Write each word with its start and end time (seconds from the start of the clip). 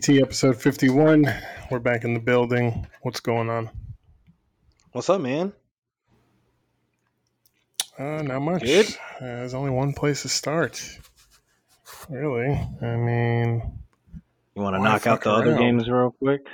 DPT 0.00 0.22
episode 0.22 0.56
51. 0.56 1.26
We're 1.70 1.78
back 1.78 2.04
in 2.04 2.14
the 2.14 2.20
building. 2.20 2.86
What's 3.02 3.20
going 3.20 3.50
on? 3.50 3.68
What's 4.92 5.10
up, 5.10 5.20
man? 5.20 5.52
Uh, 7.98 8.22
not 8.22 8.40
much. 8.40 8.62
Good? 8.62 8.86
Uh, 8.86 9.26
there's 9.26 9.52
only 9.52 9.70
one 9.70 9.92
place 9.92 10.22
to 10.22 10.30
start. 10.30 10.82
Really? 12.08 12.48
I 12.80 12.96
mean, 12.96 13.78
You 14.54 14.62
want 14.62 14.74
to 14.76 14.82
knock 14.82 15.06
out 15.06 15.22
the 15.22 15.32
other 15.32 15.58
games 15.58 15.86
real 15.86 16.12
quick? 16.12 16.46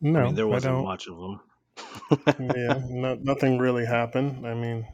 no, 0.00 0.18
I 0.18 0.24
mean, 0.24 0.34
there 0.34 0.48
wasn't 0.48 0.82
much 0.82 1.06
of 1.06 1.16
them. 1.16 2.50
yeah, 2.56 2.80
no, 2.88 3.14
nothing 3.14 3.58
really 3.58 3.86
happened. 3.86 4.44
I 4.44 4.54
mean, 4.54 4.84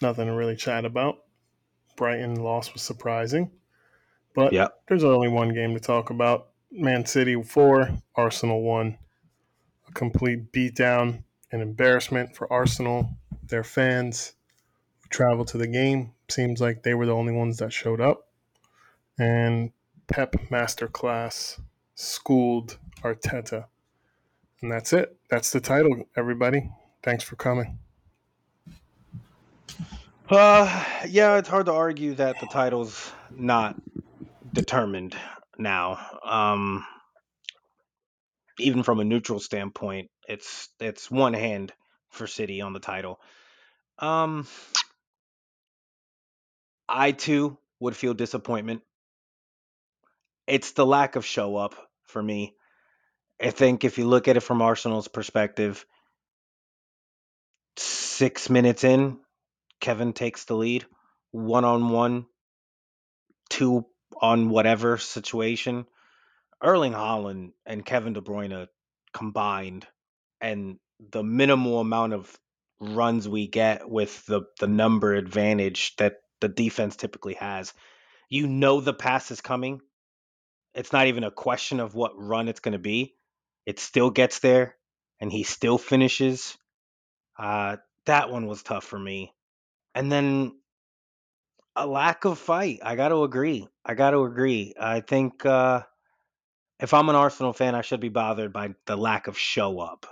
nothing 0.00 0.28
to 0.28 0.32
really 0.32 0.56
chat 0.56 0.86
about. 0.86 1.16
Brighton 1.96 2.36
loss 2.36 2.72
was 2.72 2.80
surprising, 2.80 3.50
but 4.34 4.52
Yep. 4.52 4.82
there's 4.88 5.04
only 5.04 5.28
one 5.28 5.54
game 5.54 5.74
to 5.74 5.80
talk 5.80 6.10
about. 6.10 6.48
Man 6.70 7.06
City 7.06 7.40
four, 7.42 7.90
Arsenal 8.16 8.62
one. 8.62 8.98
A 9.88 9.92
complete 9.92 10.50
beatdown, 10.52 11.22
and 11.52 11.62
embarrassment 11.62 12.34
for 12.34 12.52
Arsenal. 12.52 13.08
Their 13.46 13.64
fans 13.64 14.32
who 15.02 15.08
traveled 15.10 15.48
to 15.48 15.58
the 15.58 15.66
game 15.66 16.12
seems 16.28 16.60
like 16.60 16.82
they 16.82 16.94
were 16.94 17.06
the 17.06 17.14
only 17.14 17.32
ones 17.32 17.58
that 17.58 17.72
showed 17.72 18.00
up, 18.00 18.28
and 19.18 19.70
Pep 20.08 20.32
masterclass 20.50 21.60
schooled 21.94 22.78
Arteta. 23.02 23.66
And 24.62 24.72
that's 24.72 24.92
it. 24.92 25.16
That's 25.30 25.50
the 25.50 25.60
title, 25.60 26.08
everybody. 26.16 26.70
Thanks 27.02 27.22
for 27.22 27.36
coming. 27.36 27.78
Uh, 30.28 30.84
yeah, 31.08 31.36
it's 31.36 31.48
hard 31.48 31.66
to 31.66 31.72
argue 31.72 32.14
that 32.14 32.40
the 32.40 32.46
title's 32.46 33.12
not 33.30 33.76
determined 34.54 35.16
now. 35.58 35.98
Um, 36.24 36.86
even 38.58 38.82
from 38.82 39.00
a 39.00 39.04
neutral 39.04 39.40
standpoint, 39.40 40.10
it's 40.28 40.68
it's 40.80 41.10
one 41.10 41.34
hand 41.34 41.72
for 42.10 42.26
City 42.26 42.60
on 42.60 42.72
the 42.72 42.80
title. 42.80 43.20
Um, 43.98 44.46
I 46.88 47.12
too 47.12 47.58
would 47.80 47.96
feel 47.96 48.14
disappointment. 48.14 48.82
It's 50.46 50.72
the 50.72 50.86
lack 50.86 51.16
of 51.16 51.24
show 51.24 51.56
up 51.56 51.74
for 52.06 52.22
me. 52.22 52.54
I 53.42 53.50
think 53.50 53.84
if 53.84 53.98
you 53.98 54.06
look 54.06 54.28
at 54.28 54.36
it 54.36 54.40
from 54.40 54.62
Arsenal's 54.62 55.08
perspective, 55.08 55.84
six 57.76 58.48
minutes 58.48 58.84
in, 58.84 59.18
Kevin 59.80 60.12
takes 60.12 60.44
the 60.44 60.54
lead, 60.54 60.84
one 61.32 61.64
on 61.64 61.90
one, 61.90 62.26
two 63.50 63.86
on 64.20 64.50
whatever 64.50 64.98
situation. 64.98 65.86
Erling 66.62 66.92
Haaland 66.92 67.52
and 67.66 67.84
Kevin 67.84 68.14
De 68.14 68.20
Bruyne 68.20 68.68
combined, 69.12 69.86
and 70.40 70.78
the 71.10 71.22
minimal 71.22 71.80
amount 71.80 72.14
of 72.14 72.38
runs 72.80 73.28
we 73.28 73.46
get 73.46 73.88
with 73.88 74.24
the 74.26 74.42
the 74.60 74.66
number 74.66 75.14
advantage 75.14 75.94
that 75.96 76.16
the 76.40 76.48
defense 76.48 76.96
typically 76.96 77.34
has, 77.34 77.72
you 78.28 78.46
know 78.46 78.80
the 78.80 78.94
pass 78.94 79.30
is 79.30 79.40
coming. 79.40 79.80
It's 80.74 80.92
not 80.92 81.06
even 81.06 81.24
a 81.24 81.30
question 81.30 81.80
of 81.80 81.94
what 81.94 82.18
run 82.18 82.48
it's 82.48 82.60
going 82.60 82.72
to 82.72 82.78
be. 82.78 83.14
It 83.66 83.78
still 83.78 84.10
gets 84.10 84.40
there, 84.40 84.76
and 85.20 85.30
he 85.30 85.42
still 85.44 85.78
finishes. 85.78 86.56
Uh, 87.38 87.76
that 88.06 88.30
one 88.30 88.46
was 88.46 88.62
tough 88.62 88.84
for 88.84 88.98
me. 88.98 89.32
And 89.94 90.10
then 90.10 90.52
a 91.76 91.86
lack 91.86 92.24
of 92.24 92.38
fight. 92.38 92.80
I 92.82 92.96
got 92.96 93.08
to 93.08 93.24
agree. 93.24 93.68
I 93.84 93.94
got 93.94 94.10
to 94.10 94.24
agree. 94.24 94.74
I 94.78 95.00
think 95.00 95.44
uh, 95.44 95.82
if 96.80 96.94
I'm 96.94 97.08
an 97.08 97.16
Arsenal 97.16 97.52
fan, 97.52 97.74
I 97.74 97.82
should 97.82 98.00
be 98.00 98.08
bothered 98.08 98.52
by 98.52 98.74
the 98.86 98.96
lack 98.96 99.26
of 99.26 99.38
show 99.38 99.80
up. 99.80 100.06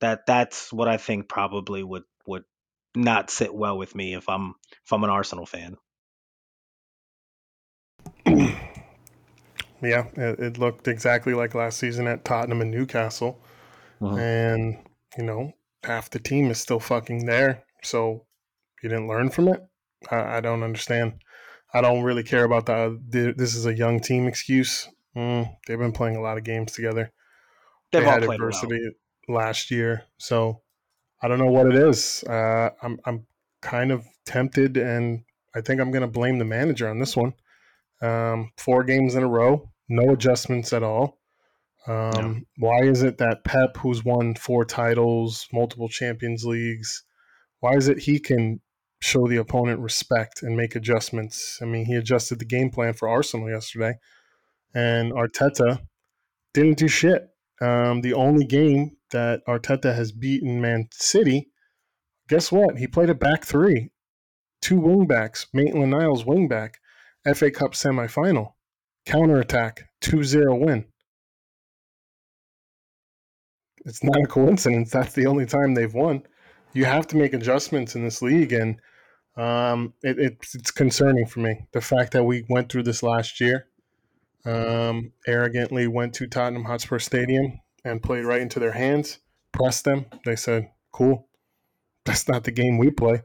That 0.00 0.26
that's 0.26 0.72
what 0.72 0.88
I 0.88 0.96
think 0.96 1.28
probably 1.28 1.82
would 1.84 2.04
would 2.26 2.44
not 2.94 3.30
sit 3.30 3.54
well 3.54 3.76
with 3.76 3.94
me 3.94 4.14
if 4.14 4.28
I'm 4.28 4.54
if 4.84 4.92
I'm 4.92 5.04
an 5.04 5.10
Arsenal 5.10 5.46
fan. 5.46 5.76
Yeah, 9.82 10.08
it, 10.14 10.38
it 10.40 10.58
looked 10.58 10.88
exactly 10.88 11.34
like 11.34 11.54
last 11.54 11.78
season 11.78 12.06
at 12.06 12.24
Tottenham 12.24 12.60
and 12.60 12.70
Newcastle. 12.70 13.40
Mhm. 14.00 14.18
And, 14.18 14.88
you 15.16 15.24
know, 15.24 15.52
half 15.84 16.10
the 16.10 16.18
team 16.18 16.50
is 16.50 16.60
still 16.60 16.80
fucking 16.80 17.26
there. 17.26 17.64
So 17.82 18.26
you 18.82 18.88
didn't 18.88 19.08
learn 19.08 19.30
from 19.30 19.48
it? 19.48 19.69
I, 20.10 20.36
I 20.36 20.40
don't 20.40 20.62
understand. 20.62 21.14
I 21.72 21.80
don't 21.80 22.02
really 22.02 22.22
care 22.22 22.44
about 22.44 22.66
the, 22.66 23.34
this 23.36 23.54
is 23.54 23.66
a 23.66 23.74
young 23.74 24.00
team 24.00 24.26
excuse. 24.26 24.88
Mm, 25.16 25.56
they've 25.66 25.78
been 25.78 25.92
playing 25.92 26.16
a 26.16 26.20
lot 26.20 26.38
of 26.38 26.44
games 26.44 26.72
together. 26.72 27.12
They've 27.92 28.02
they 28.02 28.06
all 28.06 28.14
had 28.14 28.22
played 28.22 28.40
well. 28.40 28.48
adversity 28.48 28.90
last 29.28 29.70
year. 29.70 30.04
So 30.18 30.62
I 31.22 31.28
don't 31.28 31.38
know 31.38 31.46
what 31.46 31.66
it 31.66 31.74
is. 31.74 32.24
Uh, 32.24 32.70
I'm, 32.82 32.98
I'm 33.04 33.26
kind 33.60 33.92
of 33.92 34.04
tempted, 34.24 34.76
and 34.76 35.22
I 35.54 35.60
think 35.60 35.80
I'm 35.80 35.90
going 35.90 36.02
to 36.02 36.08
blame 36.08 36.38
the 36.38 36.44
manager 36.44 36.88
on 36.88 36.98
this 36.98 37.16
one. 37.16 37.34
Um, 38.02 38.52
four 38.56 38.84
games 38.84 39.14
in 39.14 39.22
a 39.22 39.28
row, 39.28 39.70
no 39.88 40.12
adjustments 40.12 40.72
at 40.72 40.82
all. 40.82 41.18
Um, 41.86 42.46
Why 42.58 42.82
is 42.82 43.02
it 43.02 43.18
that 43.18 43.44
Pep, 43.44 43.76
who's 43.76 44.04
won 44.04 44.34
four 44.34 44.64
titles, 44.64 45.48
multiple 45.52 45.88
Champions 45.88 46.44
Leagues, 46.44 47.04
why 47.60 47.72
is 47.74 47.88
it 47.88 47.98
he 47.98 48.18
can 48.18 48.60
show 49.00 49.26
the 49.26 49.36
opponent 49.36 49.80
respect 49.80 50.42
and 50.42 50.56
make 50.56 50.76
adjustments? 50.76 51.58
I 51.62 51.64
mean, 51.64 51.86
he 51.86 51.94
adjusted 51.94 52.38
the 52.38 52.44
game 52.44 52.70
plan 52.70 52.94
for 52.94 53.08
Arsenal 53.08 53.50
yesterday, 53.50 53.94
and 54.74 55.12
Arteta 55.12 55.80
didn't 56.54 56.78
do 56.78 56.88
shit. 56.88 57.28
Um, 57.60 58.00
the 58.00 58.14
only 58.14 58.44
game 58.44 58.96
that 59.10 59.40
Arteta 59.46 59.94
has 59.94 60.12
beaten 60.12 60.60
Man 60.60 60.88
City, 60.92 61.50
guess 62.28 62.50
what? 62.50 62.78
He 62.78 62.86
played 62.86 63.10
a 63.10 63.14
back 63.14 63.44
three, 63.44 63.90
two 64.62 64.80
wing 64.80 65.06
backs, 65.06 65.46
Maitland 65.52 65.90
Niles 65.90 66.24
wing 66.24 66.48
back, 66.48 66.78
FA 67.34 67.50
Cup 67.50 67.72
semifinal, 67.72 68.52
counterattack, 69.06 69.84
2 70.00 70.24
0 70.24 70.56
win. 70.56 70.84
It's 73.84 74.04
not 74.04 74.22
a 74.22 74.26
coincidence. 74.26 74.90
That's 74.90 75.14
the 75.14 75.26
only 75.26 75.46
time 75.46 75.74
they've 75.74 75.92
won. 75.92 76.22
You 76.72 76.84
have 76.84 77.06
to 77.08 77.16
make 77.16 77.32
adjustments 77.32 77.94
in 77.94 78.04
this 78.04 78.22
league, 78.22 78.52
and 78.52 78.80
um, 79.40 79.94
it, 80.02 80.18
it's, 80.18 80.54
it's 80.54 80.70
concerning 80.70 81.24
for 81.24 81.40
me. 81.40 81.66
The 81.72 81.80
fact 81.80 82.12
that 82.12 82.24
we 82.24 82.44
went 82.50 82.70
through 82.70 82.82
this 82.82 83.02
last 83.02 83.40
year, 83.40 83.68
um, 84.44 85.12
arrogantly 85.26 85.86
went 85.86 86.12
to 86.14 86.26
Tottenham 86.26 86.64
Hotspur 86.64 86.98
Stadium 86.98 87.60
and 87.82 88.02
played 88.02 88.26
right 88.26 88.42
into 88.42 88.60
their 88.60 88.72
hands, 88.72 89.18
pressed 89.52 89.84
them. 89.84 90.04
They 90.26 90.36
said, 90.36 90.70
"Cool, 90.92 91.26
that's 92.04 92.28
not 92.28 92.44
the 92.44 92.50
game 92.50 92.76
we 92.76 92.90
play. 92.90 93.22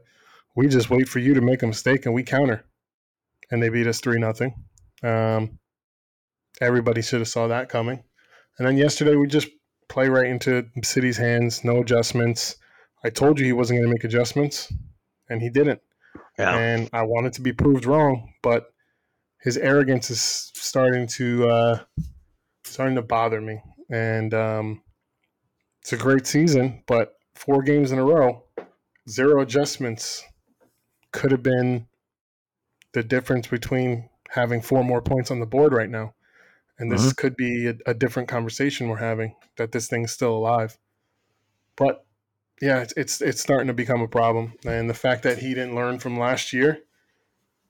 We 0.54 0.68
just 0.68 0.88
wait 0.88 1.06
for 1.06 1.18
you 1.18 1.34
to 1.34 1.42
make 1.42 1.62
a 1.62 1.66
mistake 1.66 2.06
and 2.06 2.14
we 2.14 2.22
counter." 2.22 2.64
And 3.50 3.62
they 3.62 3.68
beat 3.68 3.86
us 3.86 4.00
three 4.00 4.18
nothing. 4.18 4.54
Um, 5.02 5.58
everybody 6.62 7.02
should 7.02 7.20
have 7.20 7.28
saw 7.28 7.48
that 7.48 7.68
coming. 7.68 8.02
And 8.58 8.66
then 8.66 8.78
yesterday 8.78 9.16
we 9.16 9.26
just 9.26 9.48
play 9.88 10.08
right 10.08 10.26
into 10.26 10.66
City's 10.82 11.18
hands, 11.18 11.62
no 11.62 11.82
adjustments. 11.82 12.56
I 13.04 13.10
told 13.10 13.38
you 13.38 13.44
he 13.44 13.52
wasn't 13.52 13.80
going 13.80 13.88
to 13.88 13.94
make 13.94 14.04
adjustments, 14.04 14.72
and 15.28 15.42
he 15.42 15.50
didn't 15.50 15.80
Yeah. 16.38 16.56
and 16.56 16.90
I 16.92 17.02
wanted 17.02 17.32
to 17.34 17.40
be 17.40 17.52
proved 17.52 17.86
wrong, 17.86 18.32
but 18.42 18.72
his 19.40 19.56
arrogance 19.56 20.10
is 20.10 20.50
starting 20.54 21.06
to 21.06 21.48
uh, 21.48 21.78
starting 22.64 22.96
to 22.96 23.02
bother 23.02 23.40
me. 23.40 23.62
And 23.90 24.34
um, 24.34 24.82
it's 25.80 25.92
a 25.92 25.96
great 25.96 26.26
season, 26.26 26.82
but 26.86 27.14
four 27.34 27.62
games 27.62 27.92
in 27.92 27.98
a 27.98 28.04
row, 28.04 28.44
zero 29.08 29.40
adjustments, 29.40 30.24
could 31.12 31.30
have 31.30 31.42
been 31.42 31.86
the 32.92 33.02
difference 33.02 33.46
between 33.46 34.08
having 34.30 34.60
four 34.60 34.82
more 34.82 35.02
points 35.02 35.30
on 35.30 35.38
the 35.38 35.46
board 35.46 35.72
right 35.72 35.90
now. 35.90 36.14
And 36.78 36.90
this 36.90 37.12
could 37.12 37.36
be 37.36 37.68
a, 37.68 37.74
a 37.86 37.94
different 37.94 38.28
conversation 38.28 38.88
we're 38.88 38.96
having 38.96 39.34
that 39.56 39.72
this 39.72 39.88
thing's 39.88 40.12
still 40.12 40.34
alive. 40.36 40.76
But 41.76 42.05
yeah, 42.60 42.80
it's, 42.80 42.94
it's 42.96 43.20
it's 43.20 43.40
starting 43.40 43.66
to 43.68 43.74
become 43.74 44.00
a 44.00 44.08
problem, 44.08 44.54
and 44.64 44.88
the 44.88 44.94
fact 44.94 45.22
that 45.24 45.38
he 45.38 45.54
didn't 45.54 45.74
learn 45.74 45.98
from 45.98 46.18
last 46.18 46.52
year, 46.52 46.82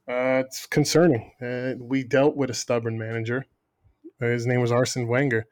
uh, 0.08 0.42
it's 0.44 0.66
concerning. 0.66 1.32
Uh, 1.42 1.74
we 1.80 2.04
dealt 2.04 2.36
with 2.36 2.50
a 2.50 2.54
stubborn 2.54 2.98
manager. 2.98 3.46
Uh, 4.22 4.26
His 4.26 4.46
name 4.46 4.60
was 4.60 4.72
Arsene 4.72 5.08
Wenger. 5.08 5.46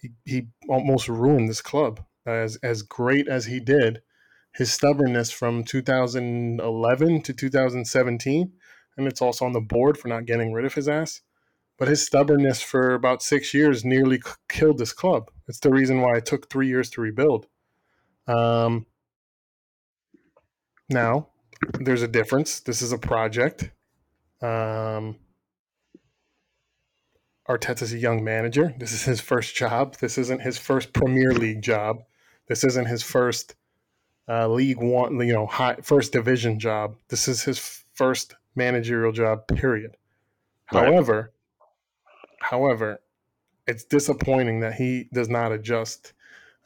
He 0.00 0.10
he 0.24 0.48
almost 0.68 1.08
ruined 1.08 1.48
this 1.48 1.60
club. 1.62 2.00
As 2.24 2.56
as 2.62 2.82
great 2.82 3.28
as 3.28 3.46
he 3.46 3.60
did, 3.60 4.02
his 4.54 4.72
stubbornness 4.72 5.30
from 5.30 5.64
2011 5.64 7.22
to 7.22 7.32
2017, 7.32 8.52
and 8.96 9.06
it's 9.06 9.22
also 9.22 9.44
on 9.44 9.52
the 9.52 9.60
board 9.60 9.98
for 9.98 10.08
not 10.08 10.26
getting 10.26 10.52
rid 10.52 10.64
of 10.64 10.74
his 10.74 10.88
ass. 10.88 11.22
But 11.78 11.88
his 11.88 12.06
stubbornness 12.06 12.62
for 12.62 12.94
about 12.94 13.22
six 13.22 13.52
years 13.52 13.84
nearly 13.84 14.18
k- 14.18 14.30
killed 14.48 14.78
this 14.78 14.94
club. 14.94 15.30
It's 15.46 15.60
the 15.60 15.70
reason 15.70 16.00
why 16.00 16.16
it 16.16 16.24
took 16.26 16.48
three 16.48 16.68
years 16.68 16.88
to 16.90 17.02
rebuild. 17.02 17.46
Um, 18.26 18.86
now, 20.88 21.28
there's 21.80 22.02
a 22.02 22.08
difference. 22.08 22.60
This 22.60 22.82
is 22.82 22.92
a 22.92 22.98
project. 22.98 23.70
Um, 24.42 25.16
Arteta's 27.48 27.92
a 27.92 27.98
young 27.98 28.24
manager. 28.24 28.74
This 28.78 28.92
is 28.92 29.04
his 29.04 29.20
first 29.20 29.54
job. 29.54 29.96
This 29.96 30.18
isn't 30.18 30.42
his 30.42 30.58
first 30.58 30.92
Premier 30.92 31.32
League 31.32 31.62
job. 31.62 32.02
This 32.48 32.64
isn't 32.64 32.86
his 32.86 33.02
first 33.02 33.54
uh, 34.28 34.48
League 34.48 34.78
One, 34.78 35.18
you 35.26 35.32
know, 35.32 35.46
high, 35.46 35.76
first 35.82 36.12
division 36.12 36.58
job. 36.58 36.96
This 37.08 37.28
is 37.28 37.42
his 37.42 37.58
first 37.94 38.34
managerial 38.54 39.12
job. 39.12 39.46
Period. 39.48 39.96
Right. 40.72 40.86
However, 40.86 41.32
however, 42.40 43.00
it's 43.66 43.84
disappointing 43.84 44.60
that 44.60 44.74
he 44.74 45.08
does 45.12 45.28
not 45.28 45.52
adjust. 45.52 46.12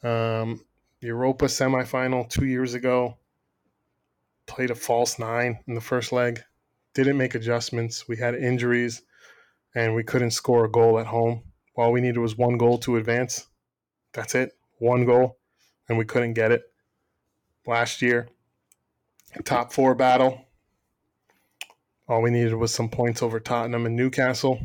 Um, 0.03 0.65
Europa 1.01 1.45
semifinal 1.45 2.29
two 2.29 2.45
years 2.45 2.75
ago, 2.75 3.17
played 4.45 4.69
a 4.69 4.75
false 4.75 5.17
nine 5.17 5.59
in 5.67 5.73
the 5.73 5.81
first 5.81 6.11
leg, 6.11 6.43
didn't 6.93 7.17
make 7.17 7.33
adjustments. 7.33 8.07
We 8.07 8.17
had 8.17 8.35
injuries, 8.35 9.01
and 9.73 9.95
we 9.95 10.03
couldn't 10.03 10.31
score 10.31 10.65
a 10.65 10.71
goal 10.71 10.99
at 10.99 11.07
home. 11.07 11.43
All 11.75 11.91
we 11.91 12.01
needed 12.01 12.19
was 12.19 12.37
one 12.37 12.57
goal 12.57 12.77
to 12.79 12.97
advance. 12.97 13.47
That's 14.13 14.35
it, 14.35 14.51
one 14.77 15.05
goal, 15.05 15.39
and 15.89 15.97
we 15.97 16.05
couldn't 16.05 16.33
get 16.33 16.51
it. 16.51 16.63
Last 17.65 18.01
year, 18.01 18.29
top 19.43 19.73
four 19.73 19.95
battle. 19.95 20.45
All 22.07 22.21
we 22.21 22.29
needed 22.29 22.55
was 22.55 22.73
some 22.73 22.89
points 22.89 23.23
over 23.23 23.39
Tottenham 23.39 23.85
and 23.85 23.95
Newcastle. 23.95 24.59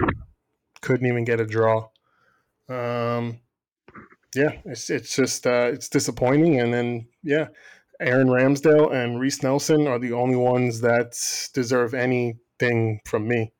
Couldn't 0.82 1.06
even 1.06 1.24
get 1.24 1.40
a 1.40 1.46
draw. 1.46 1.88
Um, 2.68 3.40
yeah, 4.36 4.52
it's 4.66 4.90
it's 4.90 5.16
just 5.16 5.46
uh, 5.46 5.70
it's 5.72 5.88
disappointing. 5.88 6.60
And 6.60 6.72
then 6.72 7.08
yeah, 7.22 7.48
Aaron 8.00 8.28
Ramsdale 8.28 8.92
and 8.92 9.18
Reiss 9.18 9.42
Nelson 9.42 9.86
are 9.86 9.98
the 9.98 10.12
only 10.12 10.36
ones 10.36 10.82
that 10.82 11.16
deserve 11.54 11.94
anything 11.94 13.00
from 13.06 13.26
me. 13.26 13.52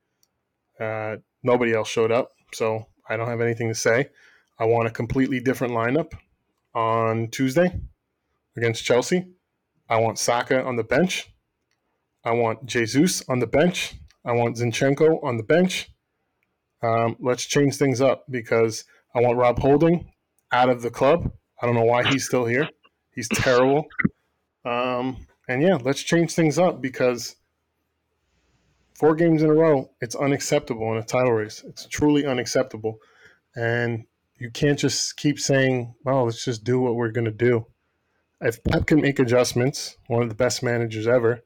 Uh, 0.79 1.17
nobody 1.43 1.73
else 1.73 1.89
showed 1.89 2.13
up, 2.13 2.33
so 2.53 2.87
I 3.09 3.17
don't 3.17 3.29
have 3.29 3.41
anything 3.41 3.69
to 3.69 3.75
say. 3.75 4.11
I 4.59 4.67
want 4.67 4.87
a 4.87 4.91
completely 4.91 5.41
different 5.41 5.73
lineup 5.73 6.13
on 6.75 7.29
Tuesday 7.29 7.81
against 8.57 8.85
Chelsea. 8.85 9.27
I 9.89 10.01
want 10.01 10.19
Saka 10.19 10.63
on 10.63 10.77
the 10.77 10.85
bench. 10.85 11.33
I 12.23 12.33
want 12.33 12.67
Jesus 12.67 13.23
on 13.29 13.39
the 13.39 13.47
bench. 13.47 13.95
I 14.25 14.33
want 14.33 14.57
Zinchenko 14.57 15.23
on 15.25 15.39
the 15.39 15.43
bench. 15.43 15.89
Um, 16.83 17.17
let's 17.21 17.47
change 17.47 17.77
things 17.77 18.01
up 18.03 18.25
because 18.29 18.85
I 19.15 19.21
want 19.21 19.39
Rob 19.39 19.59
Holding 19.59 20.11
out 20.53 20.69
of 20.69 20.83
the 20.83 20.91
club. 20.91 21.33
I 21.61 21.67
don't 21.67 21.75
know 21.75 21.85
why 21.85 22.05
he's 22.05 22.27
still 22.27 22.45
here. 22.45 22.69
He's 23.15 23.29
terrible. 23.29 23.87
Um, 24.65 25.27
and 25.49 25.63
yeah, 25.63 25.79
let's 25.83 26.03
change 26.03 26.33
things 26.35 26.59
up 26.59 26.81
because 26.83 27.37
four 28.95 29.15
games 29.15 29.43
in 29.43 29.51
a 29.51 29.55
row, 29.55 29.91
it's 30.01 30.15
unacceptable 30.15 30.93
in 30.93 30.99
a 30.99 31.05
title 31.05 31.33
race. 31.33 31.63
It's 31.67 31.87
truly 31.87 32.27
unacceptable. 32.27 32.99
And 33.55 34.05
you 34.39 34.51
can't 34.51 34.79
just 34.79 35.17
keep 35.17 35.39
saying, 35.39 35.95
well, 36.05 36.25
let's 36.25 36.45
just 36.45 36.65
do 36.65 36.81
what 36.81 36.95
we're 36.95 37.11
going 37.11 37.25
to 37.25 37.31
do. 37.31 37.67
If 38.41 38.63
Pep 38.65 38.87
can 38.87 39.01
make 39.01 39.19
adjustments, 39.19 39.97
one 40.09 40.23
of 40.23 40.29
the 40.29 40.35
best 40.35 40.63
managers 40.63 41.07
ever, 41.07 41.43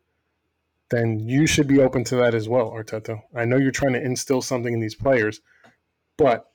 then 0.91 1.21
you 1.21 1.47
should 1.47 1.69
be 1.69 1.79
open 1.79 2.03
to 2.05 2.17
that 2.17 2.35
as 2.35 2.49
well, 2.49 2.73
Arteta. 2.73 3.23
I 3.35 3.45
know 3.45 3.59
you're 3.59 3.71
trying 3.71 3.93
to 3.93 4.03
instill 4.03 4.43
something 4.43 4.75
in 4.75 4.81
these 4.81 4.97
players, 4.97 5.41
but 6.19 6.50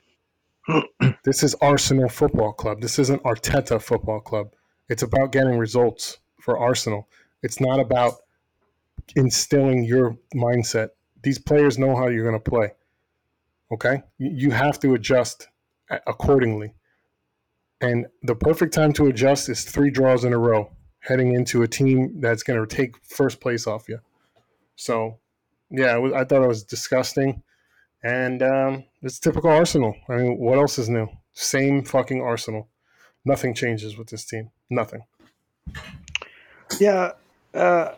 this 1.23 1.43
is 1.43 1.55
Arsenal 1.61 2.09
Football 2.09 2.53
Club. 2.53 2.81
This 2.81 2.97
isn't 2.99 3.23
Arteta 3.23 3.81
Football 3.81 4.19
Club. 4.21 4.53
It's 4.89 5.03
about 5.03 5.31
getting 5.31 5.57
results 5.57 6.17
for 6.39 6.57
Arsenal. 6.57 7.07
It's 7.43 7.59
not 7.59 7.79
about 7.79 8.15
instilling 9.15 9.83
your 9.83 10.17
mindset. 10.33 10.89
These 11.21 11.39
players 11.39 11.77
know 11.77 11.95
how 11.95 12.07
you're 12.07 12.29
going 12.29 12.41
to 12.41 12.49
play. 12.49 12.71
Okay? 13.71 14.03
You 14.17 14.51
have 14.51 14.79
to 14.79 14.93
adjust 14.93 15.47
accordingly. 15.89 16.73
And 17.81 18.07
the 18.23 18.35
perfect 18.35 18.73
time 18.73 18.93
to 18.93 19.07
adjust 19.07 19.49
is 19.49 19.63
three 19.63 19.91
draws 19.91 20.23
in 20.23 20.33
a 20.33 20.37
row, 20.37 20.71
heading 20.99 21.33
into 21.33 21.61
a 21.61 21.67
team 21.67 22.19
that's 22.21 22.43
going 22.43 22.59
to 22.59 22.75
take 22.75 22.95
first 23.03 23.39
place 23.39 23.67
off 23.67 23.87
you. 23.89 23.99
So, 24.75 25.19
yeah, 25.69 25.99
I 26.15 26.23
thought 26.23 26.43
it 26.43 26.47
was 26.47 26.63
disgusting. 26.63 27.43
And 28.05 28.43
um, 28.43 28.83
it's 29.01 29.17
typical 29.17 29.49
Arsenal. 29.49 29.95
I 30.07 30.17
mean, 30.17 30.37
what 30.37 30.59
else 30.59 30.77
is 30.77 30.89
new? 30.89 31.07
Same 31.33 31.83
fucking 31.83 32.21
Arsenal. 32.21 32.69
Nothing 33.25 33.55
changes 33.55 33.97
with 33.97 34.09
this 34.09 34.23
team. 34.25 34.51
Nothing. 34.69 35.05
Yeah, 36.79 37.13
uh, 37.55 37.93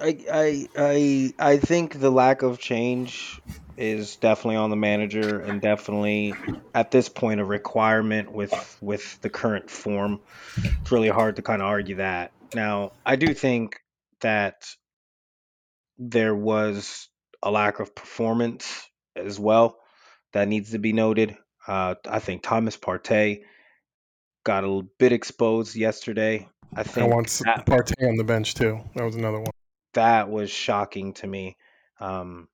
I, 0.00 0.18
I, 0.32 0.68
I, 0.78 1.34
I 1.38 1.56
think 1.58 2.00
the 2.00 2.08
lack 2.08 2.40
of 2.40 2.58
change 2.58 3.38
is 3.76 4.16
definitely 4.16 4.56
on 4.56 4.70
the 4.70 4.76
manager, 4.76 5.40
and 5.40 5.60
definitely 5.60 6.32
at 6.74 6.90
this 6.90 7.10
point 7.10 7.38
a 7.38 7.44
requirement 7.44 8.32
with 8.32 8.78
with 8.80 9.20
the 9.20 9.28
current 9.28 9.68
form. 9.68 10.20
It's 10.56 10.90
really 10.90 11.10
hard 11.10 11.36
to 11.36 11.42
kind 11.42 11.60
of 11.60 11.68
argue 11.68 11.96
that. 11.96 12.32
Now, 12.54 12.92
I 13.04 13.16
do 13.16 13.34
think 13.34 13.82
that 14.20 14.66
there 15.98 16.34
was 16.34 17.10
a 17.42 17.50
lack 17.50 17.80
of 17.80 17.94
performance 17.94 18.88
as 19.16 19.38
well 19.38 19.78
that 20.32 20.48
needs 20.48 20.72
to 20.72 20.78
be 20.78 20.92
noted. 20.92 21.36
Uh, 21.66 21.94
I 22.08 22.18
think 22.18 22.42
Thomas 22.42 22.76
Partey 22.76 23.42
got 24.44 24.64
a 24.64 24.66
little 24.66 24.90
bit 24.98 25.12
exposed 25.12 25.74
yesterday. 25.74 26.48
I 26.74 26.82
think 26.82 27.10
I 27.10 27.14
want 27.14 27.28
that, 27.44 27.66
Partey 27.66 28.08
on 28.08 28.16
the 28.16 28.24
bench 28.24 28.54
too. 28.54 28.80
That 28.94 29.04
was 29.04 29.16
another 29.16 29.40
one. 29.40 29.50
That 29.94 30.28
was 30.28 30.50
shocking 30.50 31.14
to 31.14 31.26
me. 31.26 31.56
Um, 32.00 32.48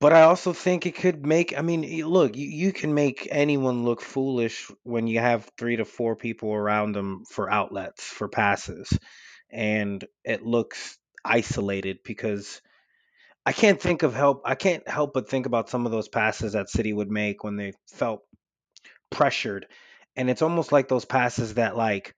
but 0.00 0.12
I 0.12 0.22
also 0.22 0.52
think 0.52 0.86
it 0.86 0.96
could 0.96 1.24
make. 1.24 1.56
I 1.56 1.62
mean, 1.62 2.06
look, 2.06 2.36
you, 2.36 2.48
you 2.48 2.72
can 2.72 2.94
make 2.94 3.28
anyone 3.30 3.84
look 3.84 4.00
foolish 4.00 4.70
when 4.82 5.06
you 5.06 5.20
have 5.20 5.50
three 5.58 5.76
to 5.76 5.84
four 5.84 6.16
people 6.16 6.52
around 6.52 6.92
them 6.92 7.24
for 7.30 7.50
outlets 7.50 8.04
for 8.04 8.28
passes, 8.28 8.98
and 9.50 10.04
it 10.24 10.44
looks 10.44 10.98
isolated 11.24 11.98
because 12.04 12.60
I 13.46 13.52
can't 13.52 13.80
think 13.80 14.02
of 14.02 14.14
help. 14.14 14.42
I 14.44 14.54
can't 14.54 14.86
help 14.88 15.12
but 15.12 15.28
think 15.28 15.46
about 15.46 15.68
some 15.68 15.86
of 15.86 15.92
those 15.92 16.08
passes 16.08 16.54
that 16.54 16.70
City 16.70 16.92
would 16.92 17.10
make 17.10 17.44
when 17.44 17.56
they 17.56 17.74
felt 17.88 18.22
pressured, 19.10 19.66
and 20.16 20.30
it's 20.30 20.42
almost 20.42 20.72
like 20.72 20.88
those 20.88 21.04
passes 21.04 21.54
that 21.54 21.76
like 21.76 22.14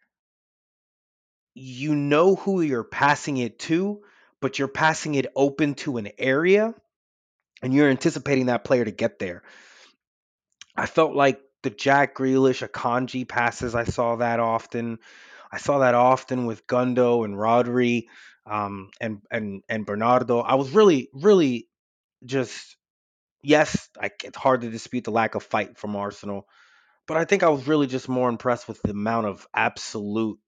you 1.55 1.95
know 1.95 2.37
who 2.37 2.61
you're 2.61 2.85
passing 2.85 3.39
it 3.39 3.59
to, 3.59 4.03
but 4.41 4.59
you're 4.59 4.69
passing 4.69 5.15
it 5.15 5.27
open 5.35 5.75
to 5.75 5.97
an 5.97 6.11
area 6.19 6.75
and 7.63 7.73
you're 7.73 7.89
anticipating 7.89 8.47
that 8.47 8.63
player 8.63 8.85
to 8.85 8.91
get 8.91 9.19
there. 9.19 9.43
I 10.77 10.85
felt 10.85 11.15
like 11.15 11.41
the 11.63 11.71
Jack 11.71 12.15
Grealish, 12.15 12.67
Akanji 12.67 13.27
passes, 13.27 13.75
I 13.75 13.85
saw 13.85 14.17
that 14.17 14.39
often. 14.39 14.99
I 15.51 15.57
saw 15.57 15.79
that 15.79 15.95
often 15.95 16.45
with 16.45 16.67
Gundo 16.67 17.25
and 17.25 17.35
Rodri 17.35 18.05
um, 18.47 18.91
and 19.01 19.23
and 19.31 19.63
and 19.69 19.87
Bernardo. 19.87 20.41
I 20.41 20.55
was 20.55 20.71
really, 20.71 21.09
really 21.13 21.69
just 22.25 22.77
yes, 23.43 23.89
I, 24.01 24.11
it's 24.25 24.37
hard 24.37 24.63
to 24.63 24.71
dispute 24.71 25.05
the 25.05 25.11
lack 25.11 25.35
of 25.35 25.43
fight 25.43 25.79
from 25.79 25.97
Arsenal, 25.97 26.47
but 27.07 27.17
I 27.17 27.25
think 27.25 27.43
I 27.43 27.51
was 27.51 27.67
really 27.67 27.87
just 27.87 28.09
more 28.09 28.29
impressed 28.29 28.69
with 28.69 28.83
the 28.83 28.91
amount 28.91 29.27
of 29.27 29.47
absolute 29.55 30.39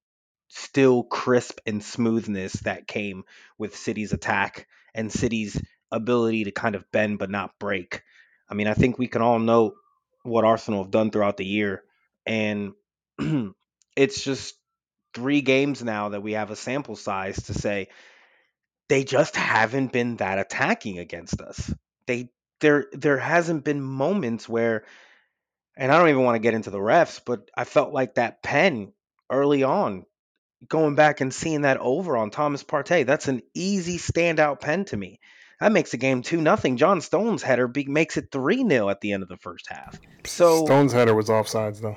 still 0.48 1.02
crisp 1.04 1.60
and 1.66 1.84
smoothness 1.84 2.54
that 2.62 2.88
came 2.88 3.24
with 3.58 3.76
City's 3.76 4.12
attack 4.12 4.66
and 4.94 5.12
City's 5.12 5.60
ability 5.92 6.44
to 6.44 6.50
kind 6.50 6.74
of 6.74 6.90
bend 6.90 7.18
but 7.18 7.30
not 7.30 7.58
break. 7.58 8.02
I 8.48 8.54
mean, 8.54 8.66
I 8.66 8.74
think 8.74 8.98
we 8.98 9.08
can 9.08 9.22
all 9.22 9.38
know 9.38 9.74
what 10.22 10.44
Arsenal 10.44 10.82
have 10.82 10.90
done 10.90 11.10
throughout 11.10 11.36
the 11.36 11.46
year, 11.46 11.82
and 12.26 12.72
it's 13.96 14.22
just 14.22 14.54
three 15.18 15.40
games 15.40 15.82
now 15.82 16.10
that 16.10 16.22
we 16.22 16.32
have 16.32 16.50
a 16.50 16.56
sample 16.56 16.94
size 16.94 17.42
to 17.44 17.54
say 17.54 17.88
they 18.88 19.02
just 19.04 19.34
haven't 19.34 19.92
been 19.92 20.16
that 20.16 20.38
attacking 20.38 20.98
against 20.98 21.40
us. 21.40 21.72
They 22.06 22.30
there 22.60 22.86
there 22.92 23.18
hasn't 23.18 23.64
been 23.64 23.82
moments 23.82 24.48
where 24.48 24.84
and 25.76 25.92
I 25.92 25.98
don't 25.98 26.08
even 26.08 26.24
want 26.24 26.36
to 26.36 26.40
get 26.40 26.54
into 26.54 26.70
the 26.70 26.78
refs, 26.78 27.20
but 27.24 27.50
I 27.56 27.64
felt 27.64 27.92
like 27.92 28.14
that 28.14 28.42
pen 28.42 28.92
early 29.30 29.64
on 29.64 30.04
going 30.66 30.94
back 30.94 31.20
and 31.20 31.32
seeing 31.32 31.62
that 31.62 31.78
over 31.78 32.16
on 32.16 32.30
Thomas 32.30 32.64
Partey, 32.64 33.06
that's 33.06 33.28
an 33.28 33.42
easy 33.54 33.98
standout 33.98 34.60
pen 34.60 34.84
to 34.86 34.96
me. 34.96 35.20
That 35.60 35.72
makes 35.72 35.90
the 35.90 35.96
game 35.96 36.22
two 36.22 36.40
nothing. 36.40 36.76
John 36.76 37.00
Stones 37.00 37.42
header 37.42 37.66
be, 37.66 37.84
makes 37.86 38.16
it 38.16 38.28
three 38.30 38.66
0 38.68 38.88
at 38.88 39.00
the 39.00 39.12
end 39.12 39.24
of 39.24 39.28
the 39.28 39.36
first 39.36 39.66
half. 39.68 40.00
So 40.24 40.64
Stones 40.64 40.92
header 40.92 41.14
was 41.14 41.28
offsides 41.28 41.80
though. 41.80 41.96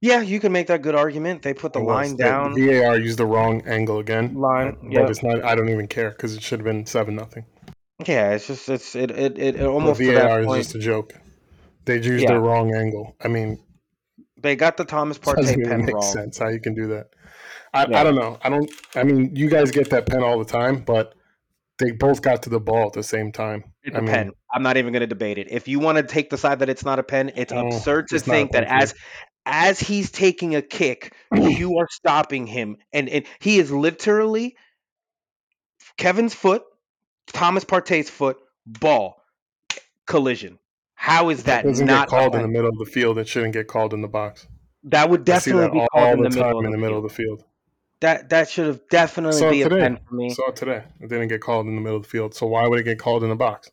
Yeah, 0.00 0.20
you 0.20 0.38
can 0.38 0.52
make 0.52 0.68
that 0.68 0.82
good 0.82 0.94
argument. 0.94 1.42
They 1.42 1.54
put 1.54 1.72
the 1.72 1.80
oh, 1.80 1.84
line 1.84 2.16
down. 2.16 2.52
The 2.54 2.80
VAR 2.80 2.98
used 2.98 3.18
the 3.18 3.26
wrong 3.26 3.62
angle 3.66 3.98
again. 3.98 4.34
Line, 4.34 4.76
yeah. 4.88 5.08
It's 5.08 5.22
not. 5.22 5.44
I 5.44 5.54
don't 5.56 5.68
even 5.70 5.88
care 5.88 6.10
because 6.10 6.34
it 6.34 6.42
should 6.42 6.60
have 6.60 6.64
been 6.64 6.86
seven 6.86 7.16
nothing. 7.16 7.44
Yeah, 8.06 8.30
it's 8.30 8.46
just 8.46 8.68
it's 8.68 8.94
it 8.94 9.10
it, 9.10 9.38
it, 9.38 9.56
it 9.56 9.62
almost 9.62 9.98
the 9.98 10.14
VAR 10.14 10.40
is 10.40 10.46
just 10.46 10.74
a 10.76 10.78
joke. 10.78 11.14
They 11.84 11.96
used 11.96 12.24
yeah. 12.24 12.34
the 12.34 12.38
wrong 12.38 12.74
angle. 12.74 13.16
I 13.20 13.28
mean, 13.28 13.58
they 14.40 14.54
got 14.54 14.76
the 14.76 14.84
Thomas 14.84 15.18
Partey 15.18 15.64
pen 15.64 15.84
make 15.84 15.94
wrong. 15.94 16.02
Sense 16.02 16.38
how 16.38 16.48
you 16.48 16.60
can 16.60 16.74
do 16.74 16.88
that. 16.88 17.06
I, 17.74 17.86
yeah. 17.86 18.00
I 18.00 18.04
don't 18.04 18.14
know. 18.14 18.38
I 18.42 18.50
don't. 18.50 18.70
I 18.94 19.02
mean, 19.02 19.34
you 19.34 19.50
guys 19.50 19.72
get 19.72 19.90
that 19.90 20.06
pen 20.06 20.22
all 20.22 20.38
the 20.38 20.44
time, 20.44 20.82
but 20.84 21.14
they 21.78 21.90
both 21.92 22.22
got 22.22 22.42
to 22.44 22.50
the 22.50 22.60
ball 22.60 22.86
at 22.86 22.92
the 22.92 23.02
same 23.02 23.32
time. 23.32 23.64
It's 23.82 23.96
I 23.96 23.98
a 23.98 24.02
mean, 24.02 24.10
pen. 24.10 24.30
I'm 24.52 24.62
not 24.62 24.76
even 24.76 24.92
going 24.92 25.00
to 25.00 25.06
debate 25.06 25.38
it. 25.38 25.48
If 25.50 25.68
you 25.68 25.78
want 25.78 25.98
to 25.98 26.04
take 26.04 26.30
the 26.30 26.38
side 26.38 26.60
that 26.60 26.68
it's 26.68 26.84
not 26.84 26.98
a 26.98 27.02
pen, 27.02 27.32
it's 27.36 27.52
Oh, 27.52 27.66
absurd 27.66 28.08
to 28.08 28.16
it's 28.16 28.24
think 28.24 28.52
that 28.52 28.64
as 28.64 28.94
as 29.48 29.80
he's 29.80 30.10
taking 30.10 30.54
a 30.54 30.62
kick, 30.62 31.14
you 31.34 31.78
are 31.78 31.88
stopping 31.90 32.46
him, 32.46 32.76
and 32.92 33.08
and 33.08 33.24
he 33.40 33.58
is 33.58 33.72
literally 33.72 34.56
Kevin's 35.96 36.34
foot, 36.34 36.62
Thomas 37.28 37.64
Partey's 37.64 38.10
foot, 38.10 38.38
ball 38.66 39.22
collision. 40.06 40.58
How 40.94 41.30
is 41.30 41.40
If 41.40 41.44
that 41.46 41.64
doesn't 41.64 41.86
not 41.86 42.08
get 42.08 42.08
called 42.08 42.34
in 42.34 42.42
the 42.42 42.48
middle 42.48 42.68
of 42.70 42.78
the 42.78 42.84
field. 42.84 43.18
It 43.18 43.28
shouldn't 43.28 43.52
get 43.54 43.68
called 43.68 43.94
in 43.94 44.02
the 44.02 44.08
box. 44.08 44.46
That 44.84 45.08
would 45.10 45.24
definitely 45.24 45.62
that 45.62 45.72
be 45.72 45.80
all, 45.80 45.88
called 45.92 46.18
in 46.18 46.22
the 46.24 46.28
the 46.28 46.40
time 46.40 46.46
middle 46.46 46.58
of 46.60 46.64
in 46.66 46.70
the 46.72 46.78
middle 46.78 47.04
of 47.04 47.12
field. 47.12 47.38
the 47.38 47.38
field. 47.40 47.44
That 48.00 48.28
that 48.30 48.48
should 48.50 48.66
have 48.66 48.88
definitely 48.90 49.38
saw 49.38 49.50
be 49.50 49.62
it 49.62 49.66
a 49.66 49.70
pen 49.70 49.96
for 50.08 50.14
I 50.14 50.18
me. 50.18 50.30
saw 50.30 50.48
it 50.50 50.56
today. 50.56 50.84
It 51.00 51.08
didn't 51.08 51.28
get 51.28 51.40
called 51.40 51.66
in 51.66 51.74
the 51.74 51.80
middle 51.80 51.96
of 51.96 52.02
the 52.02 52.08
field. 52.08 52.34
So 52.34 52.46
why 52.46 52.66
would 52.68 52.78
it 52.80 52.84
get 52.84 52.98
called 52.98 53.22
in 53.22 53.28
the 53.28 53.36
box? 53.36 53.70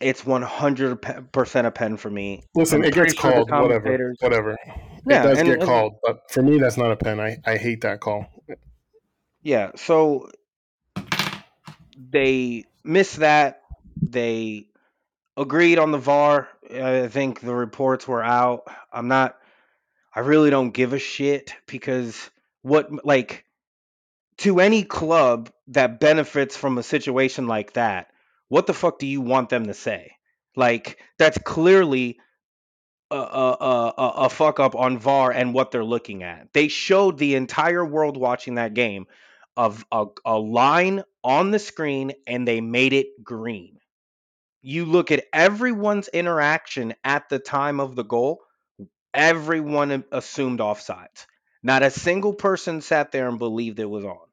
It's 0.00 0.22
100% 0.22 1.64
a 1.64 1.70
pen 1.70 1.96
for 1.96 2.10
me. 2.10 2.44
Listen, 2.54 2.82
I'm 2.82 2.84
it 2.84 2.94
gets 2.94 3.14
sure 3.14 3.32
called. 3.32 3.50
Whatever. 3.50 4.14
Whatever. 4.20 4.52
It 4.52 5.08
does 5.08 5.38
and, 5.38 5.48
get 5.48 5.58
and 5.58 5.62
called, 5.62 5.94
but 6.04 6.30
for 6.30 6.42
me, 6.42 6.58
that's 6.58 6.76
not 6.76 6.92
a 6.92 6.96
pen. 6.96 7.18
I, 7.18 7.38
I 7.46 7.56
hate 7.56 7.80
that 7.80 8.00
call. 8.00 8.26
yeah, 9.42 9.72
so 9.76 10.30
they 12.10 12.64
missed 12.84 13.16
that. 13.16 13.62
They 14.00 14.68
agreed 15.36 15.78
on 15.78 15.92
the 15.92 15.98
VAR. 15.98 16.48
I 16.70 17.08
think 17.08 17.40
the 17.40 17.54
reports 17.54 18.06
were 18.06 18.22
out. 18.22 18.64
I'm 18.92 19.08
not. 19.08 19.36
I 20.14 20.20
really 20.20 20.50
don't 20.50 20.70
give 20.70 20.92
a 20.92 20.98
shit 20.98 21.54
because 21.66 22.30
what 22.62 23.04
like 23.04 23.44
to 24.38 24.60
any 24.60 24.84
club 24.84 25.50
that 25.68 26.00
benefits 26.00 26.56
from 26.56 26.78
a 26.78 26.82
situation 26.82 27.46
like 27.46 27.74
that, 27.74 28.10
what 28.48 28.66
the 28.66 28.74
fuck 28.74 28.98
do 28.98 29.06
you 29.06 29.20
want 29.20 29.48
them 29.48 29.66
to 29.66 29.74
say? 29.74 30.12
Like 30.56 30.98
that's 31.18 31.38
clearly 31.38 32.18
a, 33.10 33.16
a, 33.16 33.94
a, 33.98 34.08
a 34.26 34.28
fuck 34.30 34.60
up 34.60 34.74
on 34.74 34.98
VAR 34.98 35.30
and 35.32 35.54
what 35.54 35.70
they're 35.70 35.84
looking 35.84 36.22
at. 36.22 36.52
They 36.52 36.68
showed 36.68 37.18
the 37.18 37.34
entire 37.36 37.84
world 37.84 38.16
watching 38.16 38.56
that 38.56 38.74
game 38.74 39.06
of 39.56 39.84
a, 39.92 40.06
a 40.24 40.38
line 40.38 41.02
on 41.24 41.50
the 41.50 41.58
screen 41.58 42.12
and 42.26 42.46
they 42.46 42.60
made 42.60 42.92
it 42.92 43.22
green. 43.24 43.78
You 44.62 44.84
look 44.84 45.10
at 45.10 45.24
everyone's 45.32 46.08
interaction 46.08 46.94
at 47.04 47.28
the 47.28 47.38
time 47.40 47.80
of 47.80 47.96
the 47.96 48.04
goal, 48.04 48.42
everyone 49.14 50.04
assumed 50.12 50.60
offsides. 50.60 51.26
Not 51.62 51.82
a 51.82 51.90
single 51.90 52.34
person 52.34 52.80
sat 52.80 53.12
there 53.12 53.28
and 53.28 53.38
believed 53.38 53.80
it 53.80 53.90
was 53.90 54.04
on. 54.04 54.26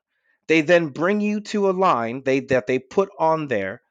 They 0.47 0.61
then 0.61 0.89
bring 0.89 1.21
you 1.21 1.41
to 1.41 1.69
a 1.69 1.73
line 1.73 2.23
they 2.23 2.41
that 2.41 2.67
they 2.67 2.79
put 2.79 3.09
on 3.19 3.47
there. 3.47 3.81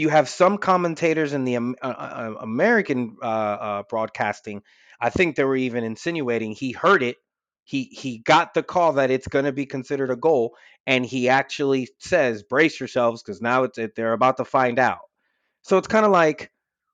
You 0.00 0.08
have 0.08 0.28
some 0.28 0.58
commentators 0.58 1.32
in 1.32 1.44
the 1.44 1.56
Am- 1.56 1.76
uh, 1.82 1.86
uh, 1.86 2.34
American 2.40 3.16
uh, 3.22 3.26
uh, 3.26 3.82
broadcasting. 3.88 4.62
I 5.00 5.10
think 5.10 5.36
they 5.36 5.44
were 5.44 5.56
even 5.56 5.84
insinuating 5.84 6.52
he 6.52 6.72
heard 6.72 7.02
it. 7.02 7.16
He 7.64 7.84
he 7.84 8.18
got 8.18 8.54
the 8.54 8.62
call 8.62 8.94
that 8.94 9.10
it's 9.10 9.28
going 9.28 9.44
to 9.44 9.52
be 9.52 9.66
considered 9.66 10.10
a 10.10 10.16
goal, 10.16 10.56
and 10.86 11.04
he 11.04 11.28
actually 11.28 11.88
says, 11.98 12.42
"Brace 12.42 12.80
yourselves, 12.80 13.22
because 13.22 13.40
now 13.40 13.64
it's 13.64 13.78
it, 13.78 13.94
they're 13.94 14.12
about 14.12 14.38
to 14.38 14.44
find 14.44 14.78
out." 14.78 15.00
So 15.62 15.78
it's 15.78 15.88
kind 15.88 16.06
of 16.06 16.12
like, 16.12 16.50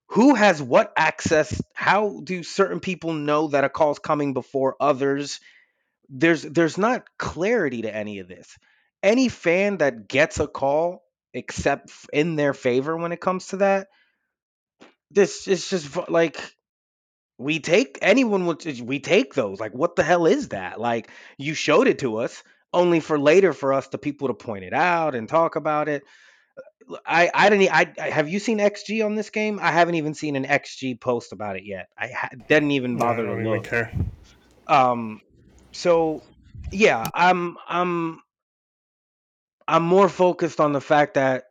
who 0.08 0.34
has 0.34 0.60
what 0.60 0.92
access? 0.96 1.62
How 1.75 2.20
do 2.22 2.42
certain 2.42 2.80
people 2.80 3.12
know 3.12 3.48
that 3.48 3.64
a 3.64 3.68
call's 3.70 3.98
coming 3.98 4.34
before 4.34 4.76
others? 4.80 5.40
there's 6.08 6.42
there's 6.42 6.78
not 6.78 7.06
clarity 7.18 7.82
to 7.82 7.94
any 7.94 8.18
of 8.20 8.28
this. 8.28 8.58
Any 9.02 9.28
fan 9.28 9.78
that 9.78 10.08
gets 10.08 10.40
a 10.40 10.46
call, 10.48 11.02
except 11.37 11.90
in 12.12 12.37
their 12.37 12.55
favor 12.55 12.97
when 12.97 13.12
it 13.12 13.21
comes 13.21 13.49
to 13.49 13.59
that, 13.59 13.88
this 15.11 15.47
is 15.49 15.69
just 15.69 16.09
like 16.09 16.40
we 17.38 17.61
take 17.61 17.99
anyone 18.02 18.47
would 18.47 18.64
we 18.81 19.00
take 19.00 19.35
those. 19.35 19.61
Like, 19.61 19.73
what 19.73 19.97
the 19.97 20.02
hell 20.02 20.26
is 20.26 20.49
that? 20.49 20.81
Like, 20.81 21.11
you 21.38 21.55
showed 21.55 21.87
it 21.87 21.99
to 22.00 22.19
us, 22.19 22.43
only 22.73 23.00
for 23.00 23.19
later 23.19 23.52
for 23.52 23.73
us 23.73 23.88
the 23.88 23.99
people 23.99 24.28
to 24.28 24.35
point 24.35 24.64
it 24.64 24.73
out 24.73 25.14
and 25.14 25.28
talk 25.28 25.57
about 25.57 25.88
it. 25.88 26.02
I 27.05 27.31
I 27.35 27.50
didn't. 27.50 27.75
I, 27.75 27.93
I 28.00 28.11
have 28.11 28.28
you 28.28 28.38
seen 28.38 28.59
XG 28.59 29.05
on 29.05 29.16
this 29.16 29.31
game? 29.31 29.59
I 29.61 29.73
haven't 29.73 29.97
even 29.97 30.14
seen 30.14 30.37
an 30.37 30.45
XG 30.45 31.00
post 31.00 31.33
about 31.33 31.57
it 31.57 31.64
yet. 31.64 31.88
I 31.99 32.09
ha- 32.09 32.31
didn't 32.49 32.71
even 32.71 32.97
bother 32.97 33.23
to 33.23 33.28
don't 33.28 33.40
even 33.40 33.52
look. 33.52 33.64
care. 33.64 33.93
Um, 34.66 35.21
so 35.73 36.23
yeah, 36.73 37.11
I'm 37.12 37.57
I'm 37.69 38.21
I'm 39.68 39.82
more 39.82 40.08
focused 40.08 40.61
on 40.61 40.73
the 40.73 40.80
fact 40.80 41.14
that 41.14 41.44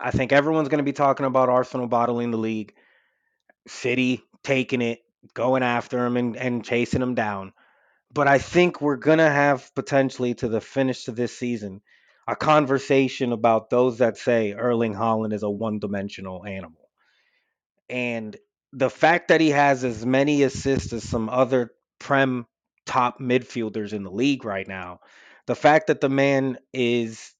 I 0.00 0.10
think 0.10 0.32
everyone's 0.32 0.68
going 0.68 0.78
to 0.78 0.84
be 0.84 0.92
talking 0.92 1.26
about 1.26 1.48
Arsenal 1.48 1.86
bottling 1.86 2.30
the 2.30 2.38
league, 2.38 2.74
City 3.66 4.22
taking 4.42 4.82
it, 4.82 5.00
going 5.32 5.62
after 5.62 5.98
them 5.98 6.16
and, 6.16 6.36
and 6.36 6.64
chasing 6.64 7.00
them 7.00 7.14
down. 7.14 7.52
But 8.12 8.28
I 8.28 8.38
think 8.38 8.80
we're 8.80 8.96
going 8.96 9.18
to 9.18 9.30
have 9.30 9.74
potentially 9.74 10.34
to 10.34 10.48
the 10.48 10.60
finish 10.60 11.08
of 11.08 11.16
this 11.16 11.36
season 11.36 11.80
a 12.26 12.36
conversation 12.36 13.32
about 13.32 13.70
those 13.70 13.98
that 13.98 14.16
say 14.16 14.52
Erling 14.52 14.94
Haaland 14.94 15.32
is 15.34 15.42
a 15.42 15.50
one 15.50 15.78
dimensional 15.78 16.44
animal. 16.44 16.88
And 17.90 18.36
the 18.72 18.90
fact 18.90 19.28
that 19.28 19.40
he 19.40 19.50
has 19.50 19.84
as 19.84 20.06
many 20.06 20.42
assists 20.42 20.92
as 20.92 21.04
some 21.04 21.28
other 21.28 21.72
Prem 21.98 22.46
top 22.86 23.20
midfielders 23.20 23.92
in 23.92 24.04
the 24.04 24.10
league 24.10 24.44
right 24.44 24.66
now, 24.66 25.00
the 25.46 25.54
fact 25.54 25.88
that 25.88 26.00
the 26.00 26.08
man 26.08 26.58
is 26.72 27.33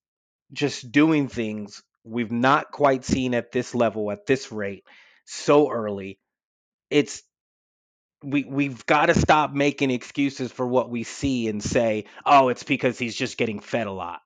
just 0.55 0.93
doing 0.93 1.29
things 1.29 1.83
we've 2.05 2.33
not 2.33 2.71
quite 2.71 3.05
seen 3.05 3.35
at 3.35 3.53
this 3.53 3.75
level, 3.75 4.11
at 4.11 4.27
this 4.27 4.53
rate, 4.53 4.85
so 5.27 5.71
early, 5.71 6.19
it's 6.91 7.23
we 8.23 8.45
we've 8.45 8.87
got 8.87 9.07
to 9.07 9.19
stop 9.19 9.53
making 9.53 9.91
excuses 9.91 10.51
for 10.51 10.67
what 10.67 10.91
we 10.91 11.03
see 11.03 11.49
and 11.49 11.63
say, 11.63 12.07
"Oh, 12.25 12.49
it's 12.49 12.63
because 12.63 12.99
he's 12.99 13.17
just 13.17 13.37
getting 13.39 13.61
fed 13.61 13.87
a 13.87 13.93
lot." 13.93 14.21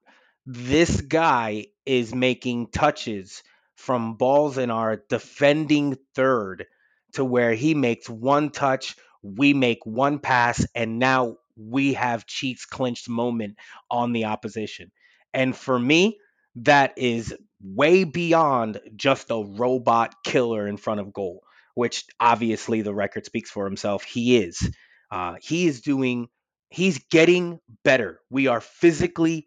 This 0.47 1.01
guy 1.01 1.67
is 1.85 2.15
making 2.15 2.69
touches 2.69 3.43
from 3.77 4.15
balls 4.15 4.59
in 4.59 4.71
our 4.71 5.03
defending 5.09 5.99
third 6.15 6.67
to 7.13 7.25
where 7.25 7.55
he 7.55 7.75
makes 7.75 8.09
one 8.09 8.51
touch, 8.51 8.97
we 9.23 9.55
make 9.55 9.85
one 9.85 10.19
pass, 10.19 10.67
and 10.75 10.99
now 10.99 11.37
we 11.57 11.95
have 11.95 12.27
cheeks 12.27 12.67
clinched 12.67 13.09
moment 13.09 13.57
on 13.91 14.13
the 14.13 14.27
opposition. 14.27 14.91
And 15.39 15.57
for 15.57 15.79
me, 15.79 16.19
that 16.57 16.95
is 16.99 17.35
way 17.63 18.05
beyond 18.05 18.81
just 18.97 19.31
a 19.31 19.43
robot 19.43 20.15
killer 20.25 20.69
in 20.69 20.77
front 20.77 21.01
of 21.01 21.13
goal 21.13 21.43
which 21.79 22.07
obviously 22.19 22.83
the 22.83 22.93
record 22.93 23.25
speaks 23.25 23.53
for 23.53 23.65
himself. 23.65 24.03
He 24.03 24.37
is. 24.39 24.69
Uh, 25.13 25.37
he 25.41 25.69
is 25.69 25.81
doing, 25.81 26.27
he's 26.71 26.99
getting 27.09 27.61
better. 27.85 28.19
We 28.31 28.49
are 28.49 28.61
physically 28.61 29.47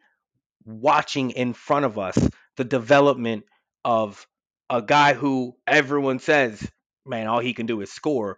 watching 0.66 1.32
in 1.32 1.54
front 1.54 1.86
of 1.86 2.00
us 2.00 2.18
the 2.58 2.64
development 2.64 3.44
of 3.84 4.26
a 4.70 4.82
guy 4.82 5.14
who 5.14 5.58
everyone 5.68 6.20
says, 6.20 6.66
man, 7.06 7.28
all 7.28 7.40
he 7.42 7.54
can 7.54 7.66
do 7.66 7.82
is 7.82 7.92
score. 7.92 8.38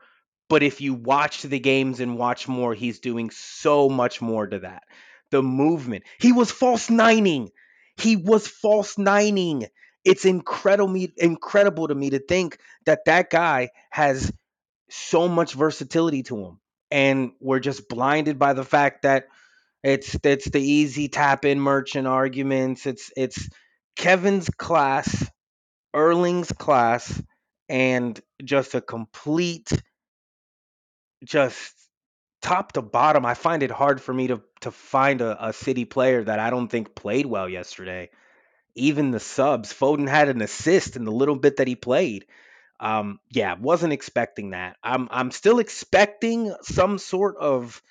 But 0.49 0.63
if 0.63 0.81
you 0.81 0.95
watch 0.95 1.43
the 1.43 1.59
games 1.59 1.99
and 1.99 2.17
watch 2.17 2.47
more, 2.47 2.73
he's 2.73 2.99
doing 2.99 3.29
so 3.29 3.89
much 3.89 4.23
more 4.23 4.47
to 4.47 4.59
that. 4.59 4.83
The 5.33 5.41
movement. 5.41 6.03
He 6.19 6.31
was 6.31 6.51
false 6.51 6.91
nining. 6.91 7.49
He 7.97 8.15
was 8.17 8.47
false 8.47 8.99
nining. 8.99 9.65
It's 10.05 10.25
incredible, 10.25 10.95
incredible 11.17 11.87
to 11.87 11.95
me 11.95 12.11
to 12.11 12.19
think 12.19 12.59
that 12.85 13.05
that 13.05 13.31
guy 13.31 13.71
has 13.89 14.31
so 14.91 15.27
much 15.27 15.55
versatility 15.55 16.21
to 16.23 16.37
him, 16.37 16.59
and 16.91 17.31
we're 17.41 17.61
just 17.61 17.89
blinded 17.89 18.37
by 18.37 18.53
the 18.53 18.63
fact 18.63 19.01
that 19.03 19.25
it's 19.83 20.15
it's 20.23 20.49
the 20.49 20.61
easy 20.61 21.07
tap 21.07 21.45
in 21.45 21.59
merchant 21.59 22.05
arguments. 22.07 22.85
It's 22.85 23.11
it's 23.17 23.49
Kevin's 23.95 24.49
class, 24.51 25.27
Erling's 25.95 26.51
class, 26.51 27.19
and 27.69 28.21
just 28.43 28.75
a 28.75 28.81
complete 28.81 29.71
just 31.25 31.73
top 32.43 32.73
to 32.73 32.83
bottom. 32.83 33.25
I 33.25 33.33
find 33.33 33.63
it 33.63 33.71
hard 33.71 34.01
for 34.01 34.13
me 34.13 34.27
to 34.27 34.41
to 34.61 34.71
find 34.71 35.21
a, 35.21 35.47
a 35.47 35.53
city 35.53 35.85
player 35.85 36.23
that 36.23 36.39
I 36.39 36.51
don't 36.51 36.67
think 36.67 36.93
played 36.93 37.25
well 37.25 37.49
yesterday. 37.49 38.09
Even 38.75 39.11
the 39.11 39.19
subs, 39.19 39.73
Foden 39.73 40.07
had 40.09 40.29
an 40.29 40.41
assist 40.41 40.95
in 40.95 41.05
the 41.05 41.11
little 41.11 41.35
bit 41.35 41.57
that 41.57 41.67
he 41.67 41.75
played. 41.75 42.25
Um, 42.79 43.19
yeah, 43.31 43.55
wasn't 43.59 43.93
expecting 43.93 44.51
that. 44.51 44.77
I'm 44.83 45.07
I'm 45.09 45.31
still 45.31 45.59
expecting 45.59 46.53
some 46.61 46.97
sort 46.99 47.37
of 47.37 47.81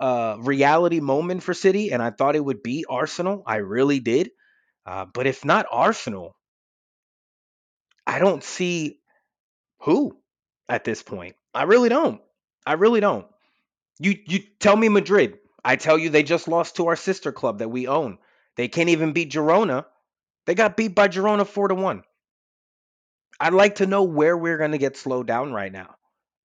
uh, 0.00 0.36
reality 0.40 1.00
moment 1.00 1.42
for 1.42 1.54
City, 1.54 1.92
and 1.92 2.02
I 2.02 2.10
thought 2.10 2.36
it 2.36 2.44
would 2.44 2.62
be 2.62 2.84
Arsenal. 2.88 3.42
I 3.46 3.56
really 3.56 4.00
did. 4.00 4.30
Uh, 4.86 5.06
but 5.06 5.26
if 5.26 5.44
not 5.44 5.66
Arsenal, 5.70 6.36
I 8.06 8.18
don't 8.18 8.42
see 8.44 8.98
who 9.80 10.18
at 10.68 10.84
this 10.84 11.02
point. 11.02 11.36
I 11.54 11.64
really 11.64 11.88
don't. 11.88 12.20
I 12.66 12.74
really 12.74 13.00
don't. 13.00 13.26
You 13.98 14.16
you 14.26 14.38
tell 14.60 14.76
me 14.76 14.88
Madrid. 14.88 15.38
I 15.64 15.74
tell 15.76 15.98
you 15.98 16.08
they 16.10 16.22
just 16.22 16.46
lost 16.46 16.76
to 16.76 16.86
our 16.86 16.96
sister 16.96 17.32
club 17.32 17.58
that 17.58 17.70
we 17.70 17.88
own. 17.88 18.18
They 18.56 18.68
can't 18.68 18.88
even 18.90 19.12
beat 19.12 19.32
Girona. 19.32 19.86
They 20.46 20.54
got 20.54 20.76
beat 20.76 20.94
by 20.94 21.08
Girona 21.08 21.46
four 21.46 21.68
to 21.68 21.74
one. 21.74 22.04
I'd 23.40 23.52
like 23.52 23.76
to 23.76 23.86
know 23.86 24.04
where 24.04 24.36
we're 24.36 24.58
gonna 24.58 24.78
get 24.78 24.96
slowed 24.96 25.26
down 25.26 25.52
right 25.52 25.72
now. 25.72 25.94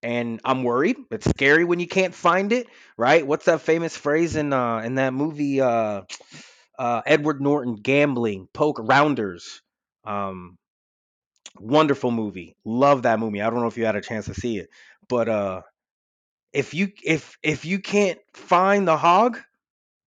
And 0.02 0.40
I'm 0.44 0.62
worried. 0.64 0.96
It's 1.10 1.28
scary 1.28 1.64
when 1.64 1.78
you 1.78 1.86
can't 1.86 2.14
find 2.14 2.52
it, 2.52 2.66
right? 2.96 3.26
What's 3.26 3.44
that 3.44 3.60
famous 3.60 3.96
phrase 3.96 4.36
in 4.36 4.52
uh 4.52 4.78
in 4.78 4.96
that 4.96 5.12
movie 5.12 5.60
uh 5.60 6.02
uh 6.78 7.02
Edward 7.06 7.40
Norton 7.42 7.76
gambling, 7.76 8.48
poker 8.54 8.82
rounders. 8.82 9.62
Um 10.04 10.58
wonderful 11.58 12.10
movie. 12.10 12.56
Love 12.64 13.02
that 13.02 13.18
movie. 13.20 13.42
I 13.42 13.50
don't 13.50 13.60
know 13.60 13.66
if 13.66 13.76
you 13.78 13.86
had 13.86 13.96
a 13.96 14.00
chance 14.00 14.26
to 14.26 14.34
see 14.34 14.58
it. 14.58 14.70
But 15.08 15.28
uh 15.28 15.62
if 16.52 16.74
you 16.74 16.92
if 17.04 17.38
if 17.42 17.64
you 17.64 17.78
can't 17.78 18.18
find 18.34 18.86
the 18.86 18.96
hog, 18.96 19.38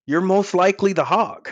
you're 0.05 0.21
most 0.21 0.53
likely 0.53 0.93
the 0.93 1.05
hog. 1.05 1.49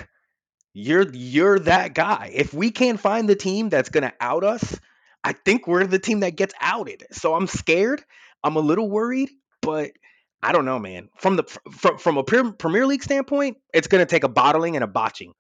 You're 0.74 1.10
you're 1.12 1.60
that 1.60 1.94
guy. 1.94 2.32
If 2.34 2.54
we 2.54 2.72
can't 2.72 3.00
find 3.00 3.28
the 3.28 3.36
team 3.36 3.70
that's 3.70 3.90
gonna 3.90 4.14
out 4.20 4.44
us, 4.44 4.80
I 5.24 5.34
think 5.34 5.68
we're 5.68 5.86
the 5.86 6.00
team 6.00 6.22
that 6.22 6.36
gets 6.36 6.54
outed. 6.60 7.06
So 7.12 7.36
I'm 7.36 7.48
scared. 7.48 8.04
I'm 8.44 8.56
a 8.56 8.62
little 8.62 8.90
worried, 8.90 9.30
but 9.62 9.92
I 10.42 10.52
don't 10.52 10.66
know, 10.66 10.80
man. 10.80 11.10
From 11.18 11.36
the 11.36 11.44
from 11.44 11.98
from 11.98 12.18
a 12.18 12.24
Premier 12.24 12.86
League 12.86 13.04
standpoint, 13.04 13.58
it's 13.74 13.88
gonna 13.88 14.06
take 14.06 14.24
a 14.24 14.30
bottling 14.30 14.76
and 14.76 14.84
a 14.84 14.88
botching. 14.88 15.34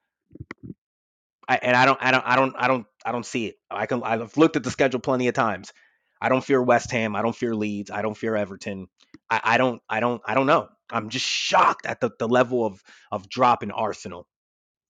I, 1.48 1.60
and 1.62 1.76
I 1.76 1.86
don't 1.86 1.98
I 2.02 2.12
don't 2.12 2.26
I 2.26 2.36
don't 2.36 2.56
I 2.58 2.68
don't 2.68 2.86
I 3.06 3.12
don't 3.12 3.26
see 3.26 3.48
it. 3.48 3.56
I 3.70 3.86
can 3.86 4.04
I've 4.04 4.38
looked 4.38 4.56
at 4.56 4.64
the 4.64 4.72
schedule 4.72 5.00
plenty 5.00 5.28
of 5.28 5.34
times. 5.34 5.74
I 6.22 6.30
don't 6.30 6.44
fear 6.44 6.62
West 6.62 6.92
Ham. 6.92 7.16
I 7.16 7.22
don't 7.22 7.36
fear 7.36 7.56
Leeds. 7.56 7.90
I 7.90 8.04
don't 8.04 8.16
fear 8.16 8.36
Everton. 8.36 8.88
I, 9.32 9.42
I 9.44 9.58
don't 9.58 9.82
I 9.90 10.00
don't 10.00 10.22
I 10.26 10.36
don't 10.36 10.46
know. 10.46 10.68
I'm 10.92 11.10
just 11.10 11.26
shocked 11.26 11.86
at 11.86 12.02
the, 12.02 12.12
the 12.20 12.28
level 12.28 12.66
of 12.66 12.84
of 13.12 13.30
drop 13.30 13.64
in 13.64 13.72
Arsenal. 13.72 14.28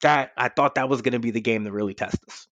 That 0.01 0.31
I 0.35 0.49
thought 0.49 0.75
that 0.75 0.89
was 0.89 1.01
going 1.03 1.13
to 1.13 1.19
be 1.19 1.31
the 1.31 1.41
game 1.41 1.63
to 1.63 1.71
really 1.71 1.93
test 1.93 2.17
us. 2.27 2.47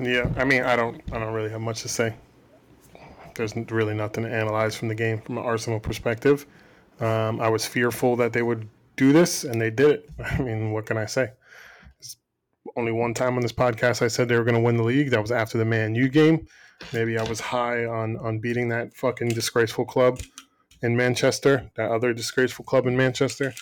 Yeah, 0.00 0.28
I 0.36 0.44
mean, 0.44 0.62
I 0.62 0.76
don't, 0.76 1.00
I 1.12 1.18
don't 1.18 1.34
really 1.34 1.50
have 1.50 1.60
much 1.60 1.82
to 1.82 1.88
say. 1.88 2.14
There's 3.34 3.54
really 3.54 3.94
nothing 3.94 4.24
to 4.24 4.30
analyze 4.30 4.74
from 4.74 4.88
the 4.88 4.94
game 4.94 5.20
from 5.20 5.36
an 5.36 5.44
Arsenal 5.44 5.78
perspective. 5.78 6.46
Um, 7.00 7.38
I 7.40 7.48
was 7.48 7.66
fearful 7.66 8.16
that 8.16 8.32
they 8.32 8.42
would 8.42 8.66
do 8.96 9.12
this, 9.12 9.44
and 9.44 9.60
they 9.60 9.70
did 9.70 9.90
it. 9.90 10.10
I 10.24 10.38
mean, 10.38 10.72
what 10.72 10.86
can 10.86 10.96
I 10.96 11.04
say? 11.04 11.30
It's 11.98 12.16
only 12.76 12.92
one 12.92 13.12
time 13.12 13.36
on 13.36 13.42
this 13.42 13.52
podcast 13.52 14.00
I 14.00 14.08
said 14.08 14.28
they 14.28 14.36
were 14.36 14.44
going 14.44 14.54
to 14.54 14.60
win 14.60 14.76
the 14.76 14.82
league. 14.82 15.10
That 15.10 15.20
was 15.20 15.32
after 15.32 15.58
the 15.58 15.66
Man 15.66 15.94
U 15.94 16.08
game. 16.08 16.46
Maybe 16.92 17.18
I 17.18 17.22
was 17.22 17.40
high 17.40 17.84
on 17.84 18.16
on 18.16 18.38
beating 18.38 18.68
that 18.70 18.94
fucking 18.96 19.28
disgraceful 19.28 19.84
club 19.84 20.20
in 20.82 20.96
Manchester, 20.96 21.70
that 21.76 21.90
other 21.90 22.12
disgraceful 22.12 22.64
club 22.64 22.86
in 22.86 22.96
Manchester. 22.96 23.54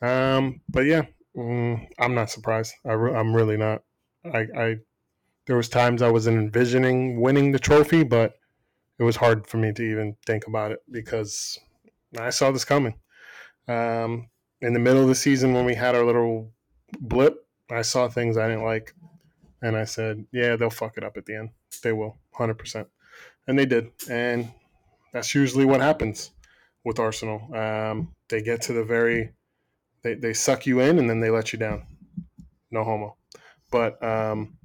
Um, 0.00 0.60
but 0.68 0.86
yeah, 0.86 1.02
mm, 1.36 1.86
I'm 1.98 2.14
not 2.14 2.30
surprised. 2.30 2.74
I 2.84 2.92
am 2.92 3.34
really 3.34 3.56
not. 3.56 3.82
I, 4.24 4.46
I 4.56 4.76
there 5.46 5.56
was 5.56 5.68
times 5.68 6.02
I 6.02 6.10
was 6.10 6.26
envisioning 6.26 7.20
winning 7.20 7.52
the 7.52 7.58
trophy, 7.58 8.04
but 8.04 8.34
it 8.98 9.02
was 9.02 9.16
hard 9.16 9.46
for 9.46 9.56
me 9.56 9.72
to 9.72 9.82
even 9.82 10.16
think 10.26 10.46
about 10.46 10.72
it 10.72 10.80
because 10.90 11.58
I 12.18 12.30
saw 12.30 12.50
this 12.50 12.64
coming. 12.64 12.94
Um, 13.68 14.28
in 14.60 14.74
the 14.74 14.78
middle 14.78 15.02
of 15.02 15.08
the 15.08 15.14
season, 15.14 15.54
when 15.54 15.64
we 15.64 15.74
had 15.74 15.94
our 15.94 16.04
little 16.04 16.52
blip, 17.00 17.46
I 17.70 17.82
saw 17.82 18.08
things 18.08 18.36
I 18.36 18.48
didn't 18.48 18.64
like, 18.64 18.94
and 19.60 19.76
I 19.76 19.84
said, 19.84 20.26
"Yeah, 20.32 20.56
they'll 20.56 20.70
fuck 20.70 20.96
it 20.96 21.04
up 21.04 21.16
at 21.16 21.26
the 21.26 21.36
end. 21.36 21.50
They 21.80 21.92
will, 21.92 22.18
hundred 22.32 22.58
percent." 22.58 22.88
And 23.46 23.58
they 23.58 23.66
did, 23.66 23.90
and 24.08 24.50
that's 25.12 25.34
usually 25.34 25.64
what 25.64 25.80
happens 25.80 26.30
with 26.84 26.98
Arsenal. 26.98 27.54
Um, 27.54 28.14
they 28.28 28.42
get 28.42 28.62
to 28.62 28.72
the 28.72 28.84
very, 28.84 29.32
they, 30.02 30.14
they 30.14 30.32
suck 30.32 30.66
you 30.66 30.80
in, 30.80 30.98
and 30.98 31.08
then 31.08 31.20
they 31.20 31.30
let 31.30 31.52
you 31.52 31.58
down. 31.58 31.84
No 32.70 32.84
homo, 32.84 33.16
but 33.70 34.02
um, 34.02 34.56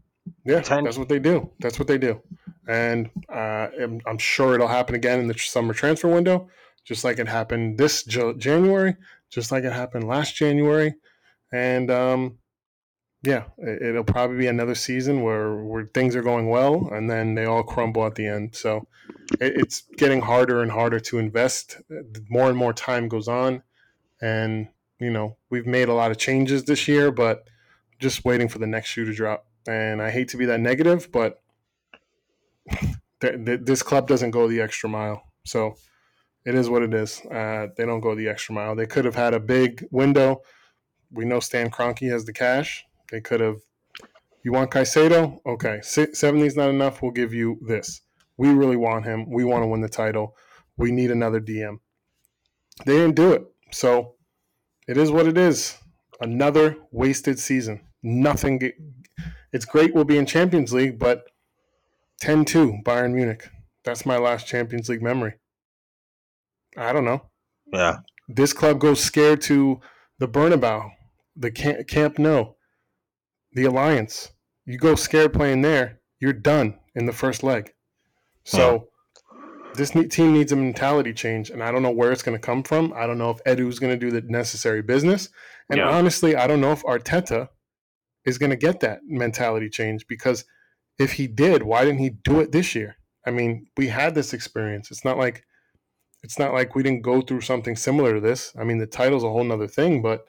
yeah, 0.46 0.62
Ten. 0.62 0.84
that's 0.84 0.98
what 0.98 1.10
they 1.10 1.20
do. 1.20 1.50
That's 1.60 1.80
what 1.80 1.88
they 1.88 1.98
do. 1.98 2.22
And 2.67 3.10
uh, 3.30 3.67
I'm, 3.82 4.02
I'm, 4.06 4.17
sure 4.17 4.56
it'll 4.56 4.67
happen 4.67 4.96
again 4.96 5.20
in 5.20 5.28
the 5.28 5.38
summer 5.38 5.74
transfer 5.74 6.08
window, 6.08 6.50
just 6.84 7.04
like 7.04 7.20
it 7.20 7.28
happened 7.28 7.78
this 7.78 8.04
January, 8.04 8.96
just 9.30 9.52
like 9.52 9.63
it 9.63 9.74
happened 9.74 10.08
last 10.08 10.36
January. 10.36 10.96
And 11.52 11.89
um, 11.89 12.38
yeah, 13.23 13.43
it, 13.58 13.95
will 13.95 14.03
probably 14.03 14.38
be 14.38 14.47
another 14.47 14.75
season 14.75 15.21
where, 15.21 15.56
where 15.56 15.89
things 15.93 16.15
are 16.15 16.21
going 16.21 16.49
well 16.49 16.89
and 16.91 17.10
then 17.10 17.36
they 17.36 17.45
all 17.45 17.63
crumble 17.63 18.06
at 18.06 18.15
the 18.15 18.27
end. 18.27 18.56
So 18.56 18.88
it, 19.41 19.58
it's 19.58 19.82
getting 19.97 20.21
harder 20.21 20.62
and 20.62 20.71
harder 20.71 20.99
to 21.01 21.17
invest. 21.17 21.77
More 22.30 22.47
and 22.49 22.58
more 22.58 22.73
time 22.73 23.08
goes 23.08 23.27
on. 23.27 23.63
And, 24.21 24.67
you 24.99 25.12
know, 25.12 25.38
we've 25.49 25.67
made 25.67 25.89
a 25.89 25.93
lot 25.93 26.12
of 26.12 26.17
changes 26.17 26.65
this 26.65 26.88
year, 26.88 27.12
but 27.12 27.47
just 27.99 28.23
waiting 28.23 28.47
for 28.47 28.60
the 28.60 28.67
next 28.67 28.89
shoe 28.89 29.06
to 29.06 29.13
drop 29.13 29.47
and 29.67 30.01
I 30.01 30.10
hate 30.10 30.30
to 30.30 30.38
be 30.38 30.45
that 30.45 30.62
negative, 30.62 31.12
but 31.12 31.41
th- 33.21 33.45
th- 33.45 33.62
this 33.63 33.84
club 33.84 34.08
doesn't 34.08 34.32
go 34.32 34.47
the 34.47 34.62
extra 34.62 34.89
mile. 34.89 35.23
So 35.45 35.75
it 36.45 36.56
is 36.56 36.69
what 36.69 36.84
it 36.84 36.93
is. 36.93 37.21
Uh, 37.25 37.67
they 37.75 37.86
don't 37.86 37.99
go 37.99 38.15
the 38.15 38.30
extra 38.30 38.56
mile. 38.56 38.75
They 38.75 38.86
could 38.86 39.06
have 39.06 39.15
had 39.15 39.34
a 39.34 39.39
big 39.39 39.86
window. 39.91 40.41
We 41.12 41.25
know 41.25 41.39
Stan 41.39 41.69
Kroenke 41.69 42.10
has 42.10 42.25
the 42.25 42.34
cash. 42.34 42.86
They 43.12 43.22
could 43.22 43.39
have. 43.39 43.58
You 44.43 44.54
want 44.54 44.72
Caicedo? 44.72 45.39
Okay, 45.46 45.82
seventy 45.82 46.46
is 46.46 46.56
not 46.56 46.70
enough. 46.70 47.02
We'll 47.02 47.12
give 47.12 47.34
you 47.34 47.60
this. 47.65 48.02
We 48.38 48.50
really 48.50 48.78
want 48.78 49.06
him. 49.06 49.30
We 49.30 49.43
want 49.43 49.63
to 49.63 49.67
win 49.67 49.82
the 49.82 49.89
title. 49.89 50.36
We 50.78 50.91
need 50.91 51.12
another 51.12 51.41
DM. 51.41 51.80
They 52.86 52.98
didn't 52.98 53.15
do 53.15 53.34
it. 53.34 53.43
So 53.72 54.15
it 54.88 54.98
is 54.98 55.12
what 55.12 55.28
it 55.28 55.38
is. 55.38 55.78
Another 56.22 56.78
wasted 56.91 57.39
season. 57.39 57.82
Nothing 58.04 58.60
it's 59.54 59.65
great 59.65 59.96
we'll 59.96 60.04
be 60.04 60.17
in 60.17 60.26
Champions 60.26 60.74
League, 60.74 61.00
but 61.00 61.24
10 62.22 62.46
2 62.46 62.80
Bayern 62.86 63.13
Munich. 63.13 63.50
That's 63.84 64.06
my 64.06 64.17
last 64.17 64.48
Champions 64.48 64.89
League 64.89 65.02
memory. 65.02 65.36
I 66.76 66.93
don't 66.93 67.06
know. 67.06 67.24
Yeah. 67.72 68.00
This 68.28 68.54
club 68.54 68.80
goes 68.80 69.00
scared 69.00 69.41
to 69.43 69.80
the 70.20 70.28
Bernabeu, 70.28 70.91
the 71.36 71.52
Camp 71.52 72.20
Nou, 72.20 72.54
the 73.58 73.65
Allianz. 73.65 74.30
You 74.65 74.78
go 74.78 74.93
scared 74.96 75.34
playing 75.34 75.63
there, 75.63 76.00
you're 76.20 76.32
done 76.32 76.78
in 76.96 77.06
the 77.08 77.12
first 77.12 77.41
leg. 77.41 77.74
So 78.43 78.88
yeah. 79.34 79.39
this 79.76 79.89
team 79.89 80.34
needs 80.34 80.52
a 80.52 80.56
mentality 80.56 81.12
change, 81.12 81.50
and 81.50 81.63
I 81.63 81.72
don't 81.72 81.82
know 81.84 81.91
where 81.91 82.12
it's 82.12 82.22
going 82.22 82.38
to 82.38 82.46
come 82.46 82.63
from. 82.63 82.93
I 82.96 83.08
don't 83.08 83.17
know 83.17 83.32
if 83.32 83.43
Edu's 83.46 83.80
going 83.80 83.98
to 83.98 84.00
do 84.00 84.12
the 84.12 84.22
necessary 84.22 84.84
business. 84.84 85.30
And 85.70 85.80
yeah. 85.80 85.89
honestly, 85.89 86.36
I 86.36 86.46
don't 86.46 86.62
know 86.62 86.72
if 86.72 86.84
Arteta 86.84 87.50
is 88.26 88.38
going 88.38 88.52
to 88.52 88.56
get 88.56 88.80
that 88.82 89.00
mentality 89.08 89.70
change 89.70 90.06
because 90.08 90.46
if 91.00 91.13
he 91.13 91.28
did, 91.28 91.63
why 91.63 91.84
didn't 91.84 92.00
he 92.00 92.12
do 92.12 92.39
it 92.39 92.52
this 92.52 92.76
year? 92.76 92.98
I 93.26 93.32
mean, 93.32 93.67
we 93.76 93.88
had 93.88 94.13
this 94.13 94.34
experience. 94.34 94.91
It's 94.91 95.04
not 95.04 95.17
like 95.17 95.43
it's 96.24 96.38
not 96.38 96.54
like 96.54 96.76
we 96.76 96.84
didn't 96.84 97.04
go 97.04 97.22
through 97.22 97.41
something 97.41 97.76
similar 97.76 98.13
to 98.13 98.20
this. 98.20 98.54
I 98.60 98.63
mean, 98.63 98.78
the 98.78 98.88
title's 98.88 99.24
a 99.24 99.30
whole 99.30 99.43
nother 99.43 99.67
thing, 99.67 100.02
but 100.02 100.26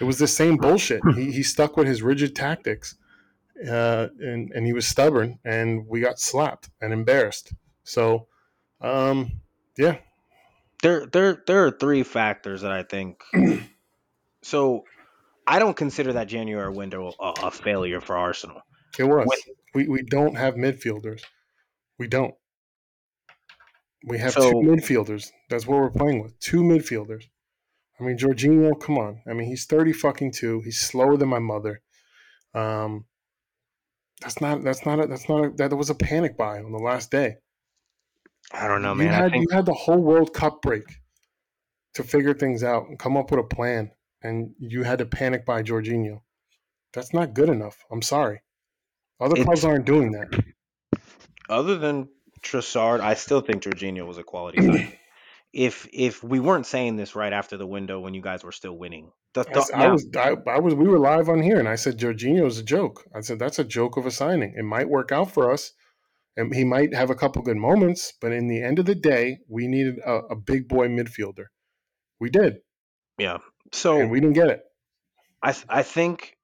it 0.00 0.04
was 0.04 0.18
the 0.18 0.28
same 0.28 0.56
bullshit. 0.56 1.00
He, 1.14 1.30
he 1.30 1.42
stuck 1.42 1.76
with 1.76 1.86
his 1.86 2.02
rigid 2.02 2.34
tactics, 2.34 2.96
uh, 3.68 4.08
and 4.18 4.50
and 4.52 4.66
he 4.66 4.72
was 4.72 4.86
stubborn, 4.86 5.38
and 5.44 5.86
we 5.86 6.00
got 6.00 6.18
slapped 6.18 6.70
and 6.80 6.92
embarrassed. 6.92 7.52
So, 7.84 8.26
um, 8.80 9.40
yeah, 9.76 9.98
there 10.82 11.06
there 11.06 11.42
there 11.46 11.66
are 11.66 11.70
three 11.70 12.02
factors 12.02 12.62
that 12.62 12.72
I 12.72 12.82
think. 12.82 13.22
so 14.42 14.84
I 15.46 15.58
don't 15.58 15.76
consider 15.76 16.14
that 16.14 16.28
January 16.28 16.72
window 16.72 17.12
a, 17.20 17.32
a 17.44 17.50
failure 17.50 18.00
for 18.00 18.16
Arsenal. 18.16 18.62
It 18.98 19.04
was. 19.04 19.26
When, 19.26 19.56
we 19.74 19.88
we 19.88 20.02
don't 20.02 20.36
have 20.36 20.54
midfielders. 20.54 21.22
We 21.98 22.06
don't. 22.06 22.34
We 24.06 24.18
have 24.18 24.32
so, 24.32 24.50
two 24.50 24.56
midfielders. 24.58 25.30
That's 25.48 25.66
what 25.66 25.78
we're 25.80 25.90
playing 25.90 26.22
with. 26.22 26.38
Two 26.38 26.62
midfielders. 26.62 27.24
I 27.98 28.02
mean, 28.02 28.18
Jorginho, 28.18 28.80
come 28.80 28.98
on. 28.98 29.22
I 29.28 29.32
mean, 29.32 29.48
he's 29.48 29.66
thirty 29.66 29.92
fucking 29.92 30.32
two. 30.32 30.60
He's 30.64 30.80
slower 30.80 31.16
than 31.16 31.28
my 31.28 31.38
mother. 31.38 31.80
Um, 32.54 33.06
that's 34.20 34.40
not. 34.40 34.64
That's 34.64 34.84
not. 34.84 35.00
A, 35.00 35.06
that's 35.06 35.28
not. 35.28 35.44
A, 35.44 35.50
that 35.56 35.76
was 35.76 35.90
a 35.90 35.94
panic 35.94 36.36
buy 36.36 36.58
on 36.58 36.72
the 36.72 36.78
last 36.78 37.10
day. 37.10 37.36
I 38.52 38.68
don't 38.68 38.82
know, 38.82 38.94
man. 38.94 39.06
You 39.06 39.12
had, 39.12 39.30
think... 39.32 39.46
you 39.48 39.56
had 39.56 39.66
the 39.66 39.74
whole 39.74 40.02
World 40.02 40.32
Cup 40.34 40.60
break 40.62 40.84
to 41.94 42.02
figure 42.02 42.34
things 42.34 42.62
out 42.62 42.88
and 42.88 42.98
come 42.98 43.16
up 43.16 43.30
with 43.30 43.40
a 43.40 43.44
plan 43.44 43.90
and 44.24 44.54
you 44.58 44.82
had 44.82 44.98
to 44.98 45.06
panic 45.06 45.46
buy 45.46 45.62
Jorginho. 45.62 46.22
That's 46.92 47.12
not 47.12 47.34
good 47.34 47.48
enough. 47.48 47.84
I'm 47.90 48.02
sorry. 48.02 48.40
Other 49.20 49.36
it's, 49.36 49.44
clubs 49.44 49.64
aren't 49.64 49.84
doing 49.84 50.12
that. 50.12 50.44
Other 51.48 51.78
than 51.78 52.08
Trossard, 52.42 53.00
I 53.00 53.14
still 53.14 53.40
think 53.40 53.62
Jorginho 53.62 54.06
was 54.06 54.18
a 54.18 54.24
quality 54.24 54.58
if 55.54 55.88
if 55.92 56.22
we 56.22 56.40
weren't 56.40 56.66
saying 56.66 56.96
this 56.96 57.14
right 57.14 57.32
after 57.32 57.56
the 57.56 57.66
window 57.66 58.00
when 58.00 58.12
you 58.12 58.20
guys 58.20 58.42
were 58.42 58.52
still 58.52 58.76
winning, 58.76 59.12
the, 59.34 59.44
the, 59.44 59.70
I, 59.72 59.84
I 59.84 59.88
was 59.92 60.06
I, 60.16 60.36
I, 60.50 60.58
was 60.58 60.74
we 60.74 60.88
were 60.88 60.98
live 60.98 61.28
on 61.28 61.40
here 61.40 61.60
and 61.60 61.68
I 61.68 61.76
said 61.76 61.96
Jorginho 61.96 62.46
is 62.46 62.58
a 62.58 62.64
joke. 62.64 63.04
I 63.14 63.20
said 63.20 63.38
that's 63.38 63.60
a 63.60 63.64
joke 63.64 63.96
of 63.96 64.04
a 64.04 64.10
signing. 64.10 64.54
It 64.56 64.64
might 64.64 64.88
work 64.88 65.12
out 65.12 65.30
for 65.30 65.52
us, 65.52 65.72
and 66.36 66.52
he 66.52 66.64
might 66.64 66.92
have 66.92 67.08
a 67.08 67.14
couple 67.14 67.40
good 67.42 67.56
moments, 67.56 68.12
but 68.20 68.32
in 68.32 68.48
the 68.48 68.62
end 68.62 68.80
of 68.80 68.86
the 68.86 68.96
day, 68.96 69.38
we 69.48 69.68
needed 69.68 70.00
a, 70.04 70.14
a 70.30 70.36
big 70.36 70.68
boy 70.68 70.88
midfielder. 70.88 71.46
We 72.20 72.30
did. 72.30 72.56
Yeah, 73.16 73.38
so 73.72 74.00
and 74.00 74.10
we 74.10 74.18
didn't 74.18 74.34
get 74.34 74.48
it. 74.48 74.60
I 75.40 75.54
I 75.68 75.82
think 75.84 76.36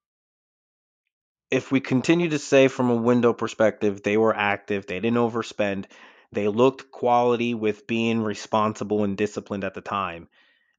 if 1.50 1.72
we 1.72 1.80
continue 1.80 2.28
to 2.28 2.38
say 2.38 2.68
from 2.68 2.90
a 2.90 2.96
window 2.96 3.32
perspective, 3.32 4.04
they 4.04 4.16
were 4.16 4.36
active, 4.36 4.86
they 4.86 5.00
didn't 5.00 5.18
overspend, 5.18 5.86
they 6.32 6.48
looked 6.48 6.90
quality 6.90 7.54
with 7.54 7.86
being 7.86 8.22
responsible 8.22 9.04
and 9.04 9.16
disciplined 9.16 9.64
at 9.64 9.74
the 9.74 9.80
time. 9.80 10.28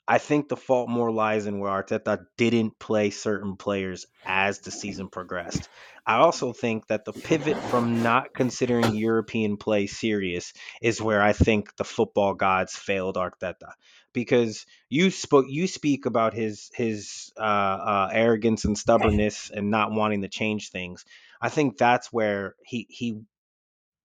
I 0.07 0.17
think 0.17 0.49
the 0.49 0.57
fault 0.57 0.89
more 0.89 1.11
lies 1.11 1.45
in 1.45 1.59
where 1.59 1.71
Arteta 1.71 2.25
didn't 2.37 2.79
play 2.79 3.11
certain 3.11 3.55
players 3.55 4.07
as 4.25 4.59
the 4.59 4.71
season 4.71 5.09
progressed. 5.09 5.69
I 6.05 6.15
also 6.15 6.51
think 6.51 6.87
that 6.87 7.05
the 7.05 7.13
pivot 7.13 7.57
from 7.57 8.01
not 8.01 8.33
considering 8.33 8.95
European 8.95 9.57
play 9.57 9.87
serious 9.87 10.53
is 10.81 11.01
where 11.01 11.21
I 11.21 11.33
think 11.33 11.75
the 11.75 11.83
football 11.83 12.33
gods 12.33 12.75
failed 12.75 13.15
Arteta 13.15 13.73
because 14.11 14.65
you 14.89 15.11
spoke 15.11 15.45
you 15.47 15.67
speak 15.67 16.05
about 16.05 16.33
his 16.33 16.71
his 16.73 17.31
uh, 17.37 17.41
uh, 17.41 18.09
arrogance 18.11 18.65
and 18.65 18.77
stubbornness 18.77 19.51
and 19.51 19.69
not 19.69 19.91
wanting 19.91 20.23
to 20.23 20.27
change 20.27 20.71
things. 20.71 21.05
I 21.39 21.49
think 21.49 21.77
that's 21.77 22.11
where 22.11 22.55
he 22.65 22.87
he 22.89 23.21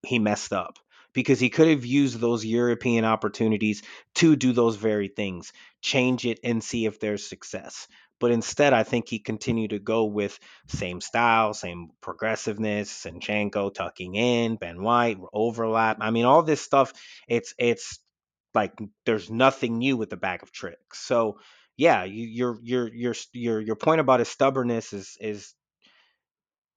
he 0.07 0.19
messed 0.19 0.53
up 0.53 0.79
because 1.17 1.41
he 1.41 1.49
could 1.49 1.69
have 1.69 1.87
used 1.87 2.21
those 2.21 2.45
European 2.45 3.07
opportunities 3.07 3.83
to 4.17 4.37
do 4.37 4.53
those 4.53 4.77
very 4.77 5.09
things, 5.09 5.51
change 5.81 6.27
it 6.27 6.39
and 6.45 6.63
see 6.63 6.85
if 6.85 7.01
there's 7.01 7.27
success. 7.27 7.89
But 8.21 8.33
instead, 8.33 8.75
I 8.75 8.83
think 8.83 9.09
he 9.09 9.19
continued 9.19 9.71
to 9.71 9.79
go 9.79 10.05
with 10.05 10.39
same 10.69 11.01
style, 11.01 11.55
same 11.55 11.89
progressiveness, 12.03 13.07
Zinchenko 13.07 13.73
tucking 13.73 14.15
in, 14.15 14.57
Ben 14.57 14.83
White 14.83 15.17
overlap. 15.33 15.97
I 16.03 16.11
mean, 16.11 16.27
all 16.27 16.43
this 16.43 16.61
stuff. 16.61 16.93
It's 17.27 17.55
it's 17.59 17.99
like 18.55 18.79
there's 19.07 19.31
nothing 19.31 19.79
new 19.79 19.97
with 19.97 20.11
the 20.11 20.19
bag 20.19 20.43
of 20.43 20.53
tricks. 20.53 20.99
So 20.99 21.39
yeah, 21.79 22.05
you, 22.05 22.27
your 22.27 22.59
your 22.63 22.95
your 22.95 23.15
your 23.33 23.61
your 23.61 23.77
point 23.77 24.03
about 24.03 24.21
his 24.21 24.29
stubbornness 24.29 24.93
is 24.93 25.17
is 25.19 25.55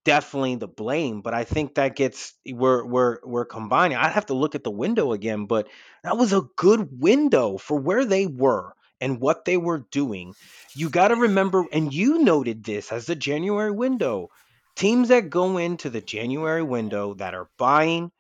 definitely 0.06 0.56
the 0.56 0.68
blame, 0.68 1.22
but 1.22 1.34
I 1.34 1.44
think 1.44 1.76
that 1.76 1.96
gets 1.96 2.34
we're 2.48 2.86
we're 2.86 3.20
we're 3.24 3.46
combining. 3.46 3.98
I'd 3.98 4.12
have 4.12 4.28
to 4.28 4.34
look 4.34 4.56
at 4.56 4.64
the 4.64 4.72
window 4.72 5.14
again, 5.14 5.46
but 5.46 5.68
that 6.04 6.18
was 6.18 6.34
a 6.34 6.48
good 6.56 6.90
window 7.00 7.58
for 7.58 7.80
where 7.80 8.06
they 8.06 8.26
were 8.26 8.74
and 9.02 9.20
what 9.20 9.46
they 9.46 9.58
were 9.58 9.86
doing. 9.92 10.34
You 10.76 10.90
got 10.90 11.10
to 11.10 11.16
remember, 11.16 11.66
and 11.72 11.94
you 11.94 12.20
noted 12.20 12.64
this 12.64 12.92
as 12.92 13.06
the 13.06 13.16
January 13.16 13.72
window. 13.72 14.30
Teams 14.76 15.10
that 15.10 15.30
go 15.30 15.58
into 15.58 15.90
the 15.90 16.02
January 16.02 16.64
window 16.64 17.14
that 17.16 17.34
are 17.34 17.50
buying 17.58 18.12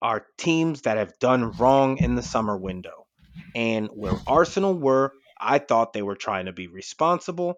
are 0.00 0.26
teams 0.38 0.82
that 0.82 0.96
have 0.96 1.18
done 1.18 1.52
wrong 1.52 1.98
in 1.98 2.14
the 2.14 2.22
summer 2.22 2.56
window. 2.56 3.06
And 3.54 3.88
where 3.88 4.14
Arsenal 4.26 4.74
were, 4.74 5.12
I 5.38 5.58
thought 5.58 5.92
they 5.92 6.02
were 6.02 6.16
trying 6.16 6.46
to 6.46 6.52
be 6.52 6.66
responsible, 6.66 7.56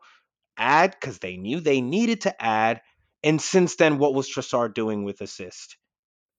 add 0.56 0.96
because 0.98 1.18
they 1.18 1.36
knew 1.36 1.60
they 1.60 1.80
needed 1.80 2.22
to 2.22 2.42
add, 2.42 2.80
and 3.22 3.40
since 3.40 3.76
then, 3.76 3.98
what 3.98 4.14
was 4.14 4.28
Trossard 4.28 4.74
doing 4.74 5.04
with 5.04 5.20
assist 5.20 5.76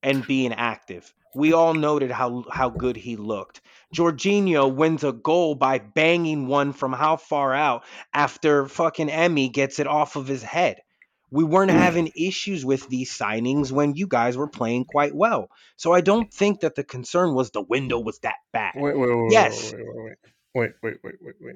and 0.02 0.26
being 0.26 0.54
active? 0.54 1.14
We 1.36 1.54
all 1.54 1.74
noted 1.74 2.12
how 2.12 2.44
how 2.52 2.70
good 2.70 2.98
he 2.98 3.16
looked. 3.16 3.62
Jorginho 3.96 4.74
wins 4.74 5.04
a 5.04 5.12
goal 5.14 5.56
by 5.56 5.80
banging 5.80 6.48
one 6.48 6.74
from 6.74 6.94
how 6.94 7.18
far 7.18 7.54
out 7.54 7.84
after 8.14 8.68
fucking 8.68 9.10
Emi 9.10 9.52
gets 9.52 9.80
it 9.80 9.88
off 9.88 10.16
of 10.16 10.28
his 10.28 10.44
head. 10.44 10.82
We 11.30 11.46
weren't 11.46 11.72
mm. 11.72 11.76
having 11.76 12.12
issues 12.16 12.66
with 12.66 12.90
these 12.90 13.18
signings 13.18 13.72
when 13.72 13.96
you 13.96 14.08
guys 14.08 14.36
were 14.36 14.50
playing 14.50 14.84
quite 14.84 15.16
well. 15.16 15.50
So 15.78 15.94
I 15.94 16.02
don't 16.02 16.32
think 16.34 16.60
that 16.62 16.76
the 16.76 16.84
concern 16.84 17.34
was 17.34 17.52
the 17.52 17.62
window 17.62 18.00
was 18.00 18.20
that 18.20 18.36
bad. 18.52 18.74
Wait, 18.76 18.98
wait, 18.98 19.16
wait, 19.16 19.32
yes. 19.32 19.74
wait, 19.74 19.86
wait, 19.86 20.18
wait, 20.54 20.72
wait, 20.84 20.96
wait, 21.04 21.16
wait, 21.22 21.36
wait. 21.40 21.56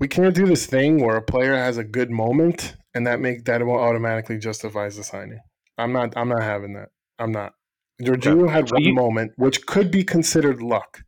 We 0.00 0.08
can't 0.08 0.34
do 0.34 0.46
this 0.46 0.66
thing 0.66 1.02
where 1.04 1.16
a 1.16 1.22
player 1.22 1.56
has 1.56 1.76
a 1.76 1.84
good 1.84 2.10
moment 2.10 2.76
and 2.94 3.06
that 3.06 3.20
make 3.20 3.44
that 3.44 3.62
automatically 3.62 4.38
justifies 4.38 4.96
the 4.96 5.04
signing. 5.04 5.40
I'm 5.76 5.92
not. 5.92 6.16
I'm 6.16 6.28
not 6.28 6.42
having 6.42 6.74
that. 6.74 6.88
I'm 7.18 7.32
not. 7.32 7.52
Jorginho 8.00 8.44
okay. 8.44 8.52
had 8.52 8.70
one 8.70 8.82
you, 8.82 8.94
moment 8.94 9.32
which 9.36 9.66
could 9.66 9.90
be 9.90 10.04
considered 10.04 10.62
luck. 10.62 11.00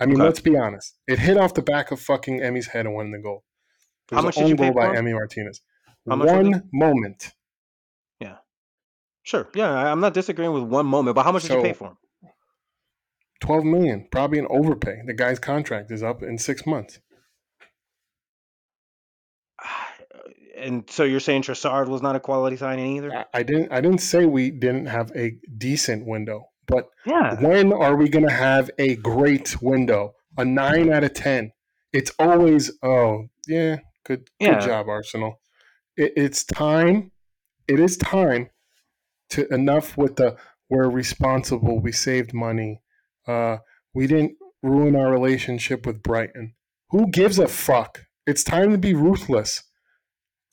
I 0.00 0.06
mean, 0.06 0.16
okay. 0.16 0.24
let's 0.24 0.40
be 0.40 0.56
honest. 0.56 0.98
It 1.06 1.20
hit 1.20 1.36
off 1.36 1.54
the 1.54 1.62
back 1.62 1.92
of 1.92 2.00
fucking 2.00 2.40
Emi's 2.40 2.68
head 2.68 2.86
and 2.86 2.94
won 2.94 3.12
the 3.12 3.18
goal. 3.18 3.44
It 4.10 4.16
How 4.16 4.22
much 4.22 4.34
did 4.34 4.48
you 4.48 4.56
pay 4.56 4.70
goal 4.70 4.74
by 4.74 4.96
Emi 4.96 5.12
Martinez. 5.12 5.60
One 6.04 6.62
moment. 6.72 7.32
Yeah. 8.18 8.38
Sure. 9.22 9.48
Yeah, 9.54 9.70
I'm 9.70 10.00
not 10.00 10.14
disagreeing 10.14 10.52
with 10.52 10.64
one 10.64 10.86
moment, 10.86 11.14
but 11.14 11.22
how 11.22 11.30
much 11.30 11.44
so, 11.44 11.48
did 11.48 11.56
you 11.58 11.62
pay 11.62 11.72
for 11.72 11.88
him? 11.90 11.98
12 13.40 13.64
million, 13.64 14.08
probably 14.10 14.40
an 14.40 14.46
overpay. 14.50 15.02
The 15.06 15.14
guy's 15.14 15.38
contract 15.38 15.92
is 15.92 16.02
up 16.02 16.22
in 16.22 16.38
6 16.38 16.66
months. 16.66 16.98
And 20.62 20.88
so 20.88 21.04
you're 21.04 21.20
saying 21.20 21.42
Trossard 21.42 21.88
was 21.88 22.02
not 22.02 22.16
a 22.16 22.20
quality 22.20 22.56
signing 22.56 22.96
either? 22.96 23.24
I, 23.34 23.42
didn't. 23.42 23.72
I 23.72 23.80
didn't 23.80 24.00
say 24.00 24.26
we 24.26 24.50
didn't 24.50 24.86
have 24.86 25.10
a 25.16 25.36
decent 25.58 26.06
window, 26.06 26.46
but 26.66 26.88
yeah. 27.04 27.40
when 27.40 27.72
are 27.72 27.96
we 27.96 28.08
going 28.08 28.26
to 28.26 28.32
have 28.32 28.70
a 28.78 28.96
great 28.96 29.60
window? 29.60 30.14
A 30.38 30.44
nine 30.44 30.92
out 30.92 31.04
of 31.04 31.12
ten. 31.14 31.52
It's 31.92 32.10
always 32.18 32.70
oh 32.82 33.26
yeah, 33.46 33.76
good 34.06 34.28
yeah. 34.40 34.54
good 34.54 34.66
job 34.66 34.88
Arsenal. 34.88 35.40
It, 35.96 36.12
it's 36.16 36.44
time. 36.44 37.10
It 37.68 37.78
is 37.78 37.96
time 37.98 38.48
to 39.30 39.52
enough 39.52 39.96
with 39.98 40.16
the 40.16 40.36
we're 40.70 40.88
responsible. 40.88 41.80
We 41.80 41.92
saved 41.92 42.32
money. 42.32 42.80
Uh, 43.28 43.58
we 43.92 44.06
didn't 44.06 44.36
ruin 44.62 44.96
our 44.96 45.10
relationship 45.10 45.84
with 45.84 46.02
Brighton. 46.02 46.54
Who 46.90 47.10
gives 47.10 47.38
a 47.38 47.46
fuck? 47.46 48.06
It's 48.26 48.42
time 48.42 48.70
to 48.72 48.78
be 48.78 48.94
ruthless 48.94 49.62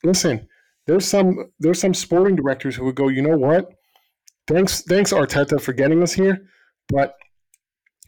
listen, 0.04 0.48
there's 0.86 1.06
some 1.06 1.52
there's 1.58 1.80
some 1.80 1.94
sporting 1.94 2.36
directors 2.36 2.76
who 2.76 2.84
would 2.84 2.94
go, 2.94 3.08
you 3.08 3.22
know 3.22 3.36
what? 3.36 3.70
Thanks, 4.46 4.82
thanks 4.82 5.12
Arteta 5.12 5.60
for 5.60 5.72
getting 5.72 6.02
us 6.02 6.12
here, 6.12 6.46
but 6.88 7.14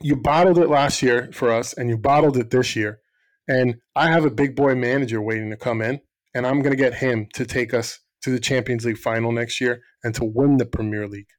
you 0.01 0.17
bottled 0.17 0.59
it 0.59 0.69
last 0.69 1.03
year 1.03 1.31
for 1.33 1.53
us, 1.53 1.73
and 1.73 1.89
you 1.89 1.97
bottled 1.97 2.37
it 2.37 2.51
this 2.51 2.75
year. 2.75 3.01
And 3.47 3.77
I 3.95 4.09
have 4.09 4.25
a 4.25 4.31
big 4.31 4.57
boy 4.57 4.75
manager 4.75 5.21
waiting 5.21 5.51
to 5.51 5.57
come 5.57 5.81
in, 5.81 6.01
and 6.35 6.47
I'm 6.47 6.61
going 6.61 6.73
to 6.73 6.83
get 6.83 6.95
him 6.95 7.29
to 7.35 7.45
take 7.45 7.73
us 7.73 8.01
to 8.23 8.31
the 8.31 8.41
Champions 8.41 8.85
League 8.85 8.99
final 8.99 9.33
next 9.33 9.61
year 9.61 9.83
and 10.03 10.15
to 10.15 10.25
win 10.25 10.57
the 10.57 10.67
Premier 10.67 11.07
League 11.07 11.31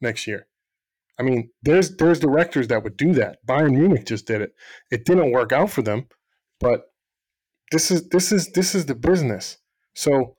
next 0.00 0.26
year. 0.26 0.46
I 1.18 1.22
mean, 1.22 1.50
there's 1.62 1.96
there's 1.96 2.18
directors 2.18 2.68
that 2.68 2.82
would 2.82 2.96
do 2.96 3.12
that. 3.14 3.38
Bayern 3.46 3.72
Munich 3.72 4.06
just 4.06 4.26
did 4.26 4.40
it. 4.40 4.52
It 4.90 5.04
didn't 5.04 5.32
work 5.32 5.52
out 5.52 5.70
for 5.70 5.82
them, 5.82 6.08
but 6.58 6.84
this 7.72 7.90
is 7.90 8.08
this 8.08 8.32
is 8.32 8.50
this 8.52 8.74
is 8.74 8.86
the 8.86 8.94
business. 8.94 9.58
So 10.00 10.34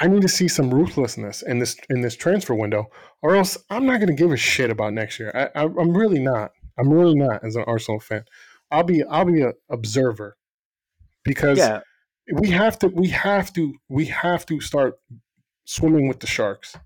I 0.00 0.08
need 0.08 0.22
to 0.22 0.28
see 0.28 0.48
some 0.48 0.74
ruthlessness 0.74 1.42
in 1.42 1.60
this 1.60 1.76
in 1.88 2.00
this 2.00 2.16
transfer 2.16 2.52
window, 2.52 2.90
or 3.22 3.36
else 3.36 3.56
I'm 3.70 3.86
not 3.86 3.98
going 3.98 4.08
to 4.08 4.12
give 4.12 4.32
a 4.32 4.36
shit 4.36 4.70
about 4.70 4.92
next 4.92 5.20
year. 5.20 5.30
I, 5.54 5.62
I'm 5.62 5.96
really 5.96 6.18
not. 6.18 6.50
I'm 6.76 6.92
really 6.92 7.14
not 7.14 7.44
as 7.44 7.54
an 7.54 7.62
Arsenal 7.68 8.00
fan. 8.00 8.24
I'll 8.72 8.82
be 8.82 9.04
I'll 9.04 9.24
be 9.24 9.42
an 9.42 9.52
observer 9.70 10.36
because 11.22 11.58
yeah. 11.58 11.82
we 12.32 12.50
have 12.50 12.76
to 12.80 12.88
we 12.88 13.10
have 13.10 13.52
to 13.52 13.74
we 13.88 14.06
have 14.06 14.44
to 14.46 14.60
start 14.60 14.98
swimming 15.64 16.08
with 16.08 16.18
the 16.18 16.26
sharks. 16.26 16.76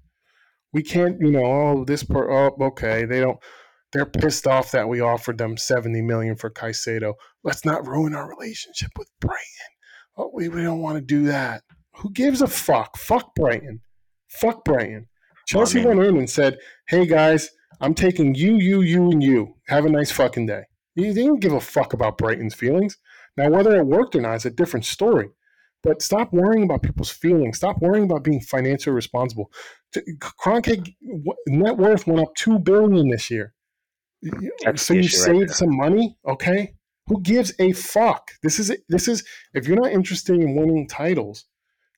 We 0.75 0.83
can't, 0.83 1.19
you 1.19 1.31
know, 1.31 1.47
oh 1.47 1.85
this 1.87 2.05
part, 2.05 2.29
oh 2.31 2.63
okay, 2.67 3.07
they 3.07 3.21
don't. 3.21 3.39
They're 3.95 4.05
pissed 4.05 4.47
off 4.47 4.73
that 4.73 4.89
we 4.89 5.01
offered 5.01 5.39
them 5.39 5.57
70 5.57 6.03
million 6.03 6.37
for 6.37 6.51
Caicedo. 6.51 7.15
Let's 7.43 7.65
not 7.65 7.87
ruin 7.87 8.15
our 8.15 8.29
relationship 8.29 8.91
with 8.99 9.09
Brighton 9.19 9.64
oh, 10.17 10.31
we, 10.33 10.49
we 10.49 10.63
don't 10.63 10.81
want 10.81 10.97
to 10.97 11.01
do 11.01 11.27
that. 11.27 11.63
Who 11.97 12.11
gives 12.11 12.43
a 12.43 12.47
fuck? 12.47 12.97
Fuck 12.97 13.35
Brighton. 13.35 13.81
Fuck 14.29 14.65
Brighton. 14.65 15.07
Chelsea 15.47 15.85
oh, 15.85 15.89
went 15.89 16.01
in 16.01 16.17
and 16.17 16.29
said, 16.29 16.59
hey 16.89 17.07
guys, 17.07 17.51
I'm 17.81 17.95
taking 17.95 18.35
you, 18.35 18.57
you, 18.57 18.83
you, 18.83 19.11
and 19.11 19.23
you. 19.23 19.55
Have 19.69 19.85
a 19.85 19.91
nice 19.91 20.11
fucking 20.11 20.47
day. 20.47 20.63
They 20.97 21.13
didn't 21.13 21.41
give 21.41 21.53
a 21.53 21.61
fuck 21.61 21.93
about 21.93 22.19
Brighton's 22.19 22.55
feelings. 22.55 22.97
Now, 23.37 23.51
whether 23.51 23.77
it 23.77 23.87
worked 23.87 24.15
or 24.15 24.21
not 24.21 24.37
is 24.37 24.47
a 24.47 24.51
different 24.51 24.87
story. 24.87 25.29
But 25.83 26.01
stop 26.01 26.33
worrying 26.33 26.65
about 26.65 26.83
people's 26.83 27.11
feelings. 27.11 27.59
Stop 27.59 27.81
worrying 27.81 28.05
about 28.05 28.25
being 28.25 28.41
financially 28.41 28.95
responsible. 28.95 29.53
Kroenke 29.95 30.95
net 31.47 31.77
worth 31.77 32.07
went 32.07 32.21
up 32.21 32.35
two 32.37 32.59
billion 32.59 33.09
this 33.09 33.31
year. 33.31 33.53
That's 34.65 34.83
so 34.83 34.95
you 34.95 35.09
saved 35.09 35.39
right 35.39 35.51
some 35.51 35.77
money, 35.77 36.17
okay? 36.27 36.75
Who 37.07 37.21
gives 37.21 37.53
a 37.59 37.73
fuck? 37.73 38.31
This 38.43 38.59
is 38.59 38.75
this 38.89 39.09
is 39.09 39.25
if 39.53 39.69
you're 39.69 39.81
not 39.81 39.93
interested 39.93 40.37
in 40.41 40.57
winning 40.57 40.89
titles, 40.89 41.45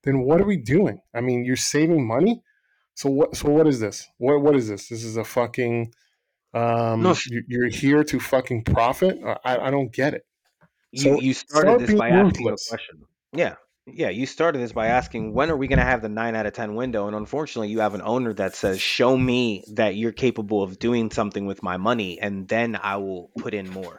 then 0.02 0.22
what 0.22 0.40
are 0.40 0.46
we 0.46 0.56
doing? 0.56 1.00
I 1.14 1.20
mean, 1.20 1.44
you're 1.44 1.56
saving 1.56 2.06
money. 2.06 2.42
So 2.94 3.10
what? 3.10 3.36
So 3.36 3.50
what 3.50 3.66
is 3.66 3.78
this? 3.78 4.06
What 4.18 4.40
what 4.40 4.56
is 4.56 4.68
this? 4.68 4.88
This 4.88 5.04
is 5.04 5.16
a 5.16 5.24
fucking. 5.24 5.92
Um, 6.54 7.02
no. 7.02 7.14
you're 7.48 7.68
here 7.68 8.02
to 8.02 8.18
fucking 8.18 8.64
profit. 8.64 9.18
I, 9.44 9.58
I 9.58 9.70
don't 9.70 9.92
get 9.92 10.14
it. 10.14 10.24
So 10.94 11.16
you, 11.16 11.20
you 11.20 11.34
started 11.34 11.80
this 11.80 11.94
by 11.94 12.08
asking 12.08 12.46
a 12.46 12.50
question. 12.50 13.02
Yeah. 13.32 13.56
yeah, 13.86 14.08
you 14.08 14.24
started 14.24 14.60
this 14.60 14.72
by 14.72 14.86
asking 14.86 15.34
when 15.34 15.50
are 15.50 15.56
we 15.56 15.68
going 15.68 15.78
to 15.78 15.84
have 15.84 16.00
the 16.00 16.08
9 16.08 16.34
out 16.34 16.46
of 16.46 16.54
10 16.54 16.74
window 16.74 17.06
and 17.06 17.14
unfortunately 17.14 17.68
you 17.68 17.80
have 17.80 17.94
an 17.94 18.02
owner 18.02 18.32
that 18.32 18.54
says 18.54 18.80
show 18.80 19.16
me 19.16 19.64
that 19.74 19.96
you're 19.96 20.12
capable 20.12 20.62
of 20.62 20.78
doing 20.78 21.10
something 21.10 21.44
with 21.44 21.62
my 21.62 21.76
money 21.76 22.18
and 22.18 22.48
then 22.48 22.78
I 22.82 22.96
will 22.96 23.30
put 23.38 23.52
in 23.52 23.68
more. 23.68 23.98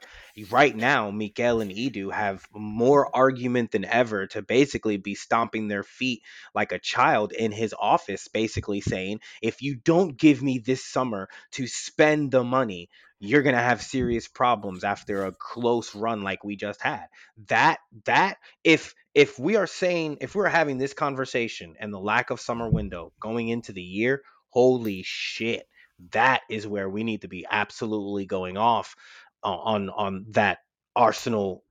Right 0.51 0.75
now, 0.75 1.09
Miguel 1.09 1.61
and 1.61 1.71
Edu 1.71 2.13
have 2.13 2.47
more 2.53 3.09
argument 3.15 3.71
than 3.71 3.85
ever 3.85 4.27
to 4.27 4.43
basically 4.43 4.97
be 4.97 5.15
stomping 5.15 5.67
their 5.67 5.81
feet 5.81 6.21
like 6.53 6.71
a 6.71 6.79
child 6.79 7.31
in 7.31 7.51
his 7.51 7.73
office 7.77 8.27
basically 8.27 8.81
saying, 8.81 9.21
"If 9.41 9.63
you 9.63 9.75
don't 9.75 10.15
give 10.15 10.43
me 10.43 10.59
this 10.59 10.85
summer 10.85 11.27
to 11.53 11.65
spend 11.65 12.29
the 12.29 12.43
money, 12.43 12.89
you're 13.19 13.41
going 13.41 13.55
to 13.55 13.61
have 13.61 13.81
serious 13.81 14.27
problems 14.27 14.83
after 14.83 15.25
a 15.25 15.31
close 15.31 15.95
run 15.95 16.21
like 16.21 16.43
we 16.43 16.55
just 16.55 16.83
had." 16.83 17.07
That 17.47 17.79
that 18.05 18.37
if 18.63 18.93
if 19.15 19.39
we 19.39 19.55
are 19.55 19.65
saying 19.65 20.17
if 20.21 20.35
we're 20.35 20.49
having 20.49 20.77
this 20.77 20.93
conversation 20.93 21.75
and 21.79 21.91
the 21.91 21.99
lack 21.99 22.29
of 22.29 22.39
summer 22.39 22.69
window 22.69 23.11
going 23.19 23.49
into 23.49 23.73
the 23.73 23.81
year, 23.81 24.21
holy 24.49 25.01
shit, 25.03 25.67
that 26.11 26.41
is 26.47 26.67
where 26.67 26.87
we 26.87 27.03
need 27.03 27.21
to 27.23 27.27
be 27.27 27.47
absolutely 27.49 28.27
going 28.27 28.55
off 28.55 28.95
on 29.43 29.89
on 29.89 30.25
that 30.29 30.59
Arsenal 30.95 31.63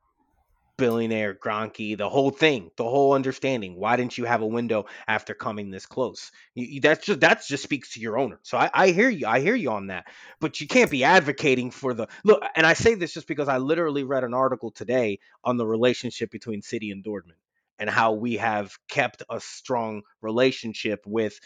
billionaire 0.76 1.35
Kroenke, 1.35 1.96
the 1.96 2.09
whole 2.09 2.31
thing, 2.31 2.70
the 2.76 2.85
whole 2.85 3.14
understanding. 3.14 3.76
Why 3.76 3.96
didn't 3.96 4.18
you 4.18 4.24
have 4.24 4.42
a 4.42 4.46
window 4.46 4.87
after 5.09 5.35
coming 5.35 5.70
this 5.70 5.87
close? 5.87 6.31
You, 6.55 6.81
that's 6.81 7.07
just 7.07 7.20
that's 7.20 7.48
just 7.48 7.62
speaks 7.62 7.94
to 7.94 8.00
your 8.00 8.18
owner. 8.18 8.38
So 8.42 8.59
I, 8.59 8.70
I 8.72 8.90
hear 8.90 9.09
you, 9.09 9.26
I 9.26 9.40
hear 9.40 9.55
you 9.55 9.70
on 9.70 9.88
that. 9.88 10.07
But 10.40 10.61
you 10.61 10.66
can't 10.66 10.90
be 10.90 11.05
advocating 11.05 11.70
for 11.70 11.94
the 11.94 12.09
look. 12.24 12.42
And 12.55 12.66
I 12.66 12.74
say 12.74 12.94
this 12.94 13.14
just 13.14 13.29
because 13.29 13.48
I 13.48 13.59
literally 13.59 14.05
read 14.05 14.24
an 14.24 14.35
article 14.35 14.70
today 14.70 15.18
on 15.44 15.57
the 15.57 15.66
relationship 15.66 16.31
between 16.31 16.62
City 16.62 16.90
and 16.90 17.05
Dortmund 17.05 17.40
and 17.79 17.90
how 17.90 18.12
we 18.12 18.37
have 18.37 18.76
kept 18.88 19.22
a 19.29 19.40
strong 19.40 20.02
relationship 20.22 21.02
with 21.07 21.38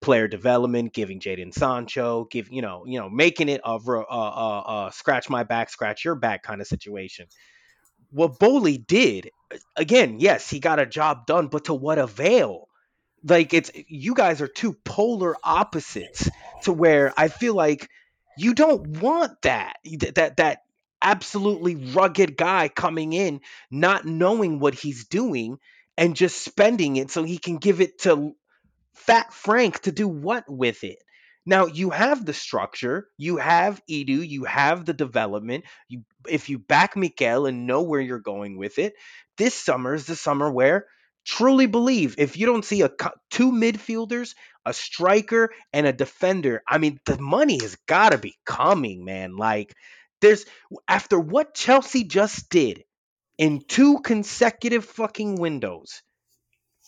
player 0.00 0.28
development, 0.28 0.92
giving 0.92 1.20
Jadon 1.20 1.52
Sancho, 1.52 2.26
give 2.30 2.50
you 2.50 2.62
know, 2.62 2.84
you 2.86 2.98
know, 2.98 3.08
making 3.10 3.48
it 3.48 3.60
a 3.64 3.70
uh, 3.70 4.02
uh, 4.10 4.60
uh, 4.60 4.90
scratch 4.90 5.28
my 5.28 5.44
back, 5.44 5.70
scratch 5.70 6.04
your 6.04 6.14
back 6.14 6.42
kind 6.42 6.60
of 6.60 6.66
situation 6.66 7.26
what 8.10 8.38
Boehly 8.38 8.78
did, 8.78 9.30
again, 9.76 10.18
yes, 10.20 10.48
he 10.48 10.60
got 10.60 10.78
a 10.78 10.86
job 10.86 11.26
done, 11.26 11.48
but 11.48 11.66
to 11.66 11.74
what 11.74 11.98
avail? 11.98 12.68
Like 13.24 13.52
it's 13.52 13.70
you 13.74 14.14
guys 14.14 14.40
are 14.40 14.48
two 14.48 14.74
polar 14.84 15.36
opposites 15.42 16.30
to 16.62 16.72
where 16.72 17.12
I 17.16 17.28
feel 17.28 17.54
like 17.54 17.88
you 18.36 18.54
don't 18.54 19.00
want 19.00 19.42
that 19.42 19.76
that 20.14 20.36
that 20.36 20.62
absolutely 21.02 21.74
rugged 21.74 22.36
guy 22.36 22.68
coming 22.68 23.12
in 23.12 23.40
not 23.70 24.04
knowing 24.04 24.60
what 24.60 24.74
he's 24.74 25.06
doing 25.08 25.58
and 25.96 26.14
just 26.14 26.44
spending 26.44 26.96
it 26.96 27.10
so 27.10 27.24
he 27.24 27.38
can 27.38 27.56
give 27.56 27.80
it 27.80 27.98
to 28.00 28.36
Fat 29.06 29.32
Frank 29.32 29.80
to 29.80 29.92
do 29.92 30.08
what 30.08 30.44
with 30.48 30.84
it? 30.84 30.98
Now 31.46 31.66
you 31.66 31.90
have 31.90 32.26
the 32.26 32.34
structure, 32.34 33.08
you 33.16 33.38
have 33.38 33.80
Edu, 33.90 34.28
you 34.28 34.44
have 34.44 34.84
the 34.84 34.92
development. 34.92 35.64
You, 35.88 36.02
if 36.28 36.50
you 36.50 36.58
back 36.58 36.94
Mikel 36.96 37.46
and 37.46 37.66
know 37.66 37.82
where 37.82 38.00
you're 38.02 38.18
going 38.18 38.58
with 38.58 38.78
it, 38.78 38.94
this 39.38 39.54
summer 39.54 39.94
is 39.94 40.06
the 40.06 40.16
summer 40.16 40.50
where 40.50 40.86
truly 41.24 41.66
believe 41.66 42.16
if 42.18 42.36
you 42.36 42.46
don't 42.46 42.64
see 42.64 42.82
a 42.82 42.90
two 43.30 43.50
midfielders, 43.52 44.34
a 44.66 44.74
striker, 44.74 45.50
and 45.72 45.86
a 45.86 45.92
defender, 45.92 46.62
I 46.68 46.78
mean 46.78 47.00
the 47.06 47.18
money 47.18 47.58
has 47.62 47.76
got 47.86 48.10
to 48.10 48.18
be 48.18 48.36
coming, 48.44 49.04
man. 49.04 49.36
Like 49.36 49.74
there's 50.20 50.44
after 50.86 51.18
what 51.18 51.54
Chelsea 51.54 52.04
just 52.04 52.50
did 52.50 52.84
in 53.38 53.62
two 53.66 54.00
consecutive 54.00 54.84
fucking 54.84 55.36
windows 55.36 56.02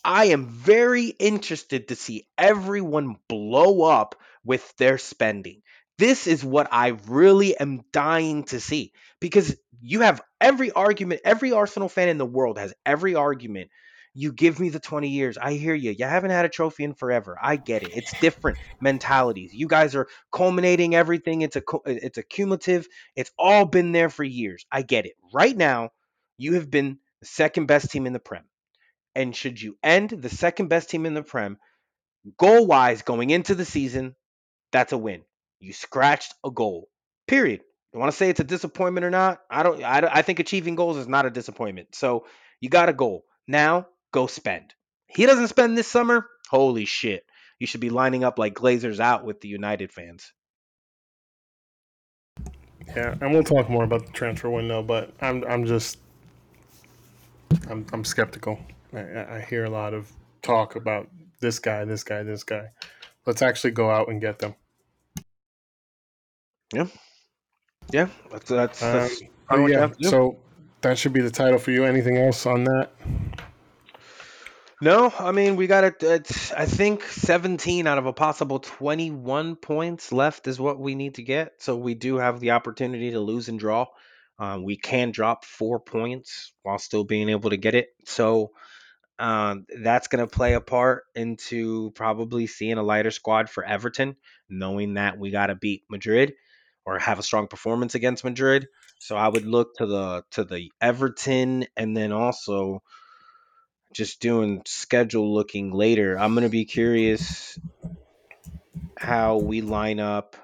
I 0.05 0.27
am 0.27 0.47
very 0.49 1.07
interested 1.07 1.89
to 1.89 1.97
see 1.97 2.27
everyone 2.39 3.17
blow 3.29 3.83
up 3.83 4.17
with 4.45 4.75
their 4.77 4.99
spending. 4.99 5.63
This 5.99 6.27
is 6.27 6.45
what 6.45 6.69
I 6.73 6.97
really 7.09 7.57
am 7.59 7.83
dying 7.93 8.45
to 8.45 8.61
see 8.61 8.93
because 9.21 9.55
you 9.83 10.01
have 10.01 10.23
every 10.41 10.71
argument, 10.71 11.21
every 11.25 11.53
Arsenal 11.53 11.89
fan 11.89 12.09
in 12.09 12.19
the 12.19 12.27
world 12.27 12.59
has 12.59 12.73
every 12.87 13.15
argument. 13.15 13.71
You 14.15 14.33
give 14.33 14.59
me 14.59 14.71
the 14.71 14.81
20 14.81 15.09
years. 15.09 15.39
I 15.39 15.53
hear 15.53 15.75
you. 15.75 15.93
You 15.93 16.05
haven't 16.05 16.31
had 16.31 16.45
a 16.45 16.49
trophy 16.49 16.85
in 16.85 16.95
forever. 16.95 17.39
I 17.41 17.57
get 17.57 17.83
it. 17.83 17.91
It's 17.95 18.19
different 18.21 18.59
mentalities. 18.81 19.55
You 19.55 19.69
guys 19.69 19.95
are 19.95 20.09
culminating 20.33 20.95
everything. 20.95 21.43
It's 21.43 21.57
a 21.57 21.63
it's 21.87 22.19
a 22.19 22.25
cumulative. 22.25 22.89
It's 23.15 23.31
all 23.39 23.67
been 23.67 23.93
there 23.93 24.09
for 24.09 24.25
years. 24.25 24.67
I 24.73 24.83
get 24.83 25.07
it. 25.07 25.13
Right 25.33 25.57
now, 25.57 25.91
you 26.39 26.55
have 26.55 26.71
been 26.71 26.99
the 27.21 27.27
second 27.27 27.67
best 27.67 27.91
team 27.93 28.07
in 28.07 28.13
the 28.13 28.19
Prem. 28.19 28.50
And 29.15 29.35
should 29.35 29.61
you 29.61 29.77
end 29.83 30.11
the 30.11 30.29
second 30.29 30.69
best 30.69 30.91
team 30.91 31.07
in 31.07 31.15
the 31.15 31.23
Prem, 31.23 31.59
goal 32.39 32.67
wise 32.67 33.03
going 33.03 33.31
into 33.31 33.55
the 33.55 33.65
season, 33.65 34.15
that's 34.73 34.93
a 34.93 34.99
win. 34.99 35.23
You 35.59 35.73
scratched 35.73 36.35
a 36.45 36.51
goal. 36.51 36.89
Period. 37.27 37.61
You 37.93 37.99
want 37.99 38.13
to 38.13 38.17
say 38.17 38.31
it's 38.31 38.41
a 38.41 38.45
disappointment 38.45 39.05
or 39.05 39.11
not? 39.11 39.41
I 39.51 39.63
don't. 39.63 39.83
I, 39.83 40.09
I 40.11 40.23
think 40.23 40.39
achieving 40.39 40.77
goals 40.77 40.97
is 40.97 41.09
not 41.09 41.27
a 41.27 41.31
disappointment. 41.31 41.95
So 41.95 42.27
you 42.61 42.69
got 42.69 42.89
a 42.89 42.93
goal. 42.93 43.25
Now 43.49 43.87
go 44.13 44.27
spend. 44.27 44.75
He 45.07 45.27
doesn't 45.27 45.49
spend 45.49 45.77
this 45.77 45.89
summer. 45.89 46.27
Holy 46.51 46.85
shit! 46.85 47.25
You 47.59 47.67
should 47.67 47.81
be 47.81 47.91
lining 47.91 48.23
up 48.23 48.39
like 48.39 48.55
Glazers 48.55 49.01
out 49.01 49.25
with 49.25 49.41
the 49.41 49.49
United 49.49 49.93
fans. 49.93 50.33
Yeah, 52.97 53.17
and 53.21 53.33
we'll 53.33 53.45
talk 53.45 53.69
more 53.69 53.85
about 53.85 54.07
the 54.07 54.13
transfer 54.13 54.51
window, 54.51 54.83
but 54.83 55.13
I'm 55.21 55.45
I'm 55.45 55.67
just 55.67 55.99
I'm 57.69 57.85
I'm 57.93 58.05
skeptical. 58.05 58.59
I, 58.93 59.37
I 59.37 59.41
hear 59.41 59.65
a 59.65 59.71
lot 59.71 59.95
of 59.95 60.11
talk 60.43 60.77
about 60.77 61.09
this 61.41 61.59
guy, 61.59 61.85
this 61.85 62.05
guy, 62.05 62.23
this 62.23 62.45
guy. 62.45 62.71
Let's 63.27 63.43
actually 63.43 63.73
go 63.73 63.91
out 63.91 64.09
and 64.09 64.21
get 64.21 64.39
them. 64.39 64.55
Yeah, 66.73 66.87
yeah. 67.93 68.09
That's 68.31 68.49
that's, 68.49 68.81
that's 68.81 69.23
um, 69.49 69.69
yeah. 69.69 69.91
So 70.01 70.37
that 70.81 70.99
should 70.99 71.13
be 71.13 71.21
the 71.21 71.31
title 71.31 71.59
for 71.59 71.71
you. 71.71 71.85
Anything 71.85 72.17
else 72.17 72.47
on 72.47 72.65
that? 72.65 72.91
No, 74.83 75.13
I 75.19 75.33
mean 75.33 75.57
we 75.57 75.67
got 75.67 75.85
it. 75.85 76.03
It's, 76.03 76.53
I 76.53 76.65
think 76.65 77.05
17 77.05 77.87
out 77.87 77.99
of 77.99 78.07
a 78.07 78.15
possible 78.15 78.61
21 78.61 79.57
points 79.57 80.11
left 80.11 80.47
is 80.49 80.59
what 80.59 80.79
we 80.79 80.95
need 80.95 81.17
to 81.17 81.23
get. 81.23 81.55
So 81.59 81.77
we 81.77 81.95
do 81.95 82.17
have 82.17 82.41
the 82.41 82.53
opportunity 82.53 83.11
to 83.11 83.21
lose 83.21 83.49
and 83.49 83.59
draw. 83.59 83.87
Um, 84.39 84.65
we 84.65 84.79
can 84.79 85.11
drop 85.11 85.45
four 85.45 85.81
points 85.81 86.53
while 86.63 86.79
still 86.79 87.05
being 87.05 87.29
able 87.29 87.51
to 87.51 87.59
get 87.59 87.75
it. 87.75 87.89
So 88.07 88.53
um, 89.21 89.67
that's 89.83 90.09
going 90.09 90.27
to 90.27 90.35
play 90.35 90.55
a 90.55 90.63
part 90.63 91.05
into 91.15 91.91
probably 91.91 92.47
seeing 92.47 92.79
a 92.79 92.83
lighter 92.83 93.11
squad 93.11 93.51
for 93.51 93.63
Everton, 93.63 94.17
knowing 94.49 94.95
that 94.95 95.19
we 95.19 95.31
got 95.31 95.49
to 95.49 95.55
beat 95.55 95.85
Madrid 95.91 96.33
or 96.87 96.99
have 96.99 97.19
a 97.19 97.23
strong 97.23 97.47
performance 97.47 97.95
against 97.95 98.25
Madrid. 98.25 98.67
So 98.99 99.17
I 99.17 99.29
would 99.29 99.45
look 99.45 99.77
to 99.77 99.87
the 99.87 100.25
to 100.33 100.45
the 100.45 100.73
Everton 100.81 101.67
and 101.77 101.95
then 101.95 102.13
also 102.13 102.83
just 103.93 104.21
doing 104.21 104.63
schedule 104.67 105.35
looking 105.35 105.71
later. 105.71 106.19
I'm 106.19 106.33
going 106.33 106.45
to 106.45 106.49
be 106.51 106.65
curious 106.65 107.59
how 108.97 109.37
we 109.37 109.61
line 109.61 110.01
up. 110.01 110.37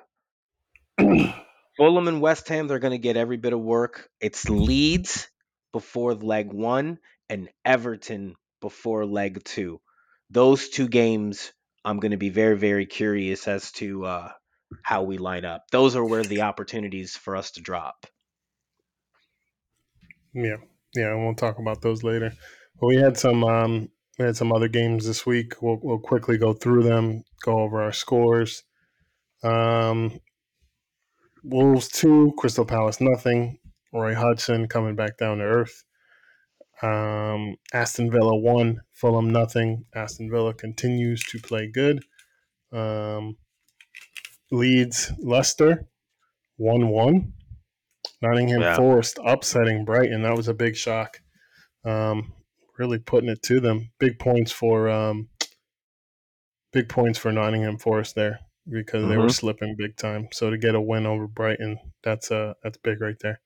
Fulham 0.98 2.08
and 2.08 2.20
West 2.20 2.48
Ham, 2.48 2.68
they're 2.68 2.78
going 2.78 2.92
to 2.92 2.98
get 2.98 3.16
every 3.16 3.38
bit 3.38 3.54
of 3.54 3.60
work. 3.60 4.10
It's 4.20 4.50
Leeds 4.50 5.28
before 5.72 6.14
leg 6.14 6.52
one 6.52 6.98
and 7.28 7.48
Everton 7.64 8.34
before 8.60 9.06
leg 9.06 9.42
two. 9.44 9.80
Those 10.30 10.68
two 10.68 10.88
games, 10.88 11.52
I'm 11.84 12.00
going 12.00 12.10
to 12.10 12.16
be 12.16 12.30
very, 12.30 12.56
very 12.56 12.86
curious 12.86 13.46
as 13.46 13.70
to 13.72 14.04
uh, 14.04 14.32
how 14.82 15.02
we 15.02 15.18
line 15.18 15.44
up. 15.44 15.64
Those 15.70 15.96
are 15.96 16.04
where 16.04 16.24
the 16.24 16.42
opportunities 16.42 17.16
for 17.16 17.36
us 17.36 17.52
to 17.52 17.60
drop. 17.60 18.06
Yeah, 20.34 20.56
yeah, 20.94 21.12
and 21.12 21.24
we'll 21.24 21.34
talk 21.34 21.58
about 21.58 21.80
those 21.80 22.02
later. 22.02 22.32
But 22.80 22.86
we 22.86 22.96
had 22.96 23.16
some 23.16 23.44
um, 23.44 23.88
we 24.18 24.24
had 24.24 24.36
some 24.36 24.52
other 24.52 24.68
games 24.68 25.06
this 25.06 25.24
week. 25.24 25.62
We'll, 25.62 25.78
we'll 25.82 25.98
quickly 25.98 26.38
go 26.38 26.52
through 26.52 26.82
them, 26.82 27.22
go 27.42 27.58
over 27.60 27.82
our 27.82 27.92
scores. 27.92 28.64
Um, 29.42 30.20
Wolves 31.42 31.88
two, 31.88 32.32
Crystal 32.36 32.64
Palace 32.66 33.00
nothing. 33.00 33.58
Roy 33.92 34.14
Hodgson 34.14 34.66
coming 34.68 34.96
back 34.96 35.16
down 35.16 35.38
to 35.38 35.44
earth. 35.44 35.84
Um, 36.82 37.56
Aston 37.72 38.10
Villa 38.10 38.36
one, 38.36 38.80
Fulham 38.92 39.30
nothing. 39.30 39.84
Aston 39.94 40.30
Villa 40.30 40.52
continues 40.52 41.22
to 41.24 41.38
play 41.38 41.68
good. 41.68 42.04
Um, 42.72 43.36
Leeds 44.50 45.12
Leicester 45.18 45.88
one 46.56 46.88
one. 46.88 47.32
Nottingham 48.22 48.62
yeah. 48.62 48.76
Forest 48.76 49.18
upsetting 49.24 49.84
Brighton. 49.84 50.22
That 50.22 50.36
was 50.36 50.48
a 50.48 50.54
big 50.54 50.76
shock. 50.76 51.20
Um, 51.84 52.32
really 52.78 52.98
putting 52.98 53.28
it 53.28 53.42
to 53.44 53.60
them. 53.60 53.90
Big 53.98 54.18
points 54.18 54.52
for 54.52 54.88
um, 54.88 55.28
big 56.72 56.88
points 56.88 57.18
for 57.18 57.32
Nottingham 57.32 57.78
Forest 57.78 58.14
there 58.14 58.40
because 58.68 59.02
mm-hmm. 59.02 59.10
they 59.10 59.16
were 59.16 59.24
mm-hmm. 59.24 59.30
slipping 59.30 59.76
big 59.76 59.96
time. 59.96 60.28
So 60.32 60.50
to 60.50 60.58
get 60.58 60.74
a 60.74 60.80
win 60.80 61.06
over 61.06 61.26
Brighton, 61.26 61.78
that's 62.02 62.30
uh 62.30 62.54
that's 62.62 62.78
big 62.78 63.00
right 63.00 63.16
there. 63.20 63.40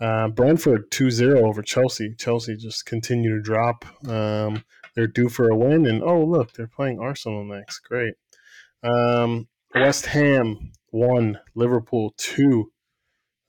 Uh, 0.00 0.28
Brentford 0.28 0.90
2-0 0.90 1.42
over 1.42 1.62
Chelsea. 1.62 2.14
Chelsea 2.18 2.56
just 2.56 2.86
continue 2.86 3.36
to 3.36 3.42
drop. 3.42 3.84
Um, 4.08 4.64
they're 4.94 5.06
due 5.06 5.28
for 5.28 5.48
a 5.48 5.56
win. 5.56 5.86
And 5.86 6.02
oh, 6.02 6.24
look, 6.24 6.52
they're 6.52 6.66
playing 6.66 6.98
Arsenal 6.98 7.44
next. 7.44 7.80
Great. 7.80 8.14
Um, 8.82 9.48
West 9.74 10.06
Ham 10.06 10.72
one, 10.90 11.38
Liverpool 11.54 12.14
two. 12.16 12.72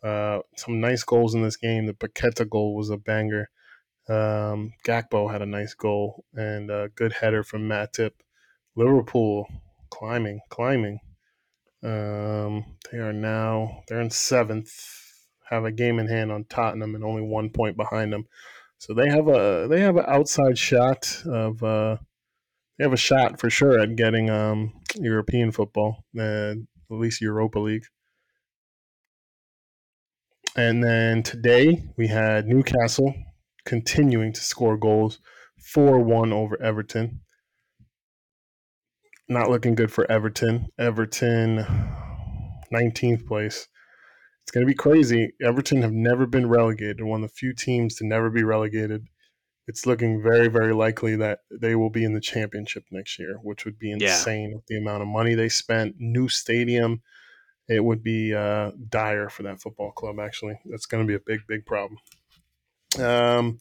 Uh, 0.04 0.40
some 0.58 0.80
nice 0.80 1.04
goals 1.04 1.34
in 1.36 1.44
this 1.44 1.58
game. 1.58 1.86
The 1.86 1.94
Paqueta 1.94 2.48
goal 2.50 2.76
was 2.76 2.90
a 2.90 2.98
banger. 2.98 3.50
Um, 4.10 4.74
Gakpo 4.86 5.32
had 5.32 5.42
a 5.42 5.46
nice 5.46 5.74
goal 5.74 6.26
and 6.34 6.70
a 6.70 6.90
good 6.96 7.14
header 7.14 7.44
from 7.44 7.68
Matip. 7.68 8.12
Liverpool 8.76 9.48
climbing, 9.90 10.40
climbing. 10.50 11.00
Um, 11.84 12.78
they 12.92 13.00
are 13.00 13.14
now 13.14 13.84
they're 13.88 14.02
in 14.02 14.10
seventh, 14.10 14.72
have 15.52 15.66
a 15.66 15.72
game 15.72 16.00
in 16.00 16.08
hand 16.08 16.32
on 16.32 16.46
Tottenham 16.46 16.96
and 16.96 17.04
only 17.04 17.22
one 17.22 17.50
point 17.50 17.78
behind 17.78 18.12
them. 18.12 18.26
So 18.78 18.94
they 18.94 19.10
have 19.10 19.28
a 19.28 19.68
they 19.70 19.82
have 19.82 19.98
an 19.98 20.06
outside 20.08 20.58
shot 20.58 21.22
of 21.26 21.62
uh, 21.62 21.98
they 22.78 22.84
have 22.86 22.94
a 22.94 22.98
shot 22.98 23.40
for 23.40 23.50
sure 23.50 23.80
at 23.80 23.96
getting 23.96 24.30
um, 24.30 24.74
European 24.96 25.52
football, 25.52 26.04
uh, 26.18 26.54
at 26.54 26.58
least 26.90 27.22
Europa 27.22 27.60
League. 27.60 27.86
And 30.56 30.84
then 30.84 31.24
today 31.24 31.84
we 31.98 32.08
had 32.08 32.48
Newcastle 32.48 33.14
continuing 33.66 34.34
to 34.34 34.42
score 34.42 34.78
goals, 34.78 35.20
four 35.60 36.00
one 36.00 36.34
over 36.34 36.62
Everton 36.62 37.22
not 39.32 39.50
looking 39.50 39.76
good 39.76 39.92
for 39.92 40.10
Everton. 40.12 40.68
Everton, 40.78 41.66
19th 42.74 43.26
place. 43.26 43.68
It's 44.52 44.56
going 44.58 44.68
to 44.68 44.74
be 44.74 44.76
crazy. 44.76 45.32
Everton 45.42 45.82
have 45.82 45.94
never 45.94 46.26
been 46.26 46.50
relegated, 46.50 47.02
one 47.02 47.24
of 47.24 47.30
the 47.30 47.34
few 47.34 47.54
teams 47.54 47.96
to 47.96 48.06
never 48.06 48.30
be 48.30 48.44
relegated. 48.44 49.08
It's 49.66 49.86
looking 49.86 50.22
very, 50.22 50.50
very 50.50 50.74
likely 50.74 51.16
that 51.16 51.40
they 51.50 51.74
will 51.74 51.90
be 51.90 52.04
in 52.04 52.12
the 52.12 52.20
championship 52.20 52.84
next 52.92 53.18
year, 53.18 53.38
which 53.44 53.64
would 53.64 53.80
be 53.80 53.94
insane 53.94 54.50
yeah. 54.50 54.56
with 54.56 54.66
the 54.66 54.78
amount 54.78 55.04
of 55.04 55.08
money 55.08 55.36
they 55.36 55.48
spent. 55.48 55.96
New 56.00 56.28
stadium. 56.28 57.02
It 57.70 57.86
would 57.86 58.04
be 58.04 58.36
uh, 58.36 58.72
dire 58.90 59.30
for 59.30 59.44
that 59.44 59.62
football 59.62 59.94
club, 59.94 60.20
actually. 60.20 60.60
That's 60.66 60.86
going 60.86 61.02
to 61.02 61.08
be 61.08 61.16
a 61.16 61.26
big, 61.26 61.48
big 61.48 61.66
problem. 61.66 61.98
Um, 63.00 63.58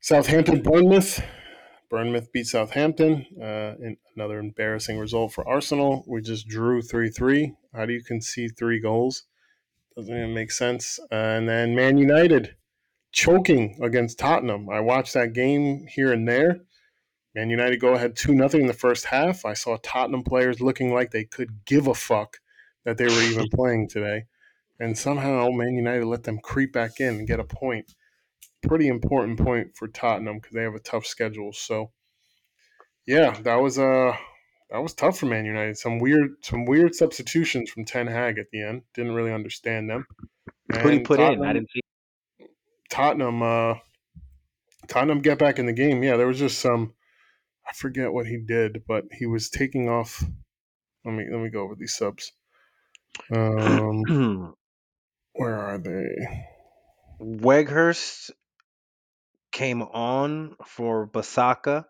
Southampton, 0.00 0.62
Bournemouth. 0.62 1.24
Bournemouth 1.90 2.30
beat 2.32 2.46
Southampton. 2.46 3.26
Uh, 3.36 3.74
in 3.82 3.96
another 4.14 4.38
embarrassing 4.38 4.96
result 4.96 5.32
for 5.32 5.48
Arsenal. 5.48 6.04
We 6.06 6.20
just 6.20 6.46
drew 6.46 6.82
3 6.82 7.10
3. 7.10 7.52
How 7.74 7.84
do 7.84 7.92
you 7.92 8.04
concede 8.04 8.52
three 8.56 8.78
goals? 8.78 9.24
Doesn't 9.96 10.14
even 10.14 10.34
make 10.34 10.50
sense. 10.50 10.98
Uh, 11.10 11.14
and 11.14 11.48
then 11.48 11.74
Man 11.74 11.98
United 11.98 12.56
choking 13.12 13.78
against 13.82 14.18
Tottenham. 14.18 14.68
I 14.70 14.80
watched 14.80 15.14
that 15.14 15.32
game 15.32 15.86
here 15.86 16.12
and 16.12 16.28
there. 16.28 16.60
Man 17.34 17.50
United 17.50 17.80
go 17.80 17.94
ahead 17.94 18.16
2 18.16 18.36
0 18.36 18.48
in 18.54 18.66
the 18.66 18.72
first 18.72 19.06
half. 19.06 19.44
I 19.44 19.54
saw 19.54 19.76
Tottenham 19.82 20.24
players 20.24 20.60
looking 20.60 20.92
like 20.92 21.10
they 21.10 21.24
could 21.24 21.64
give 21.64 21.86
a 21.86 21.94
fuck 21.94 22.40
that 22.84 22.98
they 22.98 23.06
were 23.06 23.22
even 23.22 23.48
playing 23.54 23.88
today. 23.88 24.24
And 24.78 24.96
somehow 24.96 25.50
Man 25.50 25.74
United 25.74 26.06
let 26.06 26.24
them 26.24 26.38
creep 26.38 26.72
back 26.72 27.00
in 27.00 27.18
and 27.18 27.26
get 27.26 27.40
a 27.40 27.44
point 27.44 27.94
pretty 28.62 28.88
important 28.88 29.38
point 29.38 29.76
for 29.76 29.88
Tottenham 29.88 30.36
because 30.36 30.54
they 30.54 30.62
have 30.62 30.74
a 30.74 30.80
tough 30.80 31.06
schedule. 31.06 31.52
So, 31.52 31.92
yeah, 33.06 33.32
that 33.42 33.56
was 33.56 33.78
uh 33.78 34.16
that 34.70 34.82
was 34.82 34.94
tough 34.94 35.18
for 35.18 35.26
Man 35.26 35.44
United. 35.44 35.76
Some 35.76 35.98
weird 35.98 36.36
some 36.42 36.64
weird 36.64 36.94
substitutions 36.94 37.70
from 37.70 37.84
Ten 37.84 38.06
Hag 38.06 38.38
at 38.38 38.46
the 38.52 38.62
end. 38.62 38.82
Didn't 38.94 39.14
really 39.14 39.32
understand 39.32 39.90
them. 39.90 40.06
Who 40.72 40.82
did 40.82 40.92
he 40.92 41.00
put 41.00 41.18
Tottenham, 41.18 41.42
in? 41.42 41.48
I 41.48 41.52
didn't 41.52 41.70
see. 41.70 41.80
Tottenham. 42.90 43.42
Uh, 43.42 43.74
Tottenham 44.88 45.20
get 45.20 45.38
back 45.38 45.58
in 45.58 45.66
the 45.66 45.72
game. 45.72 46.02
Yeah, 46.02 46.16
there 46.16 46.26
was 46.26 46.38
just 46.38 46.58
some. 46.58 46.94
I 47.68 47.72
forget 47.72 48.12
what 48.12 48.26
he 48.26 48.38
did, 48.38 48.82
but 48.86 49.04
he 49.12 49.26
was 49.26 49.50
taking 49.50 49.88
off. 49.88 50.24
Let 51.04 51.14
me 51.14 51.24
let 51.30 51.40
me 51.40 51.50
go 51.50 51.62
over 51.62 51.74
these 51.74 51.94
subs. 51.94 52.32
Um, 53.34 54.54
where 55.32 55.56
are 55.56 55.78
they? 55.78 56.06
Weghorst 57.20 58.30
came 59.52 59.82
on 59.82 60.56
for 60.64 61.08
Bissaka. 61.08 61.84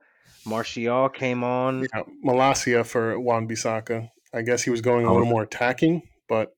Martial 0.47 1.09
came 1.09 1.45
on. 1.45 1.83
Yeah, 1.95 2.03
Malacia 2.25 2.85
for 2.85 3.19
Wan 3.19 3.49
Bissaka. 3.49 4.09
I 4.33 4.43
guess 4.43 4.63
he 4.63 4.71
was 4.71 4.81
going 4.81 5.07
a 5.07 5.13
little 5.13 5.27
more 5.27 5.43
attacking, 5.43 6.03
but 6.29 6.55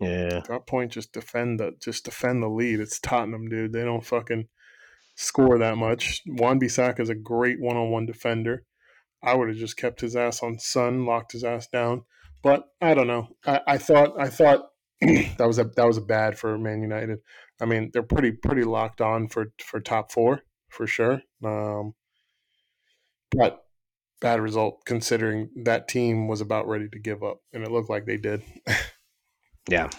yeah, 0.00 0.38
at 0.38 0.48
that 0.48 0.66
point, 0.66 0.92
just 0.92 1.12
defend 1.12 1.60
the 1.60 1.72
just 1.80 2.04
defend 2.04 2.42
the 2.42 2.48
lead. 2.48 2.80
It's 2.80 2.98
Tottenham, 3.00 3.48
dude. 3.48 3.72
They 3.72 3.84
don't 3.84 4.04
fucking 4.04 4.48
score 5.14 5.58
that 5.58 5.76
much. 5.76 6.22
Wan 6.26 6.60
Bissaka 6.60 7.00
is 7.00 7.08
a 7.08 7.14
great 7.14 7.60
one-on-one 7.60 8.06
defender. 8.06 8.64
I 9.22 9.34
would 9.34 9.48
have 9.48 9.56
just 9.56 9.76
kept 9.76 10.00
his 10.00 10.16
ass 10.16 10.42
on 10.42 10.58
Sun, 10.58 11.06
locked 11.06 11.32
his 11.32 11.44
ass 11.44 11.66
down. 11.66 12.02
But 12.42 12.68
I 12.80 12.92
don't 12.92 13.06
know. 13.06 13.28
I, 13.46 13.60
I 13.66 13.78
thought 13.78 14.20
I 14.20 14.28
thought 14.28 14.66
that 15.00 15.46
was 15.46 15.58
a 15.58 15.64
that 15.64 15.86
was 15.86 15.96
a 15.96 16.02
bad 16.02 16.38
for 16.38 16.58
Man 16.58 16.82
United. 16.82 17.20
I 17.60 17.64
mean, 17.64 17.90
they're 17.92 18.02
pretty 18.02 18.32
pretty 18.32 18.64
locked 18.64 19.00
on 19.00 19.28
for 19.28 19.52
for 19.64 19.80
top 19.80 20.12
four 20.12 20.42
for 20.68 20.86
sure. 20.86 21.22
Um, 21.42 21.94
but 23.36 23.64
bad 24.20 24.40
result 24.40 24.84
considering 24.84 25.50
that 25.64 25.88
team 25.88 26.28
was 26.28 26.40
about 26.40 26.68
ready 26.68 26.88
to 26.88 26.98
give 26.98 27.22
up, 27.22 27.40
and 27.52 27.62
it 27.62 27.70
looked 27.70 27.90
like 27.90 28.06
they 28.06 28.16
did. 28.16 28.42
yeah, 29.68 29.90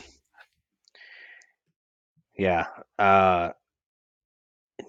yeah. 2.38 2.68
Uh, 2.98 3.52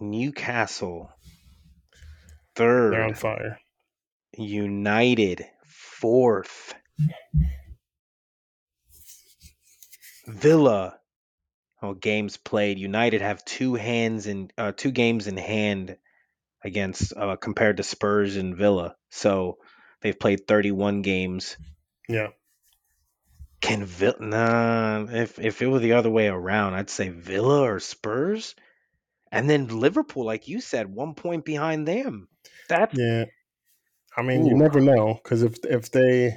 Newcastle 0.00 1.10
third. 2.54 2.92
They're 2.92 3.04
on 3.04 3.14
fire. 3.14 3.58
United 4.36 5.44
fourth. 5.64 6.74
Villa 10.26 10.98
oh, 11.82 11.94
games 11.94 12.36
played. 12.36 12.78
United 12.78 13.20
have 13.20 13.44
two 13.44 13.74
hands 13.74 14.26
in 14.26 14.50
uh, 14.58 14.72
two 14.76 14.90
games 14.90 15.26
in 15.26 15.36
hand 15.36 15.96
against 16.64 17.12
uh, 17.16 17.36
compared 17.36 17.78
to 17.78 17.82
Spurs 17.82 18.36
and 18.36 18.56
Villa. 18.56 18.96
So 19.10 19.58
they've 20.00 20.18
played 20.18 20.46
31 20.46 21.02
games. 21.02 21.56
Yeah. 22.08 22.28
Can 23.60 23.84
Villa? 23.84 24.16
Nah. 24.20 25.06
If 25.10 25.38
if 25.38 25.62
it 25.62 25.66
were 25.66 25.78
the 25.78 25.94
other 25.94 26.10
way 26.10 26.28
around, 26.28 26.74
I'd 26.74 26.90
say 26.90 27.08
Villa 27.08 27.62
or 27.62 27.80
Spurs, 27.80 28.54
and 29.32 29.48
then 29.48 29.68
Liverpool, 29.68 30.24
like 30.24 30.46
you 30.48 30.60
said, 30.60 30.92
one 30.92 31.14
point 31.14 31.44
behind 31.44 31.88
them. 31.88 32.28
That 32.68 32.96
yeah. 32.96 33.24
I 34.16 34.22
mean, 34.22 34.46
Ooh. 34.46 34.50
you 34.50 34.56
never 34.56 34.80
know 34.80 35.14
because 35.14 35.42
if 35.42 35.64
if 35.64 35.90
they 35.90 36.36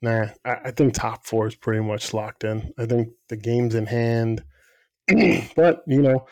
Nah, 0.00 0.28
I, 0.44 0.56
I, 0.66 0.70
think 0.70 0.94
top 0.94 1.26
four 1.26 1.48
is 1.48 1.56
pretty 1.56 1.82
much 1.82 2.14
locked 2.14 2.44
in. 2.44 2.72
I 2.78 2.86
think 2.86 3.08
the 3.28 3.36
game's 3.36 3.74
in 3.74 3.86
hand. 3.86 4.44
but, 5.56 5.82
you 5.86 6.02
know, 6.02 6.26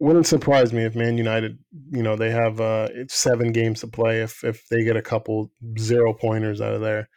wouldn't 0.00 0.26
surprise 0.26 0.72
me 0.72 0.84
if 0.84 0.94
Man 0.94 1.18
United, 1.18 1.58
you 1.90 2.02
know, 2.02 2.16
they 2.16 2.30
have 2.30 2.60
uh, 2.60 2.88
seven 3.08 3.52
games 3.52 3.80
to 3.80 3.86
play 3.86 4.22
if 4.22 4.42
if 4.44 4.66
they 4.68 4.84
get 4.84 4.96
a 4.96 5.02
couple 5.02 5.50
zero 5.78 6.14
pointers 6.14 6.60
out 6.60 6.74
of 6.74 6.80
there. 6.80 7.08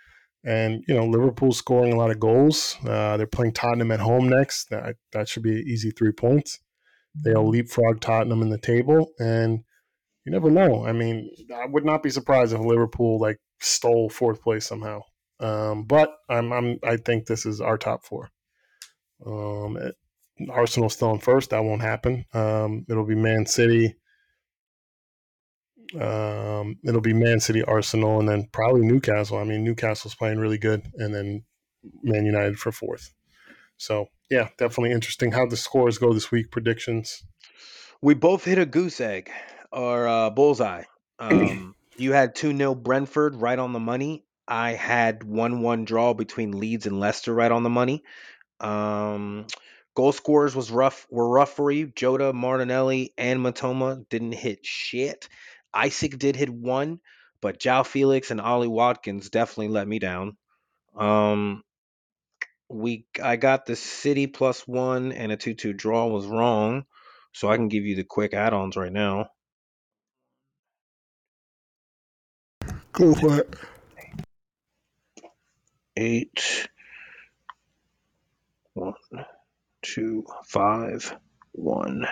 And, 0.43 0.83
you 0.87 0.95
know, 0.95 1.05
Liverpool's 1.05 1.57
scoring 1.57 1.91
a 1.91 1.97
lot 1.97 2.11
of 2.11 2.21
goals. 2.21 2.77
Uh, 2.87 3.17
they're 3.17 3.27
playing 3.27 3.51
Tottenham 3.51 3.91
at 3.91 3.99
home 3.99 4.29
next. 4.29 4.69
That, 4.69 4.95
that 5.11 5.27
should 5.27 5.43
be 5.43 5.55
easy 5.67 5.91
three 5.91 6.13
points. 6.13 6.59
They'll 7.15 7.49
leapfrog 7.49 7.99
Tottenham 7.99 8.41
in 8.41 8.49
the 8.49 8.57
table. 8.57 9.09
And 9.19 9.65
you 10.25 10.31
never 10.31 10.49
know. 10.49 10.85
I 10.85 10.93
mean, 10.93 11.29
I 11.53 11.65
would 11.65 11.83
not 11.83 12.01
be 12.01 12.09
surprised 12.09 12.53
if 12.53 12.61
Liverpool, 12.61 13.19
like, 13.19 13.39
stole 13.59 14.09
fourth 14.09 14.41
place 14.41 14.65
somehow. 14.65 15.01
Um, 15.41 15.83
but 15.83 16.15
I'm, 16.29 16.53
I'm, 16.53 16.79
I 16.81 16.95
think 16.95 17.25
this 17.25 17.45
is 17.45 17.59
our 17.59 17.77
top 17.77 18.05
four. 18.05 18.29
Um, 19.25 19.77
Arsenal 20.49 20.89
still 20.89 21.11
in 21.11 21.19
first. 21.19 21.51
That 21.51 21.63
won't 21.63 21.81
happen. 21.81 22.25
Um, 22.33 22.85
it'll 22.89 23.05
be 23.05 23.15
Man 23.15 23.45
City. 23.45 23.95
Um, 25.99 26.77
it'll 26.83 27.01
be 27.01 27.13
Man 27.13 27.39
City, 27.39 27.63
Arsenal, 27.63 28.19
and 28.19 28.27
then 28.27 28.47
probably 28.51 28.81
Newcastle. 28.81 29.37
I 29.37 29.43
mean, 29.43 29.63
Newcastle's 29.63 30.15
playing 30.15 30.39
really 30.39 30.57
good, 30.57 30.83
and 30.95 31.13
then 31.13 31.43
Man 32.03 32.25
United 32.25 32.59
for 32.59 32.71
fourth. 32.71 33.13
So 33.77 34.07
yeah, 34.29 34.49
definitely 34.57 34.91
interesting 34.91 35.31
how 35.31 35.45
the 35.45 35.57
scores 35.57 35.97
go 35.97 36.13
this 36.13 36.31
week. 36.31 36.51
Predictions. 36.51 37.23
We 38.01 38.13
both 38.13 38.43
hit 38.43 38.57
a 38.57 38.65
goose 38.65 38.99
egg 38.99 39.31
or 39.71 40.07
uh, 40.07 40.29
bullseye. 40.29 40.83
Um, 41.19 41.75
you 41.97 42.11
had 42.13 42.35
two 42.35 42.55
0 42.55 42.75
Brentford 42.75 43.35
right 43.35 43.57
on 43.57 43.73
the 43.73 43.79
money, 43.79 44.25
I 44.47 44.71
had 44.71 45.23
one 45.23 45.61
one 45.61 45.83
draw 45.83 46.13
between 46.13 46.57
Leeds 46.57 46.85
and 46.85 46.99
Leicester 46.99 47.33
right 47.33 47.51
on 47.51 47.63
the 47.63 47.69
money. 47.69 48.03
Um, 48.59 49.45
Goal 49.97 50.11
scorers 50.11 50.55
was 50.55 50.69
rough 50.69 51.07
were 51.09 51.27
rough 51.27 51.55
for 51.55 51.71
you. 51.71 51.87
Jota, 51.87 52.31
Martinelli, 52.31 53.15
and 53.17 53.39
Mitoma 53.39 54.07
didn't 54.09 54.33
hit 54.33 54.63
shit. 54.63 55.27
Isak 55.75 56.19
did 56.19 56.35
hit 56.35 56.51
one, 56.51 56.99
but 57.41 57.59
João 57.59 57.83
Felix 57.83 58.29
and 58.29 58.39
Ollie 58.39 58.67
Watkins 58.67 59.31
definitely 59.31 59.69
let 59.69 59.87
me 59.87 59.97
down. 59.97 60.37
Um, 60.95 61.63
we 62.69 63.07
I 63.23 63.37
got 63.37 63.65
the 63.65 63.75
City 63.75 64.27
plus 64.27 64.67
one 64.67 65.13
and 65.13 65.31
a 65.31 65.35
two 65.35 65.55
two 65.55 65.73
draw 65.73 66.05
was 66.05 66.27
wrong, 66.27 66.85
so 67.33 67.49
I 67.49 67.55
can 67.55 67.67
give 67.67 67.85
you 67.85 67.95
the 67.95 68.03
quick 68.03 68.35
add-ons 68.35 68.77
right 68.77 68.93
now. 68.93 69.31
Go 72.91 73.15
for 73.15 73.39
it. 73.39 73.55
Eight 75.95 76.69
one 78.75 78.93
two, 79.81 80.25
five, 80.45 81.15
one. 81.51 82.05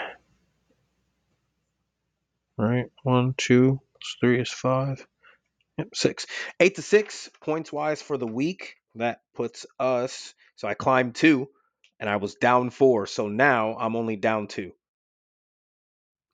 Right, 2.58 2.86
one, 3.04 3.34
two, 3.38 3.82
three 4.20 4.40
is 4.40 4.52
five. 4.52 5.06
Yep, 5.78 5.90
six. 5.94 6.26
Eight 6.60 6.76
to 6.76 6.82
six 6.82 7.30
points 7.42 7.72
wise 7.72 8.02
for 8.02 8.18
the 8.18 8.28
week. 8.28 8.76
That 8.96 9.22
puts 9.34 9.66
us. 9.78 10.34
So 10.56 10.68
I 10.70 10.74
climbed 10.74 11.16
two, 11.16 11.50
and 12.00 12.10
I 12.10 12.16
was 12.16 12.36
down 12.36 12.70
four. 12.70 13.08
So 13.08 13.28
now 13.28 13.76
I'm 13.78 13.96
only 13.96 14.16
down 14.16 14.48
two. 14.48 14.72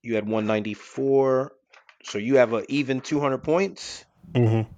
You 0.03 0.15
had 0.15 0.25
194. 0.25 1.53
So 2.03 2.17
you 2.17 2.37
have 2.37 2.53
an 2.53 2.65
even 2.69 3.01
200 3.01 3.39
points. 3.39 4.05
Mm-hmm. 4.33 4.71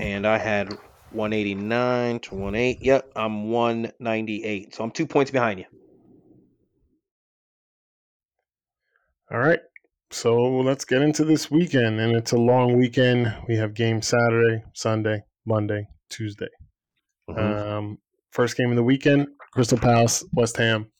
And 0.00 0.26
I 0.26 0.38
had 0.38 0.76
189 1.12 2.20
to 2.20 2.48
18. 2.48 2.78
Yep, 2.80 3.12
I'm 3.16 3.50
198. 3.50 4.74
So 4.74 4.84
I'm 4.84 4.90
two 4.90 5.06
points 5.06 5.30
behind 5.30 5.60
you. 5.60 5.66
All 9.30 9.38
right. 9.38 9.60
So 10.10 10.38
let's 10.38 10.84
get 10.84 11.02
into 11.02 11.24
this 11.24 11.50
weekend. 11.50 12.00
And 12.00 12.16
it's 12.16 12.32
a 12.32 12.38
long 12.38 12.78
weekend. 12.78 13.34
We 13.46 13.56
have 13.56 13.74
games 13.74 14.08
Saturday, 14.08 14.64
Sunday, 14.74 15.22
Monday, 15.44 15.86
Tuesday. 16.08 16.48
Mhm. 17.28 17.38
Um, 17.38 17.98
first 18.30 18.56
game 18.56 18.70
of 18.70 18.76
the 18.76 18.82
weekend 18.82 19.28
Crystal 19.52 19.78
Palace, 19.78 20.24
West 20.32 20.56
Ham. 20.56 20.90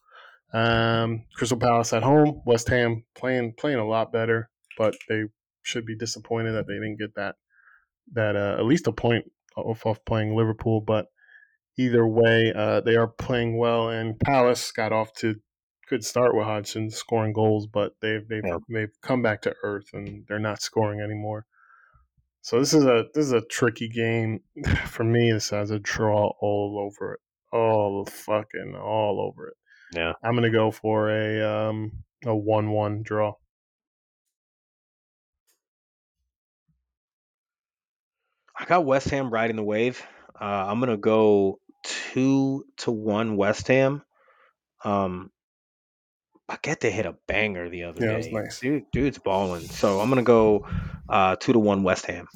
Um, 0.52 1.24
Crystal 1.34 1.59
Palace 1.59 1.92
at 1.92 2.02
home, 2.02 2.42
West 2.46 2.68
Ham 2.68 3.04
playing 3.14 3.54
playing 3.59 3.78
a 3.78 3.86
lot 3.86 4.12
better, 4.12 4.50
but 4.76 4.94
they 5.09 5.24
should 5.62 5.84
be 5.84 5.96
disappointed 5.96 6.52
that 6.52 6.66
they 6.66 6.74
didn't 6.74 6.98
get 6.98 7.14
that 7.16 7.36
that 8.12 8.36
uh, 8.36 8.56
at 8.59 8.64
least 8.64 8.86
a 8.86 8.92
point 8.92 9.30
off 9.61 9.86
off 9.86 10.04
playing 10.04 10.36
Liverpool. 10.36 10.80
But 10.80 11.06
either 11.78 12.06
way, 12.06 12.52
uh, 12.54 12.80
they 12.80 12.96
are 12.96 13.09
playing 13.09 13.59
well, 13.59 13.88
and 13.88 14.18
Palace 14.20 14.72
got 14.72 14.92
off 14.92 15.12
to 15.18 15.36
good 15.88 16.04
start 16.04 16.34
with 16.36 16.44
Hodgson 16.44 16.90
scoring 16.90 17.32
goals, 17.32 17.66
but 17.66 17.92
they've 18.02 18.26
they've 18.28 18.44
Yeah. 18.44 18.59
they've 18.68 18.92
come 19.02 19.22
back 19.22 19.42
to 19.42 19.54
earth 19.62 19.86
and 19.92 20.24
they're 20.28 20.38
not 20.38 20.61
scoring 20.62 21.00
anymore. 21.00 21.46
So 22.42 22.59
this 22.59 22.72
is 22.74 22.84
a 22.84 23.04
this 23.14 23.26
is 23.26 23.32
a 23.32 23.40
tricky 23.42 23.88
game 23.88 24.40
for 24.86 25.04
me. 25.04 25.32
This 25.32 25.50
has 25.50 25.70
a 25.70 25.78
draw 25.78 26.32
all 26.40 26.78
over 26.78 27.14
it, 27.14 27.20
all 27.56 28.04
fucking 28.06 28.74
all 28.76 29.20
over 29.20 29.48
it. 29.48 29.54
Yeah. 29.92 30.12
I'm 30.22 30.34
gonna 30.34 30.50
go 30.50 30.70
for 30.70 31.11
a 31.11 31.42
um 31.68 31.92
a 32.26 32.34
one 32.36 32.70
one 32.70 33.02
draw. 33.02 33.34
Got 38.68 38.84
West 38.84 39.08
Ham 39.10 39.30
riding 39.30 39.56
the 39.56 39.64
wave. 39.64 40.02
Uh, 40.40 40.44
I'm 40.44 40.78
gonna 40.78 40.96
go 40.96 41.58
two 41.84 42.64
to 42.78 42.90
one 42.90 43.36
West 43.36 43.66
Ham. 43.68 44.02
Um, 44.84 45.30
Paqueta 46.50 46.90
hit 46.90 47.06
a 47.06 47.16
banger 47.26 47.68
the 47.68 47.84
other 47.84 48.00
Yeah, 48.04 48.10
day. 48.12 48.16
was 48.18 48.28
nice. 48.28 48.60
Dude, 48.60 48.84
dude's 48.92 49.18
balling. 49.18 49.62
So 49.62 50.00
I'm 50.00 50.08
gonna 50.10 50.22
go 50.22 50.66
uh, 51.08 51.36
two 51.36 51.52
to 51.54 51.58
one 51.58 51.82
West 51.82 52.06
Ham. 52.06 52.28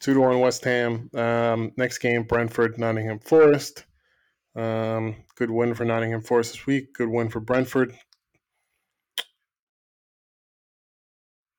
Two 0.00 0.14
to 0.14 0.20
one 0.20 0.40
West 0.40 0.64
Ham. 0.64 1.10
Um, 1.14 1.72
next 1.76 1.98
game 1.98 2.24
Brentford 2.24 2.78
Nottingham 2.78 3.18
Forest. 3.20 3.84
Um, 4.56 5.16
good 5.36 5.50
win 5.50 5.74
for 5.74 5.84
Nottingham 5.84 6.22
Forest 6.22 6.52
this 6.52 6.66
week. 6.66 6.94
Good 6.94 7.08
win 7.08 7.28
for 7.28 7.40
Brentford. 7.40 7.94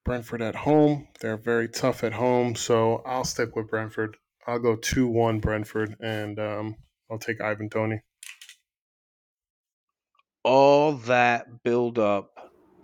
Brentford 0.06 0.42
at 0.44 0.56
home. 0.56 1.08
They're 1.20 1.36
very 1.36 1.68
tough 1.68 2.04
at 2.04 2.14
home, 2.14 2.56
so 2.56 3.02
I'll 3.06 3.26
stick 3.26 3.56
with 3.56 3.70
Brentford. 3.70 4.16
I'll 4.48 4.60
go 4.60 4.76
two 4.76 5.08
one 5.08 5.40
Brentford, 5.40 5.96
and 6.00 6.40
um, 6.40 6.76
I'll 7.12 7.18
take 7.18 7.42
Ivan 7.42 7.70
Toney. 7.70 8.02
All 10.44 10.94
that 10.94 11.64
build 11.64 11.98
up 11.98 12.32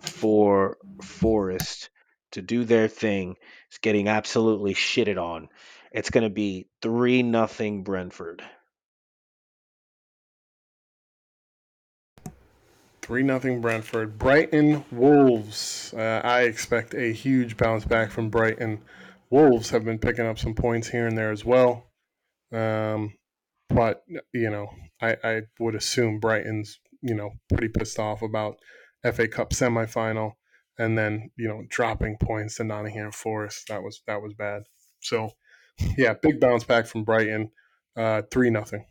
for 0.00 0.78
Forest 1.00 1.90
to 2.32 2.42
do 2.42 2.64
their 2.64 2.88
thing 2.88 3.36
is 3.70 3.78
getting 3.78 4.08
absolutely 4.08 4.74
shitted 4.74 5.22
on. 5.22 5.48
It's 5.92 6.10
gonna 6.10 6.30
be 6.30 6.66
three 6.82 7.22
nothing 7.22 7.84
Brentford. 7.84 8.42
Three 13.02 13.24
nothing 13.24 13.60
Brentford. 13.60 14.16
Brighton 14.16 14.84
Wolves. 14.92 15.92
Uh, 15.92 16.20
I 16.22 16.42
expect 16.42 16.94
a 16.94 17.12
huge 17.12 17.56
bounce 17.56 17.84
back 17.84 18.12
from 18.12 18.30
Brighton. 18.30 18.80
Wolves 19.28 19.70
have 19.70 19.84
been 19.84 19.98
picking 19.98 20.26
up 20.26 20.38
some 20.38 20.54
points 20.54 20.88
here 20.88 21.08
and 21.08 21.18
there 21.18 21.32
as 21.32 21.44
well. 21.44 21.90
Um, 22.52 23.14
but 23.68 24.04
you 24.32 24.50
know, 24.50 24.68
I, 25.00 25.16
I 25.24 25.40
would 25.58 25.74
assume 25.74 26.20
Brighton's 26.20 26.78
you 27.00 27.14
know 27.14 27.32
pretty 27.48 27.68
pissed 27.68 27.98
off 27.98 28.22
about 28.22 28.58
FA 29.02 29.26
Cup 29.26 29.50
semifinal 29.50 30.34
and 30.78 30.96
then 30.96 31.30
you 31.36 31.48
know 31.48 31.62
dropping 31.68 32.16
points 32.18 32.56
to 32.56 32.64
Nottingham 32.64 33.12
Forest. 33.12 33.66
That 33.68 33.82
was 33.82 34.02
that 34.06 34.22
was 34.22 34.34
bad. 34.34 34.62
So 35.00 35.32
yeah, 35.98 36.14
big 36.14 36.40
bounce 36.40 36.64
back 36.64 36.86
from 36.86 37.04
Brighton. 37.04 37.50
Uh, 37.96 38.22
three 38.30 38.50
nothing. 38.50 38.86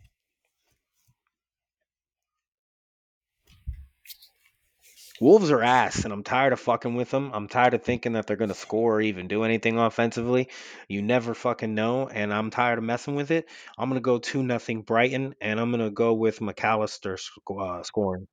Wolves 5.22 5.52
are 5.52 5.62
ass, 5.62 6.02
and 6.02 6.12
I'm 6.12 6.24
tired 6.24 6.52
of 6.52 6.58
fucking 6.58 6.96
with 6.96 7.10
them. 7.12 7.30
I'm 7.32 7.46
tired 7.46 7.74
of 7.74 7.84
thinking 7.84 8.14
that 8.14 8.26
they're 8.26 8.36
gonna 8.36 8.54
score 8.54 8.96
or 8.96 9.00
even 9.00 9.28
do 9.28 9.44
anything 9.44 9.78
offensively. 9.78 10.48
You 10.88 11.00
never 11.00 11.32
fucking 11.32 11.76
know, 11.76 12.08
and 12.08 12.34
I'm 12.34 12.50
tired 12.50 12.78
of 12.78 12.82
messing 12.82 13.14
with 13.14 13.30
it. 13.30 13.48
I'm 13.78 13.88
gonna 13.88 14.00
go 14.00 14.18
two 14.18 14.42
nothing 14.42 14.82
Brighton, 14.82 15.36
and 15.40 15.60
I'm 15.60 15.70
gonna 15.70 15.92
go 15.92 16.12
with 16.12 16.40
Mac 16.40 16.64
Allister 16.64 17.16
sc- 17.16 17.38
uh, 17.56 17.84
scoring. 17.84 18.26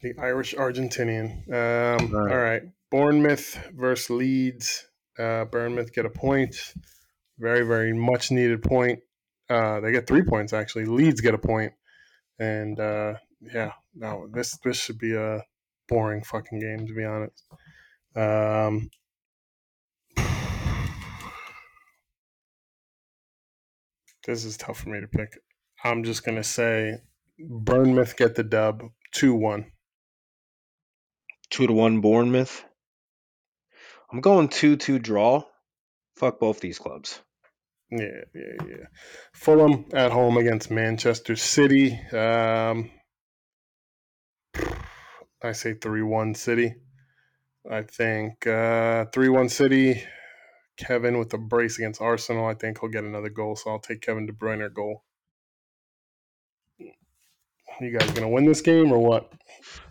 The 0.00 0.14
Irish 0.16 0.54
Argentinian. 0.54 1.48
Um, 1.48 2.12
Right. 2.12 2.32
All 2.32 2.38
right. 2.38 2.62
Bournemouth 2.92 3.58
versus 3.74 4.10
Leeds. 4.10 4.86
Uh, 5.18 5.44
Bournemouth 5.46 5.92
get 5.92 6.06
a 6.06 6.10
point. 6.10 6.54
Very, 7.40 7.66
very 7.66 7.92
much 7.94 8.30
needed 8.30 8.62
point. 8.62 9.00
Uh, 9.50 9.80
they 9.80 9.90
get 9.90 10.06
three 10.06 10.22
points 10.22 10.52
actually. 10.52 10.84
Leeds 10.84 11.20
get 11.20 11.34
a 11.34 11.38
point. 11.38 11.72
And 12.38 12.78
uh, 12.78 13.14
yeah, 13.40 13.72
no, 13.94 14.28
this 14.32 14.58
this 14.64 14.76
should 14.76 14.98
be 14.98 15.14
a 15.14 15.42
boring 15.88 16.22
fucking 16.22 16.58
game 16.58 16.86
to 16.86 16.94
be 16.94 17.04
honest. 17.04 17.44
Um, 18.16 18.90
this 24.26 24.44
is 24.44 24.56
tough 24.56 24.80
for 24.80 24.90
me 24.90 25.00
to 25.00 25.08
pick. 25.08 25.28
I'm 25.84 26.04
just 26.04 26.24
gonna 26.24 26.44
say 26.44 26.98
Bournemouth 27.38 28.16
get 28.16 28.34
the 28.34 28.42
dub 28.42 28.82
two 29.12 29.34
one. 29.34 29.66
Two 31.50 31.66
to 31.66 31.72
one 31.72 32.00
Bournemouth. 32.00 32.64
I'm 34.12 34.20
going 34.20 34.48
two 34.48 34.76
two 34.76 34.98
draw. 34.98 35.42
Fuck 36.16 36.40
both 36.40 36.60
these 36.60 36.78
clubs. 36.78 37.20
Yeah, 37.90 38.24
yeah, 38.34 38.66
yeah. 38.68 38.84
Fulham 39.32 39.86
at 39.94 40.12
home 40.12 40.36
against 40.36 40.70
Manchester 40.70 41.36
City. 41.36 41.98
Um, 42.12 42.90
I 45.42 45.52
say 45.52 45.74
3 45.74 46.02
1 46.02 46.34
City. 46.34 46.74
I 47.70 47.82
think 47.82 48.42
3 48.44 48.52
uh, 48.52 49.04
1 49.12 49.48
City. 49.48 50.02
Kevin 50.78 51.18
with 51.18 51.30
the 51.30 51.38
brace 51.38 51.76
against 51.76 52.00
Arsenal. 52.00 52.46
I 52.46 52.54
think 52.54 52.80
he'll 52.80 52.88
get 52.88 53.04
another 53.04 53.28
goal, 53.28 53.56
so 53.56 53.70
I'll 53.70 53.80
take 53.80 54.00
Kevin 54.00 54.26
De 54.26 54.32
Bruyne 54.32 54.72
goal. 54.72 55.02
You 57.80 57.96
guys 57.96 58.10
gonna 58.12 58.28
win 58.28 58.44
this 58.44 58.60
game 58.60 58.90
or 58.90 58.98
what? 58.98 59.32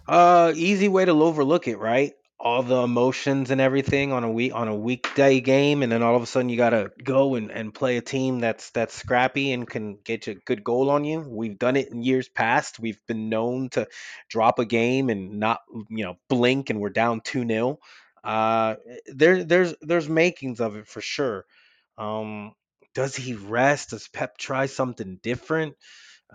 Uh, 0.07 0.53
easy 0.55 0.87
way 0.87 1.05
to 1.05 1.11
overlook 1.11 1.67
it, 1.67 1.77
right? 1.77 2.13
All 2.39 2.61
the 2.61 2.83
emotions 2.83 3.49
and 3.49 3.59
everything 3.59 4.11
on 4.13 4.23
a 4.23 4.31
week 4.31 4.53
on 4.53 4.67
a 4.67 4.75
weekday 4.75 5.39
game, 5.41 5.81
and 5.81 5.91
then 5.91 6.03
all 6.03 6.15
of 6.15 6.21
a 6.21 6.27
sudden 6.27 6.49
you 6.49 6.57
gotta 6.57 6.91
go 7.03 7.33
and, 7.33 7.51
and 7.51 7.73
play 7.73 7.97
a 7.97 8.01
team 8.01 8.39
that's 8.39 8.69
that's 8.69 8.93
scrappy 8.93 9.51
and 9.53 9.67
can 9.67 9.97
get 10.03 10.27
you 10.27 10.33
a 10.33 10.35
good 10.35 10.63
goal 10.63 10.91
on 10.91 11.03
you. 11.03 11.19
We've 11.21 11.57
done 11.57 11.75
it 11.75 11.89
in 11.89 12.03
years 12.03 12.29
past. 12.29 12.79
We've 12.79 12.99
been 13.07 13.29
known 13.29 13.69
to 13.69 13.87
drop 14.29 14.59
a 14.59 14.65
game 14.65 15.09
and 15.09 15.39
not 15.39 15.61
you 15.89 16.03
know 16.05 16.17
blink, 16.29 16.69
and 16.69 16.79
we're 16.79 16.89
down 16.89 17.21
two 17.21 17.45
0 17.47 17.79
Uh, 18.23 18.75
there 19.07 19.43
there's 19.43 19.73
there's 19.81 20.07
makings 20.07 20.59
of 20.59 20.75
it 20.75 20.87
for 20.87 21.01
sure. 21.01 21.45
Um, 21.97 22.53
does 22.93 23.15
he 23.15 23.33
rest? 23.33 23.89
Does 23.91 24.07
Pep 24.07 24.37
try 24.37 24.67
something 24.67 25.19
different? 25.23 25.75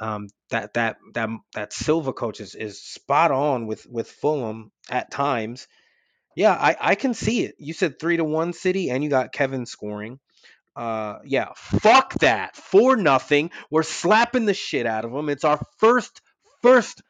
um, 0.00 0.28
that 0.50 0.74
that 0.74 0.96
that 1.14 1.28
that 1.55 1.72
Silva 1.72 2.12
coach 2.12 2.40
is, 2.40 2.55
is 2.55 2.82
spot 2.82 3.30
on 3.30 3.66
with 3.66 3.86
with 3.86 4.11
Fulham 4.11 4.72
at 4.90 5.11
times. 5.11 5.68
Yeah, 6.34 6.52
I, 6.52 6.76
I 6.80 6.94
can 6.94 7.14
see 7.14 7.44
it. 7.44 7.54
You 7.58 7.72
said 7.72 7.98
three 7.98 8.16
to 8.16 8.24
one 8.24 8.52
City, 8.52 8.90
and 8.90 9.02
you 9.04 9.10
got 9.10 9.32
Kevin 9.32 9.66
scoring. 9.66 10.18
Uh, 10.74 11.18
yeah, 11.24 11.48
fuck 11.56 12.14
that. 12.20 12.56
Four 12.56 12.96
nothing. 12.96 13.50
We're 13.70 13.82
slapping 13.82 14.46
the 14.46 14.54
shit 14.54 14.86
out 14.86 15.04
of 15.04 15.12
them. 15.12 15.28
It's 15.28 15.44
our 15.44 15.60
first 15.78 16.22
first 16.62 17.02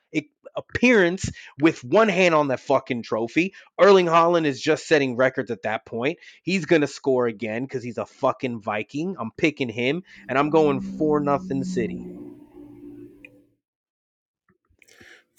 appearance 0.57 1.31
with 1.61 1.83
one 1.85 2.09
hand 2.09 2.35
on 2.35 2.49
that 2.49 2.61
fucking 2.61 3.03
trophy. 3.03 3.55
Erling 3.81 4.07
Haaland 4.07 4.45
is 4.45 4.61
just 4.61 4.87
setting 4.87 5.17
records 5.17 5.51
at 5.51 5.63
that 5.63 5.87
point. 5.87 6.19
He's 6.43 6.67
gonna 6.67 6.87
score 6.87 7.27
again 7.27 7.63
because 7.65 7.83
he's 7.83 7.99
a 7.99 8.07
fucking 8.07 8.61
Viking. 8.61 9.17
I'm 9.19 9.31
picking 9.37 9.69
him, 9.69 10.03
and 10.29 10.39
I'm 10.39 10.51
going 10.51 10.81
four 10.81 11.21
nothing 11.21 11.65
City. 11.65 12.07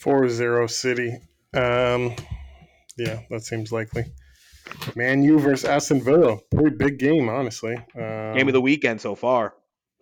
4-0 0.04 0.70
City. 0.70 1.18
Um, 1.54 2.14
yeah, 2.98 3.22
that 3.30 3.44
seems 3.44 3.72
likely. 3.72 4.06
Man 4.96 5.24
U 5.24 5.40
versus 5.40 5.66
Aston 5.66 6.02
Villa. 6.02 6.38
Pretty 6.56 6.76
big 6.76 6.98
game, 7.00 7.28
honestly. 7.30 7.76
Um, 7.96 8.34
Game 8.36 8.48
of 8.48 8.54
the 8.54 8.62
weekend 8.62 9.02
so 9.02 9.14
far. 9.16 9.54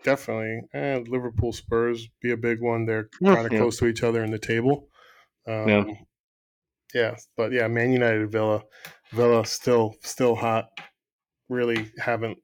definitely. 0.03 0.61
And 0.73 1.07
Liverpool 1.07 1.51
Spurs 1.53 2.07
be 2.21 2.31
a 2.31 2.37
big 2.37 2.61
one. 2.61 2.85
They're 2.85 3.09
kind 3.23 3.45
of 3.45 3.51
yeah. 3.51 3.59
close 3.59 3.77
to 3.79 3.87
each 3.87 4.03
other 4.03 4.23
in 4.23 4.31
the 4.31 4.39
table. 4.39 4.87
Um, 5.47 5.67
Yeah. 5.67 5.83
yeah. 6.93 7.15
but 7.37 7.51
yeah, 7.51 7.67
Man 7.67 7.91
United 7.91 8.31
Villa. 8.31 8.63
Villa 9.11 9.45
still 9.45 9.95
still 10.01 10.35
hot. 10.35 10.69
Really 11.49 11.91
haven't 11.97 12.37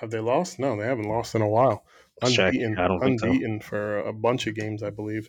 have 0.00 0.10
they 0.10 0.20
lost? 0.20 0.58
No, 0.58 0.76
they 0.76 0.86
haven't 0.86 1.08
lost 1.08 1.34
in 1.34 1.42
a 1.42 1.48
while. 1.48 1.84
Let's 2.22 2.34
check. 2.34 2.52
Unbeaten, 2.54 2.78
I 2.78 2.88
don't 2.88 3.00
think 3.00 3.20
so. 3.20 3.26
unbeaten 3.26 3.60
for 3.60 3.98
a 3.98 4.12
bunch 4.12 4.46
of 4.46 4.54
games, 4.54 4.82
I 4.82 4.90
believe. 4.90 5.28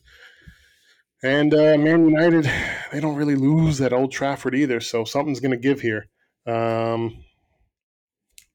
And 1.23 1.53
uh, 1.53 1.77
Man 1.77 2.09
United, 2.09 2.49
they 2.91 2.99
don't 2.99 3.15
really 3.15 3.35
lose 3.35 3.79
at 3.81 3.93
Old 3.93 4.11
Trafford 4.11 4.55
either, 4.55 4.79
so 4.79 5.03
something's 5.03 5.39
going 5.39 5.51
to 5.51 5.57
give 5.57 5.81
here. 5.81 6.07
Um, 6.45 7.23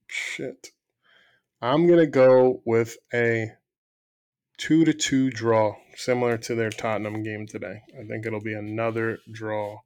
shit. 0.09 0.73
I'm 1.63 1.87
going 1.87 2.01
to 2.01 2.07
go 2.07 2.63
with 2.65 2.97
a 3.15 3.53
two 4.59 4.85
to 4.85 4.93
two 4.93 5.31
draw, 5.31 5.75
similar 5.95 6.37
to 6.39 6.55
their 6.55 6.71
Tottenham 6.71 7.23
game 7.23 7.47
today. 7.47 7.83
I 7.99 8.05
think 8.05 8.27
it'll 8.27 8.43
be 8.43 8.55
another 8.55 9.19
draw. 9.31 9.81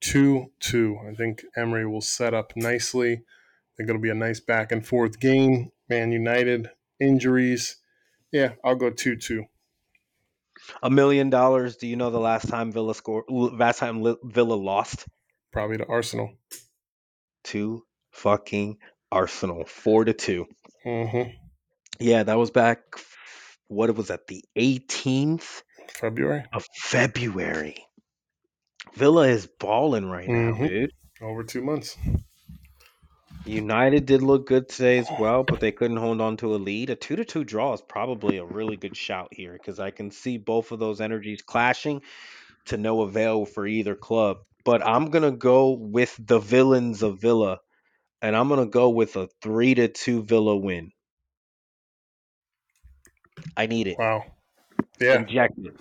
Two 0.00 0.52
two. 0.60 0.98
I 1.06 1.14
think 1.14 1.42
Emery 1.56 1.86
will 1.86 2.00
set 2.00 2.32
up 2.32 2.52
nicely. 2.56 3.12
I 3.12 3.70
think 3.76 3.88
it'll 3.88 4.00
be 4.00 4.10
a 4.10 4.14
nice 4.14 4.40
back 4.40 4.72
and 4.72 4.86
forth 4.86 5.20
game. 5.20 5.72
Man 5.88 6.12
United 6.12 6.70
injuries. 6.98 7.76
Yeah, 8.32 8.52
I'll 8.64 8.76
go 8.76 8.90
two 8.90 9.16
two. 9.16 9.44
A 10.82 10.90
million 10.90 11.30
dollars. 11.30 11.76
Do 11.76 11.86
you 11.86 11.96
know 11.96 12.10
the 12.10 12.20
last 12.20 12.48
time 12.48 12.72
Villa 12.72 12.94
scored? 12.94 13.24
Last 13.28 13.78
time 13.78 14.02
Villa 14.24 14.54
lost 14.54 15.06
Probably 15.52 15.78
to 15.78 15.86
Arsenal. 15.86 16.32
Two 17.44 17.84
fucking 18.12 18.78
Arsenal, 19.10 19.64
four 19.64 20.04
to 20.04 20.12
two. 20.12 20.46
hmm 20.84 21.22
Yeah, 21.98 22.22
that 22.22 22.38
was 22.38 22.50
back. 22.50 22.82
What 23.68 23.94
was 23.94 24.08
that? 24.08 24.26
The 24.26 24.44
18th 24.56 25.62
February. 25.88 26.44
of 26.52 26.66
February. 26.76 27.84
Villa 28.94 29.28
is 29.28 29.46
balling 29.58 30.06
right 30.06 30.28
now, 30.28 30.52
Mhm. 30.52 30.68
dude. 30.68 30.92
Over 31.20 31.42
two 31.44 31.62
months. 31.62 31.96
United 33.46 34.06
did 34.06 34.22
look 34.22 34.46
good 34.46 34.68
today 34.68 34.98
as 34.98 35.08
well, 35.18 35.42
but 35.42 35.60
they 35.60 35.72
couldn't 35.72 35.96
hold 35.96 36.20
on 36.20 36.36
to 36.38 36.54
a 36.54 36.56
lead. 36.56 36.90
A 36.90 36.96
two 36.96 37.16
to 37.16 37.24
two 37.24 37.44
draw 37.44 37.72
is 37.72 37.80
probably 37.80 38.36
a 38.36 38.44
really 38.44 38.76
good 38.76 38.96
shout 38.96 39.28
here 39.32 39.52
because 39.52 39.80
I 39.80 39.90
can 39.90 40.10
see 40.10 40.36
both 40.36 40.72
of 40.72 40.78
those 40.78 41.00
energies 41.00 41.42
clashing 41.42 42.02
to 42.66 42.76
no 42.76 43.02
avail 43.02 43.46
for 43.46 43.66
either 43.66 43.94
club. 43.94 44.38
But 44.64 44.86
I'm 44.86 45.10
gonna 45.10 45.30
go 45.32 45.70
with 45.70 46.14
the 46.18 46.38
villains 46.38 47.02
of 47.02 47.20
Villa, 47.20 47.60
and 48.20 48.36
I'm 48.36 48.48
gonna 48.48 48.66
go 48.66 48.90
with 48.90 49.16
a 49.16 49.28
three 49.42 49.74
to 49.74 49.88
two 49.88 50.22
Villa 50.22 50.56
win. 50.56 50.92
I 53.56 53.66
need 53.66 53.86
it. 53.86 53.96
Wow. 53.98 54.24
Yeah, 55.00 55.20
Inject 55.20 55.54
it. 55.58 55.76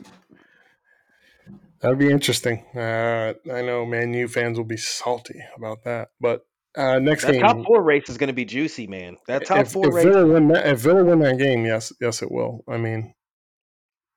that'd 1.82 1.99
be 1.99 2.10
interesting. 2.10 2.66
Uh, 2.74 3.34
I 3.51 3.62
know 3.62 3.86
Man 3.86 4.14
U 4.14 4.28
fans 4.30 4.57
will 4.57 4.66
be 4.66 4.78
salty 4.78 5.41
about 5.57 5.84
that, 5.84 6.10
but 6.22 6.45
uh, 6.80 7.00
next 7.00 7.26
That 7.26 7.34
game. 7.34 7.42
top 7.42 7.66
four 7.66 7.84
race 7.84 8.10
is 8.10 8.18
gonna 8.18 8.34
be 8.34 8.46
juicy, 8.46 8.88
man. 8.88 9.18
That 9.28 9.46
top 9.46 9.60
if, 9.60 9.72
four 9.72 9.90
if 9.90 9.94
race. 9.96 10.06
Villa 10.06 10.26
win 10.26 10.48
that, 10.50 10.68
if 10.68 10.80
Villa 10.80 11.04
win 11.04 11.20
that 11.20 11.38
game, 11.38 11.66
yes, 11.66 11.92
yes, 12.02 12.22
it 12.22 12.32
will. 12.32 12.64
I 12.68 12.78
mean, 12.78 13.14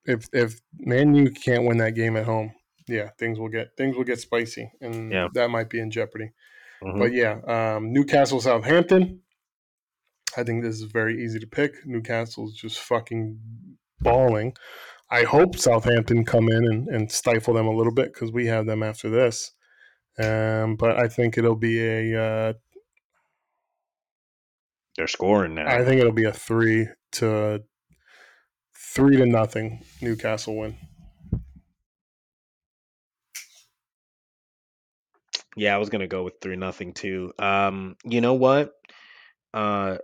if 0.04 0.28
if 0.32 0.60
Man 0.78 1.14
U 1.14 1.30
can't 1.30 1.64
win 1.66 1.78
that 1.78 1.94
game 1.94 2.16
at 2.16 2.24
home, 2.24 2.52
yeah, 2.88 3.10
things 3.18 3.38
will 3.38 3.48
get 3.48 3.68
things 3.76 3.96
will 3.96 4.04
get 4.04 4.20
spicy, 4.20 4.70
and 4.80 5.10
Yeah. 5.12 5.28
that 5.34 5.50
might 5.50 5.68
be 5.70 5.80
in 5.80 5.90
jeopardy. 5.90 6.30
Mhm. 6.82 6.98
But 6.98 7.12
yeah, 7.12 7.40
um, 7.46 7.92
Newcastle 7.92 8.40
Southampton. 8.40 9.20
I 10.36 10.44
think 10.44 10.62
this 10.62 10.76
is 10.76 10.84
very 10.84 11.22
easy 11.22 11.38
to 11.40 11.46
pick. 11.46 11.72
Newcastle's 11.84 12.54
just 12.54 12.78
fucking 12.78 13.38
balling. 14.00 14.54
I 15.10 15.24
hope 15.24 15.58
Southampton 15.58 16.24
come 16.24 16.48
in 16.48 16.64
and, 16.64 16.88
and 16.88 17.12
stifle 17.12 17.52
them 17.52 17.66
a 17.66 17.76
little 17.76 17.92
bit 17.92 18.14
because 18.14 18.32
we 18.32 18.46
have 18.46 18.64
them 18.64 18.82
after 18.82 19.10
this. 19.10 19.52
Um, 20.18 20.76
but 20.76 20.98
I 20.98 21.08
think 21.08 21.38
it'll 21.38 21.56
be 21.56 21.80
a. 21.80 22.22
Uh, 22.22 22.52
They're 24.96 25.06
scoring 25.06 25.54
now. 25.54 25.66
I 25.66 25.84
think 25.84 26.00
it'll 26.00 26.12
be 26.12 26.24
a 26.26 26.32
three 26.32 26.88
to 27.12 27.62
three 28.76 29.16
to 29.16 29.26
nothing 29.26 29.84
Newcastle 30.00 30.56
win. 30.56 30.76
Yeah, 35.56 35.74
I 35.74 35.78
was 35.78 35.90
gonna 35.90 36.06
go 36.06 36.22
with 36.24 36.34
three 36.40 36.56
nothing 36.56 36.92
too. 36.92 37.32
Um, 37.38 37.96
you 38.04 38.20
know 38.20 38.34
what? 38.34 38.72
Uh, 39.52 39.98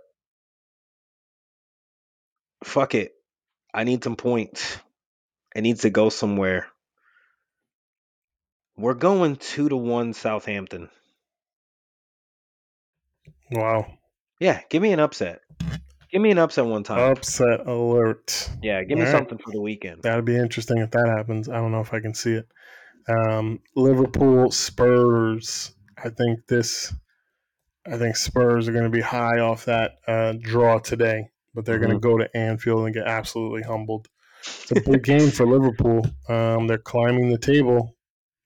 fuck 2.63 2.95
it. 2.95 3.13
I 3.73 3.83
need 3.83 4.03
some 4.03 4.15
points. 4.15 4.77
It 5.55 5.61
needs 5.61 5.81
to 5.81 5.89
go 5.89 6.09
somewhere. 6.09 6.67
We're 8.79 8.93
going 8.93 9.35
two 9.35 9.67
to 9.67 9.75
one 9.75 10.13
Southampton. 10.13 10.89
Wow! 13.51 13.85
Yeah, 14.39 14.61
give 14.69 14.81
me 14.81 14.93
an 14.93 15.01
upset. 15.01 15.41
Give 16.09 16.21
me 16.21 16.31
an 16.31 16.37
upset 16.37 16.65
one 16.65 16.83
time. 16.83 17.11
Upset 17.11 17.67
alert. 17.67 18.49
yeah, 18.63 18.81
give 18.83 18.97
me 18.97 19.03
all 19.03 19.11
right. 19.11 19.17
something 19.17 19.37
for 19.37 19.51
the 19.51 19.59
weekend. 19.59 20.03
That'd 20.03 20.23
be 20.23 20.37
interesting 20.37 20.77
if 20.77 20.91
that 20.91 21.09
happens. 21.09 21.49
I 21.49 21.55
don't 21.55 21.73
know 21.73 21.81
if 21.81 21.93
I 21.93 21.99
can 21.99 22.13
see 22.13 22.35
it. 22.35 22.47
Um, 23.09 23.59
Liverpool 23.75 24.49
Spurs. 24.49 25.75
I 26.01 26.07
think 26.07 26.47
this. 26.47 26.93
I 27.85 27.97
think 27.97 28.15
Spurs 28.15 28.69
are 28.69 28.73
going 28.73 28.85
to 28.85 28.89
be 28.89 29.01
high 29.01 29.39
off 29.39 29.65
that 29.65 29.95
uh, 30.07 30.35
draw 30.39 30.79
today, 30.79 31.27
but 31.53 31.65
they're 31.65 31.79
going 31.79 31.91
to 31.91 31.99
go 31.99 32.17
to 32.17 32.37
Anfield 32.37 32.85
and 32.85 32.93
get 32.93 33.07
absolutely 33.07 33.63
humbled. 33.63 34.07
It's 34.41 34.71
a 34.71 34.89
big 34.89 35.03
game 35.03 35.31
for 35.31 35.45
Liverpool. 35.45 36.05
Um, 36.29 36.67
they're 36.67 36.77
climbing 36.77 37.29
the 37.29 37.37
table. 37.37 37.97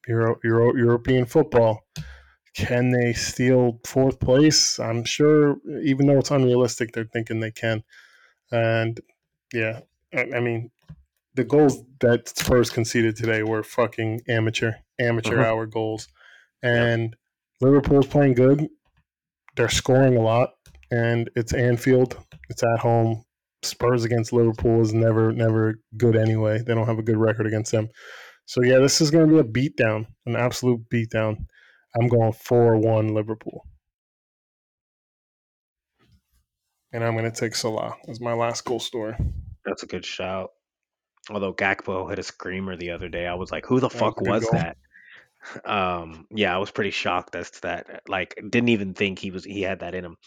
Euro, 0.07 0.39
Euro, 0.43 0.75
European 0.75 1.25
football. 1.25 1.81
Can 2.55 2.91
they 2.91 3.13
steal 3.13 3.79
fourth 3.85 4.19
place? 4.19 4.79
I'm 4.79 5.03
sure, 5.05 5.57
even 5.83 6.05
though 6.05 6.19
it's 6.19 6.29
unrealistic, 6.31 6.91
they're 6.91 7.05
thinking 7.11 7.39
they 7.39 7.51
can. 7.51 7.83
And 8.51 8.99
yeah, 9.53 9.79
I, 10.13 10.29
I 10.35 10.39
mean, 10.39 10.69
the 11.33 11.43
goals 11.43 11.83
that 12.01 12.29
Spurs 12.29 12.69
conceded 12.69 13.15
today 13.15 13.41
were 13.41 13.63
fucking 13.63 14.21
amateur, 14.27 14.73
amateur 14.99 15.37
Mhm. 15.37 15.45
hour 15.45 15.65
goals. 15.65 16.07
And 16.61 17.15
Liverpool's 17.59 18.05
playing 18.07 18.35
good. 18.35 18.67
They're 19.55 19.69
scoring 19.69 20.15
a 20.15 20.21
lot, 20.21 20.53
and 20.91 21.29
it's 21.35 21.53
Anfield. 21.53 22.17
It's 22.49 22.63
at 22.63 22.79
home. 22.79 23.23
Spurs 23.63 24.03
against 24.03 24.33
Liverpool 24.33 24.81
is 24.81 24.93
never, 24.93 25.31
never 25.31 25.79
good 25.97 26.15
anyway. 26.15 26.59
They 26.59 26.75
don't 26.75 26.85
have 26.85 26.99
a 26.99 27.03
good 27.03 27.17
record 27.17 27.47
against 27.47 27.71
them. 27.71 27.89
So 28.45 28.61
yeah, 28.63 28.79
this 28.79 29.01
is 29.01 29.11
going 29.11 29.29
to 29.29 29.43
be 29.43 29.61
a 29.65 29.69
beatdown, 29.69 30.07
an 30.25 30.35
absolute 30.37 30.89
beatdown. 30.89 31.45
I'm 31.99 32.07
going 32.07 32.31
four-one 32.33 33.13
Liverpool, 33.13 33.65
and 36.91 37.03
I'm 37.03 37.13
going 37.17 37.29
to 37.29 37.37
take 37.39 37.55
Salah 37.55 37.95
as 38.07 38.19
my 38.19 38.33
last 38.33 38.63
goal 38.65 38.79
scorer. 38.79 39.17
That's 39.65 39.83
a 39.83 39.87
good 39.87 40.05
shout. 40.05 40.51
Although 41.31 41.53
Gakpo 41.53 42.09
hit 42.09 42.19
a 42.19 42.23
screamer 42.23 42.77
the 42.77 42.91
other 42.91 43.09
day, 43.09 43.27
I 43.27 43.35
was 43.35 43.51
like, 43.51 43.65
"Who 43.67 43.79
the 43.79 43.89
That 43.93 43.99
fuck 43.99 44.21
was 44.21 44.41
was 44.41 44.49
that?" 44.51 44.77
Um, 45.65 46.27
yeah, 46.31 46.55
I 46.55 46.59
was 46.59 46.71
pretty 46.71 46.91
shocked 46.91 47.35
as 47.35 47.51
to 47.51 47.61
that. 47.63 48.03
Like, 48.07 48.35
didn't 48.49 48.69
even 48.69 48.93
think 48.93 49.19
he 49.19 49.31
was 49.31 49.43
he 49.45 49.61
had 49.61 49.79
that 49.81 49.95
in 49.95 50.05
him. 50.05 50.17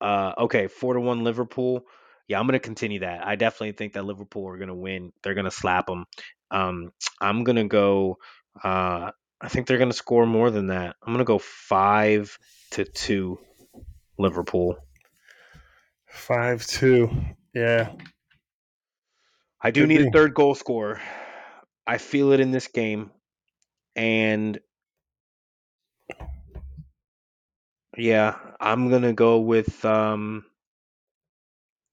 Uh, 0.00 0.32
okay, 0.38 0.66
four 0.68 0.94
to 0.94 1.00
one 1.00 1.24
Liverpool. 1.24 1.86
Yeah, 2.28 2.40
I'm 2.40 2.46
gonna 2.46 2.58
continue 2.58 3.00
that. 3.00 3.26
I 3.26 3.36
definitely 3.36 3.72
think 3.72 3.94
that 3.94 4.04
Liverpool 4.04 4.48
are 4.48 4.58
gonna 4.58 4.74
win. 4.74 5.12
They're 5.22 5.34
gonna 5.34 5.50
slap 5.50 5.86
them. 5.86 6.06
Um, 6.54 6.92
I'm 7.20 7.42
gonna 7.42 7.66
go. 7.66 8.18
Uh, 8.62 9.10
I 9.40 9.48
think 9.48 9.66
they're 9.66 9.78
gonna 9.78 9.92
score 9.92 10.24
more 10.24 10.50
than 10.50 10.68
that. 10.68 10.94
I'm 11.02 11.12
gonna 11.12 11.24
go 11.24 11.38
five 11.38 12.38
to 12.72 12.84
two, 12.84 13.38
Liverpool. 14.18 14.76
Five-two. 16.06 17.10
Yeah, 17.54 17.92
I 19.60 19.72
do 19.72 19.80
Could 19.80 19.88
need 19.88 19.98
be. 19.98 20.06
a 20.06 20.10
third 20.12 20.32
goal 20.32 20.54
scorer. 20.54 21.00
I 21.86 21.98
feel 21.98 22.30
it 22.32 22.38
in 22.40 22.52
this 22.52 22.68
game, 22.68 23.10
and 23.96 24.60
yeah, 27.96 28.36
I'm 28.60 28.90
gonna 28.90 29.12
go 29.12 29.40
with 29.40 29.84
um, 29.84 30.44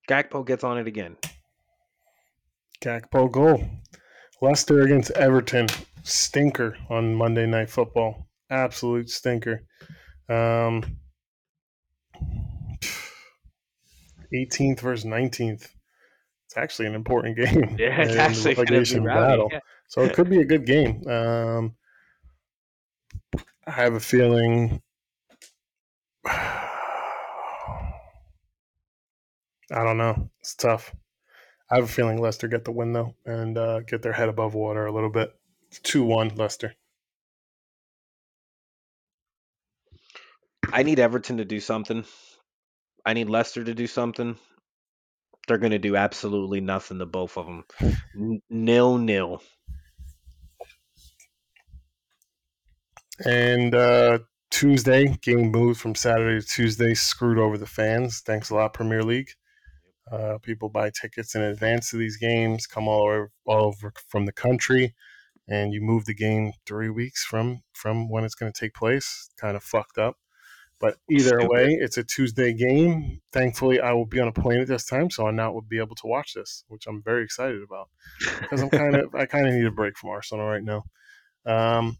Gakpo 0.07 0.45
gets 0.45 0.63
on 0.63 0.77
it 0.77 0.87
again. 0.87 1.17
Gakpo 2.81 3.31
goal. 3.31 3.63
Leicester 4.41 4.81
against 4.81 5.11
Everton. 5.11 5.67
stinker 6.03 6.75
on 6.89 7.13
Monday 7.13 7.45
Night 7.45 7.69
Football. 7.69 8.27
Absolute 8.49 9.09
stinker. 9.09 9.63
Um, 10.27 10.83
18th 14.33 14.79
versus 14.79 15.05
19th. 15.05 15.67
It's 16.47 16.57
actually 16.57 16.87
an 16.87 16.95
important 16.95 17.37
game. 17.45 17.75
Yeah, 17.77 18.01
it's 18.01 18.15
actually 18.15 18.55
relegation 18.55 19.05
battle. 19.05 19.49
Yeah. 19.51 19.59
So 19.87 20.01
it 20.01 20.13
could 20.13 20.29
be 20.29 20.39
a 20.39 20.45
good 20.45 20.65
game. 20.65 21.07
Um, 21.07 21.75
I 23.67 23.71
have 23.71 23.93
a 23.93 23.99
feeling. 23.99 24.81
I 26.25 26.65
don't 29.69 29.97
know. 29.97 30.29
It's 30.39 30.55
tough. 30.55 30.93
I 31.71 31.75
have 31.75 31.85
a 31.85 31.87
feeling 31.87 32.19
Leicester 32.19 32.49
get 32.49 32.65
the 32.65 32.71
win 32.71 32.91
though 32.91 33.15
and 33.25 33.57
uh, 33.57 33.79
get 33.81 34.01
their 34.01 34.11
head 34.13 34.27
above 34.27 34.53
water 34.53 34.85
a 34.85 34.91
little 34.91 35.09
bit. 35.09 35.33
Two 35.83 36.03
one 36.03 36.29
Leicester. 36.35 36.75
I 40.73 40.83
need 40.83 40.99
Everton 40.99 41.37
to 41.37 41.45
do 41.45 41.59
something. 41.59 42.05
I 43.05 43.13
need 43.13 43.29
Leicester 43.29 43.63
to 43.63 43.73
do 43.73 43.87
something. 43.87 44.37
They're 45.47 45.57
going 45.57 45.71
to 45.71 45.79
do 45.79 45.95
absolutely 45.95 46.61
nothing 46.61 46.99
to 46.99 47.05
both 47.05 47.37
of 47.37 47.45
them. 47.45 47.63
N- 48.15 48.41
nil 48.49 48.97
nil. 48.97 49.41
And 53.25 53.73
uh, 53.73 54.19
Tuesday 54.49 55.07
game 55.21 55.51
moved 55.51 55.79
from 55.79 55.95
Saturday 55.95 56.41
to 56.41 56.45
Tuesday. 56.45 56.93
Screwed 56.93 57.37
over 57.39 57.57
the 57.57 57.65
fans. 57.65 58.19
Thanks 58.19 58.49
a 58.49 58.55
lot, 58.55 58.73
Premier 58.73 59.03
League. 59.03 59.31
Uh, 60.09 60.37
people 60.41 60.69
buy 60.69 60.89
tickets 60.89 61.35
in 61.35 61.41
advance 61.41 61.89
to 61.89 61.97
these 61.97 62.17
games, 62.17 62.67
come 62.67 62.87
all 62.87 63.03
over, 63.03 63.31
all 63.45 63.65
over 63.65 63.93
from 64.07 64.25
the 64.25 64.31
country, 64.31 64.93
and 65.47 65.73
you 65.73 65.81
move 65.81 66.05
the 66.05 66.13
game 66.13 66.53
three 66.65 66.89
weeks 66.89 67.23
from 67.23 67.61
from 67.73 68.09
when 68.09 68.23
it's 68.23 68.35
going 68.35 68.51
to 68.51 68.59
take 68.59 68.73
place. 68.73 69.29
Kind 69.39 69.55
of 69.55 69.63
fucked 69.63 69.97
up. 69.97 70.17
But 70.79 70.95
either 71.11 71.47
way, 71.47 71.77
it's 71.79 71.97
a 71.97 72.03
Tuesday 72.03 72.53
game. 72.53 73.21
Thankfully, 73.31 73.79
I 73.79 73.91
will 73.91 74.07
be 74.07 74.19
on 74.19 74.27
a 74.27 74.31
plane 74.31 74.61
at 74.61 74.67
this 74.67 74.85
time, 74.85 75.11
so 75.11 75.27
I 75.27 75.31
now 75.31 75.51
will 75.51 75.61
be 75.61 75.77
able 75.77 75.95
to 75.97 76.07
watch 76.07 76.33
this, 76.33 76.63
which 76.69 76.87
I'm 76.87 77.03
very 77.03 77.23
excited 77.23 77.61
about 77.61 77.89
because 78.39 78.63
I'm 78.63 78.69
kind 78.71 78.95
of 78.95 79.13
I 79.15 79.27
kind 79.27 79.47
of 79.47 79.53
need 79.53 79.65
a 79.65 79.71
break 79.71 79.95
from 79.95 80.09
Arsenal 80.09 80.47
right 80.47 80.63
now. 80.63 80.83
Um, 81.45 81.97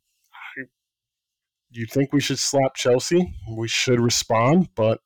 you 1.71 1.85
think 1.85 2.11
we 2.11 2.21
should 2.21 2.39
slap 2.39 2.75
Chelsea? 2.75 3.33
We 3.49 3.67
should 3.67 3.99
respond, 3.99 4.69
but 4.75 4.99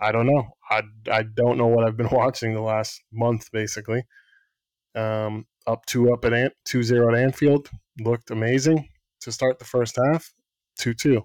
I 0.00 0.12
don't 0.12 0.26
know. 0.26 0.48
I, 0.70 0.82
I 1.10 1.22
don't 1.22 1.58
know 1.58 1.66
what 1.66 1.86
I've 1.86 1.96
been 1.96 2.08
watching 2.12 2.54
the 2.54 2.60
last 2.60 3.02
month, 3.12 3.50
basically. 3.52 4.04
Um, 4.94 5.46
up 5.66 5.84
two 5.86 6.12
up 6.12 6.24
at 6.24 6.32
Ant, 6.32 6.54
two 6.64 6.82
zero 6.82 7.14
at 7.14 7.20
Anfield 7.20 7.68
looked 8.00 8.30
amazing 8.30 8.88
to 9.20 9.32
start 9.32 9.58
the 9.58 9.64
first 9.64 9.96
half. 9.96 10.32
Two 10.78 10.94
two 10.94 11.24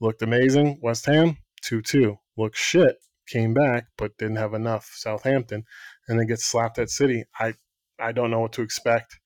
looked 0.00 0.22
amazing. 0.22 0.78
West 0.82 1.06
Ham, 1.06 1.36
2 1.62 1.82
2. 1.82 2.16
Looked 2.36 2.56
shit. 2.56 2.96
Came 3.26 3.54
back, 3.54 3.86
but 3.96 4.16
didn't 4.18 4.36
have 4.36 4.54
enough. 4.54 4.90
Southampton, 4.94 5.64
and 6.08 6.18
then 6.18 6.26
gets 6.26 6.44
slapped 6.44 6.78
at 6.78 6.90
City. 6.90 7.24
I, 7.38 7.54
I 7.98 8.12
don't 8.12 8.30
know 8.30 8.40
what 8.40 8.52
to 8.52 8.62
expect. 8.62 9.18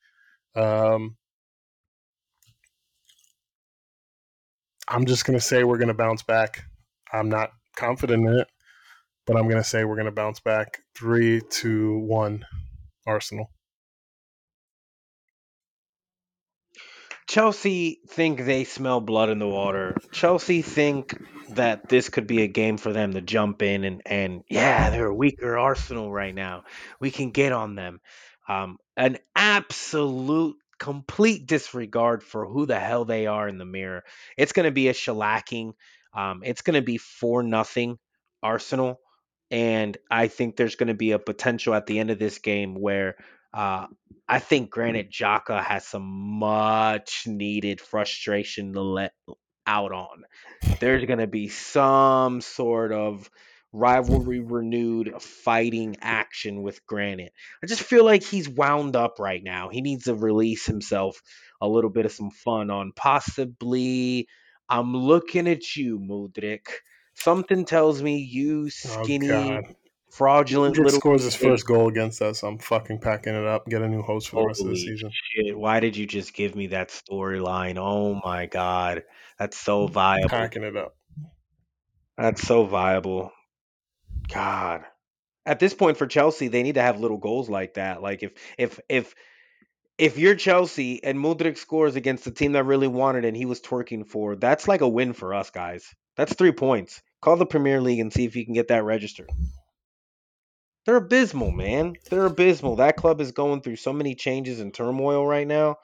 Um, 0.54 1.16
I'm 4.88 5.04
just 5.04 5.26
to 5.38 5.44
say 5.44 5.64
we're 5.64 5.78
to 5.88 5.94
bounce 5.94 6.22
back. 6.22 6.62
I'm 7.12 7.28
not 7.28 7.50
confident 7.76 8.26
in 8.26 8.38
it, 8.40 8.48
but 9.28 9.36
I'm 9.36 9.44
going 9.44 9.62
to 9.62 9.68
say 9.68 9.84
we're 9.84 9.94
going 9.94 10.06
to 10.06 10.10
bounce 10.12 10.40
back 10.40 10.78
3 10.96 11.42
to 11.42 11.98
1 11.98 12.46
Arsenal. 13.06 13.50
Chelsea 17.28 18.00
think 18.08 18.46
they 18.46 18.64
smell 18.64 19.02
blood 19.02 19.28
in 19.28 19.38
the 19.38 19.46
water. 19.46 19.98
Chelsea 20.12 20.62
think 20.62 21.14
that 21.50 21.86
this 21.86 22.08
could 22.08 22.26
be 22.26 22.42
a 22.42 22.46
game 22.46 22.78
for 22.78 22.90
them 22.90 23.12
to 23.12 23.20
jump 23.20 23.60
in 23.60 23.84
and 23.84 24.02
and 24.06 24.42
yeah, 24.48 24.88
they're 24.88 25.08
a 25.08 25.14
weaker 25.14 25.58
Arsenal 25.58 26.10
right 26.10 26.34
now. 26.34 26.64
We 26.98 27.10
can 27.10 27.30
get 27.30 27.52
on 27.52 27.74
them. 27.74 28.00
Um, 28.48 28.78
an 28.96 29.18
absolute 29.36 30.56
complete 30.78 31.46
disregard 31.46 32.22
for 32.22 32.46
who 32.46 32.64
the 32.64 32.80
hell 32.80 33.04
they 33.04 33.26
are 33.26 33.46
in 33.46 33.58
the 33.58 33.66
mirror. 33.66 34.04
It's 34.38 34.52
going 34.52 34.64
to 34.64 34.72
be 34.72 34.88
a 34.88 34.94
shellacking. 34.94 35.72
Um, 36.16 36.40
it's 36.44 36.62
going 36.62 36.76
to 36.76 36.82
be 36.82 36.96
four 36.96 37.42
nothing 37.42 37.98
Arsenal, 38.42 39.00
and 39.51 39.96
I 40.11 40.28
think 40.28 40.57
there's 40.57 40.76
going 40.76 40.88
to 40.88 40.94
be 40.94 41.12
a 41.12 41.18
potential 41.18 41.74
at 41.74 41.86
the 41.86 41.99
end 41.99 42.11
of 42.11 42.18
this 42.18 42.38
game 42.38 42.74
where 42.74 43.16
uh, 43.55 43.86
I 44.28 44.38
think 44.40 44.70
Granit 44.70 45.11
Xhaka 45.11 45.62
has 45.62 45.86
some 45.86 46.38
much 46.38 47.24
needed 47.26 47.80
frustration 47.80 48.74
to 48.74 48.82
let 48.82 49.12
out 49.66 49.92
on. 49.92 50.24
There's 50.80 51.05
going 51.05 51.18
to 51.18 51.26
be 51.26 51.49
some 51.49 52.40
sort 52.40 52.92
of 52.92 53.30
rivalry 53.72 54.40
renewed 54.40 55.20
fighting 55.20 55.96
action 56.01 56.62
with 56.62 56.84
Granite. 56.86 57.32
I 57.62 57.66
just 57.66 57.82
feel 57.82 58.05
like 58.05 58.22
he's 58.22 58.49
wound 58.49 58.96
up 58.96 59.18
right 59.18 59.42
now. 59.42 59.68
He 59.68 59.82
needs 59.82 60.05
to 60.05 60.14
release 60.14 60.66
himself 60.66 61.20
a 61.61 61.68
little 61.68 61.90
bit 61.90 62.07
of 62.07 62.12
some 62.12 62.30
fun 62.30 62.70
on 62.70 62.92
possibly 62.94 64.28
I'm 64.68 64.94
looking 64.94 65.49
at 65.49 65.76
you, 65.76 65.99
Mudryk. 65.99 66.66
Something 67.20 67.64
tells 67.64 68.00
me 68.00 68.18
you 68.18 68.66
oh, 68.66 68.68
skinny 68.68 69.30
oh, 69.32 69.62
fraudulent 70.08 70.76
Hendrick 70.76 70.86
little 70.86 71.00
scores 71.00 71.24
his 71.24 71.34
first 71.34 71.66
goal 71.66 71.88
against 71.88 72.22
us. 72.22 72.44
I'm 72.44 72.58
fucking 72.58 73.00
packing 73.00 73.34
it 73.34 73.44
up. 73.44 73.66
Get 73.66 73.82
a 73.82 73.88
new 73.88 74.02
host 74.02 74.28
for 74.28 74.36
Holy 74.36 74.44
the 74.44 74.48
rest 74.48 74.60
of 74.62 74.68
the 74.68 74.76
season. 74.76 75.10
Shit. 75.34 75.58
Why 75.58 75.80
did 75.80 75.96
you 75.96 76.06
just 76.06 76.32
give 76.32 76.54
me 76.54 76.68
that 76.68 76.90
storyline? 76.90 77.76
Oh 77.76 78.20
my 78.24 78.46
god, 78.46 79.02
that's 79.36 79.58
so 79.58 79.88
viable. 79.88 80.28
Packing 80.28 80.62
it 80.62 80.76
up. 80.76 80.94
That's 82.16 82.42
so 82.42 82.64
viable. 82.64 83.32
God. 84.32 84.84
At 85.44 85.58
this 85.58 85.74
point 85.74 85.96
for 85.96 86.06
Chelsea, 86.06 86.48
they 86.48 86.62
need 86.62 86.74
to 86.74 86.82
have 86.82 87.00
little 87.00 87.16
goals 87.16 87.48
like 87.48 87.74
that. 87.74 88.00
Like 88.00 88.22
if 88.22 88.32
if 88.58 88.78
if 88.88 89.14
if 89.98 90.18
you're 90.18 90.36
Chelsea 90.36 91.02
and 91.02 91.18
Mudryk 91.18 91.58
scores 91.58 91.96
against 91.96 92.24
the 92.24 92.30
team 92.30 92.52
that 92.52 92.64
really 92.64 92.86
wanted 92.86 93.24
and 93.24 93.36
he 93.36 93.44
was 93.44 93.60
twerking 93.60 94.06
for, 94.06 94.36
that's 94.36 94.68
like 94.68 94.82
a 94.82 94.88
win 94.88 95.14
for 95.14 95.34
us 95.34 95.50
guys. 95.50 95.84
That's 96.16 96.34
three 96.34 96.52
points. 96.52 97.02
Call 97.20 97.36
the 97.36 97.46
Premier 97.46 97.80
League 97.80 98.00
and 98.00 98.12
see 98.12 98.24
if 98.24 98.36
you 98.36 98.44
can 98.44 98.54
get 98.54 98.68
that 98.68 98.84
registered. 98.84 99.30
They're 100.86 100.96
abysmal, 100.96 101.50
man. 101.50 101.96
They're 102.08 102.24
abysmal. 102.24 102.76
That 102.76 102.96
club 102.96 103.20
is 103.20 103.32
going 103.32 103.60
through 103.60 103.76
so 103.76 103.92
many 103.92 104.14
changes 104.14 104.60
and 104.60 104.72
turmoil 104.72 105.26
right 105.26 105.46
now. 105.46 105.76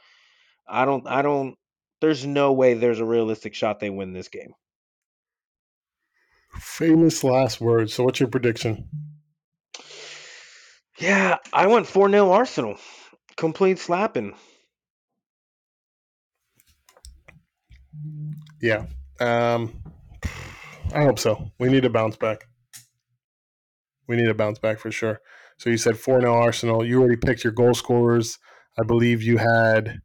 I 0.66 0.86
don't 0.86 1.06
I 1.06 1.20
don't 1.20 1.56
there's 2.00 2.24
no 2.24 2.52
way 2.52 2.74
there's 2.74 3.00
a 3.00 3.04
realistic 3.04 3.54
shot 3.54 3.80
they 3.80 3.90
win 3.90 4.12
this 4.12 4.28
game. 4.28 4.54
Famous 6.58 7.22
last 7.22 7.60
words. 7.60 7.92
So 7.92 8.04
what's 8.04 8.20
your 8.20 8.30
prediction? 8.30 8.88
Yeah, 10.98 11.36
I 11.52 11.66
went 11.66 11.86
4 11.86 12.08
0 12.08 12.30
Arsenal. 12.30 12.78
Complete 13.36 13.78
slapping. 13.78 14.34
Yeah. 18.60 18.86
Um 19.20 19.82
I 20.94 21.04
hope 21.04 21.18
so. 21.18 21.50
We 21.58 21.68
need 21.68 21.82
to 21.82 21.90
bounce 21.90 22.16
back 22.16 22.44
we 24.06 24.16
need 24.16 24.26
to 24.26 24.34
bounce 24.34 24.58
back 24.58 24.78
for 24.78 24.90
sure. 24.90 25.20
So 25.58 25.70
you 25.70 25.76
said 25.76 25.98
4 25.98 26.20
0 26.20 26.34
Arsenal. 26.34 26.84
You 26.84 27.00
already 27.00 27.16
picked 27.16 27.44
your 27.44 27.52
goal 27.52 27.74
scorers. 27.74 28.38
I 28.78 28.82
believe 28.82 29.22
you 29.22 29.38
had. 29.38 30.00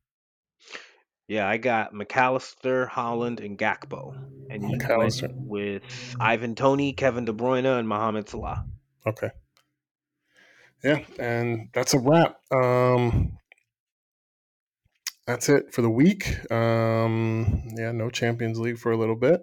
Yeah, 1.27 1.47
I 1.47 1.57
got 1.57 1.93
McAllister, 1.93 2.89
Haaland, 2.89 3.43
and 3.43 3.57
Gakpo. 3.57 4.15
And 4.49 4.63
you 4.63 4.79
with 5.35 5.83
Ivan 6.19 6.55
Toney, 6.55 6.93
Kevin 6.93 7.25
De 7.25 7.33
Bruyne, 7.33 7.79
and 7.79 7.87
Mohamed 7.87 8.29
Salah. 8.29 8.65
Okay. 9.05 9.29
Yeah, 10.83 10.99
and 11.19 11.69
that's 11.73 11.93
a 11.93 11.99
wrap. 11.99 12.39
Um, 12.51 13.37
that's 15.27 15.49
it 15.49 15.71
for 15.71 15.81
the 15.83 15.89
week. 15.89 16.51
Um, 16.51 17.63
yeah, 17.77 17.91
no 17.91 18.09
Champions 18.09 18.59
League 18.59 18.79
for 18.79 18.91
a 18.91 18.97
little 18.97 19.15
bit. 19.15 19.41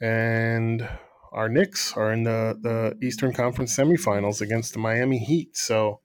And 0.00 0.88
our 1.32 1.48
Knicks 1.48 1.96
are 1.96 2.12
in 2.12 2.22
the, 2.22 2.58
the 2.60 3.06
Eastern 3.06 3.32
Conference 3.32 3.76
semifinals 3.76 4.40
against 4.40 4.72
the 4.72 4.78
Miami 4.78 5.18
Heat. 5.18 5.56
So, 5.56 6.00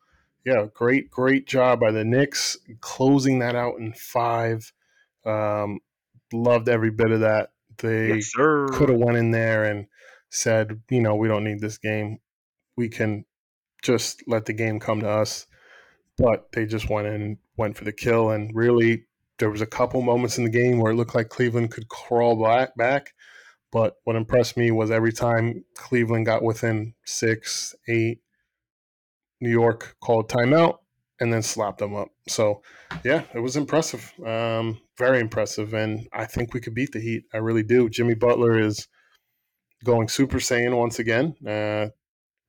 yeah, 0.46 0.66
great, 0.74 1.10
great 1.10 1.48
job 1.48 1.80
by 1.80 1.92
the 1.92 2.04
Knicks 2.04 2.58
closing 2.80 3.39
that 3.39 3.56
out 3.56 3.76
in 3.80 3.94
five. 3.94 4.72
Um, 5.26 5.80
loved 6.34 6.70
every 6.70 6.92
bit 6.92 7.12
of 7.12 7.22
that. 7.22 7.52
They 7.78 8.16
yes, 8.16 8.32
could 8.34 8.89
have 8.89 8.98
went 8.98 9.18
in 9.18 9.32
there 9.32 9.64
and 9.64 9.88
said, 10.30 10.82
you 10.89 11.02
know, 11.02 11.16
we 11.16 11.28
don't 11.28 11.44
need 11.44 11.60
this 11.60 11.78
game. 11.78 12.20
We 12.78 12.89
can 12.89 13.26
just 13.82 14.24
let 14.28 14.46
the 14.46 14.54
game 14.54 14.80
come 14.80 15.02
to 15.02 15.10
us. 15.10 15.48
But 16.18 16.52
they 16.52 16.66
just 16.66 16.89
went 16.89 17.08
in 17.08 17.22
and 17.22 17.38
went 17.58 17.78
for 17.78 17.84
the 17.84 17.94
kill. 17.94 18.32
And 18.32 18.52
really, 18.54 19.06
there 19.39 19.50
was 19.50 19.62
a 19.62 19.66
couple 19.66 20.02
moments 20.02 20.38
in 20.38 20.44
the 20.44 20.50
game 20.50 20.80
where 20.80 20.92
it 20.92 20.96
looked 20.96 21.16
like 21.16 21.30
Cleveland 21.30 21.72
could 21.72 21.88
crawl 21.88 22.42
back, 22.42 22.76
back 22.76 23.14
but 23.72 23.95
what 24.03 24.15
impressed 24.15 24.57
me 24.57 24.72
was 24.72 24.91
every 24.91 25.13
time 25.13 25.63
Cleveland 25.76 26.26
got 26.26 26.43
within 26.43 26.93
six, 27.05 27.74
eight, 27.88 28.19
New 29.39 29.49
York 29.49 29.95
called 30.01 30.30
timeout 30.30 30.78
and 31.19 31.32
then 31.32 31.41
slapped 31.41 31.80
them 31.80 31.95
up. 31.95 32.09
So, 32.28 32.61
yeah, 33.03 33.24
it 33.34 33.39
was 33.39 33.55
impressive, 33.55 34.11
um, 34.26 34.80
very 34.97 35.19
impressive, 35.19 35.74
and 35.74 36.07
I 36.11 36.26
think 36.26 36.53
we 36.53 36.59
could 36.59 36.74
beat 36.74 36.91
the 36.91 36.99
Heat. 36.99 37.24
I 37.34 37.38
really 37.38 37.63
do. 37.63 37.89
Jimmy 37.89 38.15
Butler 38.15 38.59
is 38.59 38.88
going 39.84 40.07
Super 40.07 40.38
Saiyan 40.38 40.78
once 40.78 40.99
again. 40.99 41.36
Uh, 41.45 41.88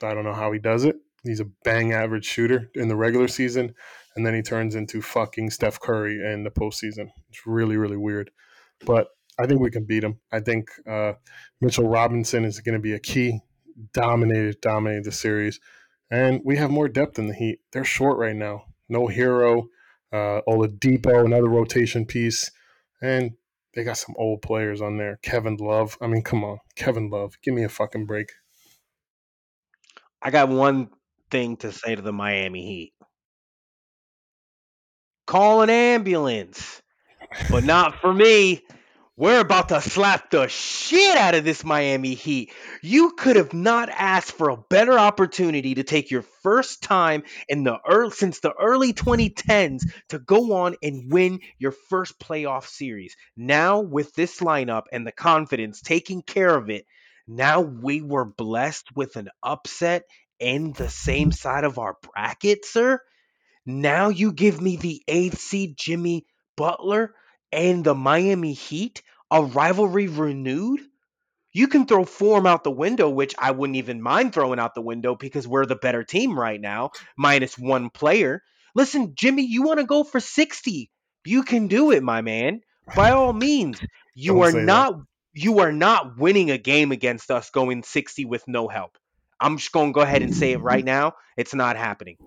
I 0.05 0.15
don't 0.15 0.25
know 0.25 0.35
how 0.35 0.53
he 0.53 0.59
does 0.59 0.85
it. 0.85 0.97
He's 1.23 1.41
a 1.41 1.49
bang 1.65 1.93
average 1.93 2.25
shooter 2.25 2.71
in 2.75 2.89
the 2.89 2.97
regular 2.97 3.29
season, 3.29 3.75
and 4.17 4.27
then 4.27 4.35
he 4.35 4.43
turns 4.43 4.75
into 4.75 5.01
fucking 5.01 5.51
Steph 5.51 5.79
Curry 5.79 6.21
in 6.33 6.43
the 6.43 6.51
postseason. 6.51 7.09
It's 7.29 7.47
really, 7.47 7.77
really 7.77 7.97
weird. 7.97 8.31
But 8.85 9.09
I 9.39 9.47
think 9.47 9.61
we 9.61 9.71
can 9.71 9.85
beat 9.85 10.01
them. 10.01 10.21
I 10.31 10.41
think 10.41 10.71
uh, 10.87 11.15
Mitchell 11.61 11.89
Robinson 11.89 12.45
is 12.45 12.61
going 12.61 12.75
to 12.75 12.81
be 12.81 12.93
a 12.93 12.99
key. 12.99 13.41
Dominated, 13.93 14.61
dominated 14.61 15.05
the 15.05 15.13
series. 15.13 15.59
And 16.11 16.43
we 16.45 16.59
have 16.59 16.71
more 16.71 16.89
depth 16.89 17.19
in 17.19 17.29
the 17.29 17.35
Heat. 17.35 17.61
They're 17.73 17.85
short 17.85 18.19
right 18.19 18.37
now. 18.37 18.67
No 18.89 19.07
Herro, 19.09 19.69
uh, 20.13 20.43
Oladipo, 20.47 21.25
another 21.25 21.49
rotation 21.49 22.05
piece. 22.05 22.51
And 23.01 23.33
they 23.75 23.85
got 23.85 23.97
some 23.97 24.15
old 24.19 24.43
players 24.43 24.83
on 24.83 24.99
there. 24.99 25.19
Kevin 25.23 25.57
Love. 25.57 25.97
I 26.03 26.07
mean, 26.07 26.23
come 26.23 26.45
on. 26.45 26.59
Kevin 26.77 27.09
Love. 27.09 27.39
Give 27.43 27.55
me 27.55 27.65
a 27.65 27.71
fucking 27.71 28.05
break. 28.05 28.33
I 30.21 30.31
got 30.31 30.51
one 30.51 30.91
thing 31.31 31.57
to 31.59 31.73
say 31.73 31.95
to 31.95 32.03
the 32.03 32.13
Miami 32.13 32.67
Heat. 32.67 32.93
Call 35.27 35.63
an 35.63 35.71
ambulance, 35.71 36.83
but 37.51 37.65
not 37.65 38.01
for 38.01 38.13
me. 38.13 38.63
We're 39.15 39.41
about 39.41 39.69
to 39.69 39.83
slap 39.83 40.31
the 40.31 40.49
shit 40.49 41.19
out 41.19 41.35
of 41.35 41.45
this 41.45 41.65
Miami 41.65 42.15
Heat. 42.15 42.51
You 42.81 43.11
could 43.11 43.37
have 43.37 43.53
not 43.53 43.91
asked 43.91 44.33
for 44.33 44.49
a 44.49 44.57
better 44.57 44.99
opportunity 44.99 45.75
to 45.75 45.83
take 45.83 46.11
your 46.11 46.23
first 46.43 46.83
time 46.83 47.25
in 47.47 47.63
the 47.63 47.77
early, 47.87 48.11
since 48.13 48.41
the 48.41 48.55
early 48.59 48.95
2010s 48.95 49.83
to 50.09 50.19
go 50.19 50.55
on 50.55 50.77
and 50.83 51.13
win 51.13 51.41
your 51.59 51.73
first 51.91 52.19
playoff 52.19 52.65
series. 52.65 53.15
Now 53.37 53.81
with 53.81 54.15
this 54.15 54.41
lineup 54.41 54.85
and 54.91 55.07
the 55.07 55.13
confidence 55.13 55.83
taking 55.83 56.23
care 56.23 56.57
of 56.57 56.71
it, 56.71 56.87
now 57.29 57.61
we 57.61 58.01
were 58.01 58.25
blessed 58.25 58.97
with 58.97 59.17
an 59.17 59.29
upset 59.43 60.05
in 60.41 60.73
the 60.73 60.89
same 60.89 61.33
side 61.33 61.65
of 61.65 61.79
our 61.79 61.99
bracket, 62.15 62.65
sir. 62.65 62.99
Now 63.67 64.09
you 64.09 64.33
give 64.33 64.59
me 64.59 64.77
the 64.77 65.03
eighth 65.07 65.39
seed 65.39 65.77
Jimmy 65.77 66.25
Butler 66.57 67.13
and 67.53 67.85
the 67.85 67.95
Miami 67.95 68.53
Heat, 68.53 69.03
a 69.31 69.43
rivalry 69.43 70.09
renewed? 70.09 70.81
You 71.53 71.69
can 71.69 71.87
throw 71.87 72.05
form 72.05 72.47
out 72.47 72.65
the 72.65 72.71
window, 72.71 73.11
which 73.11 73.35
I 73.39 73.51
wouldn't 73.51 73.77
even 73.77 74.01
mind 74.01 74.33
throwing 74.33 74.59
out 74.59 74.75
the 74.75 74.81
window 74.81 75.15
because 75.15 75.47
we're 75.47 75.67
the 75.67 75.77
better 75.77 76.03
team 76.03 76.39
right 76.39 76.61
now, 76.61 76.91
minus 77.17 77.59
one 77.59 77.91
player. 77.91 78.43
Listen, 78.75 79.15
Jimmy, 79.15 79.43
you 79.43 79.63
want 79.63 79.81
to 79.81 79.87
go 79.87 80.03
for 80.03 80.19
60. 80.19 80.91
You 81.25 81.43
can 81.43 81.69
do 81.69 81.91
it, 81.91 82.03
my 82.03 82.23
man. 82.23 82.63
By 82.95 83.11
all 83.11 83.33
means. 83.33 83.81
You 84.15 84.35
Don't 84.35 84.43
are 84.43 84.53
not 84.53 84.95
you 85.33 85.61
are 85.61 85.73
not 85.73 86.19
winning 86.19 86.51
a 86.51 86.59
game 86.59 86.93
against 86.93 87.31
us 87.31 87.49
going 87.49 87.83
60 87.83 88.27
with 88.27 88.47
no 88.47 88.69
help. 88.69 88.99
I'm 89.41 89.57
just 89.57 89.73
going 89.73 89.89
to 89.89 89.95
go 89.95 90.03
ahead 90.03 90.23
and 90.23 90.35
say 90.35 90.53
it 90.53 90.61
right 90.61 90.85
now. 90.85 91.15
It's 91.37 91.55
not 91.55 91.77
happening. 91.77 92.19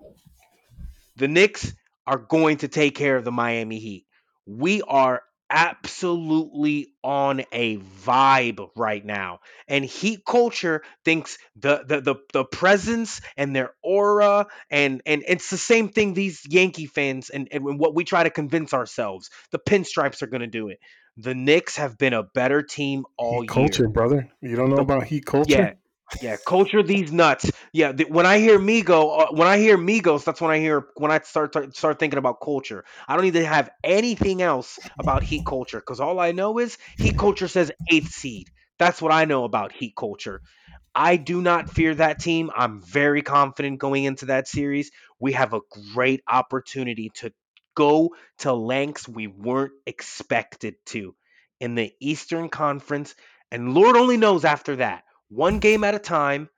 The 1.16 1.28
Knicks 1.28 1.72
are 2.06 2.18
going 2.18 2.58
to 2.58 2.68
take 2.68 2.94
care 2.96 3.16
of 3.16 3.24
the 3.24 3.32
Miami 3.32 3.78
Heat. 3.78 4.05
We 4.46 4.82
are 4.82 5.22
absolutely 5.48 6.88
on 7.04 7.42
a 7.52 7.78
vibe 7.78 8.68
right 8.76 9.04
now. 9.04 9.40
And 9.68 9.84
Heat 9.84 10.24
culture 10.26 10.82
thinks 11.04 11.38
the 11.54 11.84
the 11.86 12.00
the, 12.00 12.14
the 12.32 12.44
presence 12.44 13.20
and 13.36 13.54
their 13.54 13.70
aura 13.82 14.46
and 14.70 15.02
and 15.06 15.24
it's 15.26 15.50
the 15.50 15.56
same 15.56 15.88
thing 15.88 16.14
these 16.14 16.42
Yankee 16.48 16.86
fans 16.86 17.30
and, 17.30 17.48
and 17.52 17.78
what 17.78 17.94
we 17.94 18.04
try 18.04 18.24
to 18.24 18.30
convince 18.30 18.74
ourselves. 18.74 19.30
The 19.52 19.58
pinstripes 19.58 20.22
are 20.22 20.26
gonna 20.26 20.46
do 20.48 20.68
it. 20.68 20.78
The 21.16 21.34
Knicks 21.34 21.76
have 21.76 21.96
been 21.96 22.12
a 22.12 22.22
better 22.24 22.62
team 22.62 23.04
all 23.16 23.40
Heat 23.40 23.50
year. 23.56 23.66
culture, 23.66 23.88
brother. 23.88 24.28
You 24.42 24.56
don't 24.56 24.70
know 24.70 24.76
The- 24.76 24.82
about 24.82 25.04
Heat 25.04 25.24
culture? 25.26 25.52
Yeah. 25.52 25.72
Yeah, 26.12 26.36
culture 26.38 26.82
these 26.82 27.12
nuts. 27.12 27.50
Yeah, 27.72 27.92
when 28.08 28.24
I 28.24 28.38
hear 28.38 28.58
Migo, 28.58 29.20
uh, 29.20 29.26
when 29.32 29.46
I 29.48 29.58
hear 29.58 29.76
Migos, 29.76 30.24
that's 30.24 30.40
when 30.40 30.50
I 30.50 30.58
hear 30.58 30.86
when 30.96 31.10
I 31.10 31.20
start 31.20 31.52
start- 31.52 31.76
start 31.76 31.98
thinking 31.98 32.18
about 32.18 32.40
culture. 32.40 32.84
I 33.06 33.14
don't 33.14 33.24
need 33.24 33.34
to 33.34 33.44
have 33.44 33.68
anything 33.84 34.40
else 34.40 34.78
about 34.98 35.24
heat 35.24 35.44
culture 35.44 35.78
because 35.78 36.00
all 36.00 36.18
I 36.18 36.32
know 36.32 36.58
is 36.58 36.78
heat 36.98 37.18
culture 37.18 37.48
says 37.48 37.70
eighth 37.90 38.08
seed. 38.08 38.50
That's 38.78 39.02
what 39.02 39.12
I 39.12 39.26
know 39.26 39.44
about 39.44 39.72
heat 39.72 39.94
culture. 39.96 40.40
I 40.94 41.16
do 41.16 41.42
not 41.42 41.70
fear 41.70 41.94
that 41.94 42.20
team. 42.20 42.50
I'm 42.54 42.80
very 42.82 43.22
confident 43.22 43.78
going 43.78 44.04
into 44.04 44.26
that 44.26 44.48
series. 44.48 44.90
We 45.20 45.32
have 45.32 45.54
a 45.54 45.60
great 45.94 46.22
opportunity 46.28 47.10
to 47.16 47.32
go 47.76 48.14
to 48.38 48.52
lengths 48.54 49.08
we 49.08 49.26
weren't 49.26 49.72
expected 49.86 50.76
to 50.86 51.14
in 51.60 51.74
the 51.74 51.92
Eastern 52.00 52.48
Conference, 52.48 53.14
and 53.50 53.74
Lord 53.74 53.96
only 53.96 54.16
knows 54.16 54.44
after 54.44 54.76
that 54.76 55.04
one 55.28 55.58
game 55.58 55.84
at 55.84 55.94
a 55.94 55.98
time. 55.98 56.48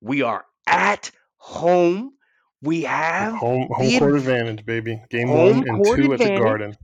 We 0.00 0.22
are 0.22 0.44
at 0.66 1.10
home. 1.36 2.12
We 2.62 2.82
have 2.82 3.34
Home 3.34 3.68
home 3.70 3.88
the 3.88 3.98
court 3.98 4.16
advantage, 4.16 4.64
baby. 4.64 5.02
Game 5.10 5.28
one 5.28 5.68
and 5.68 5.84
two 5.84 6.12
at 6.12 6.18
the. 6.18 6.38
Garden. 6.38 6.76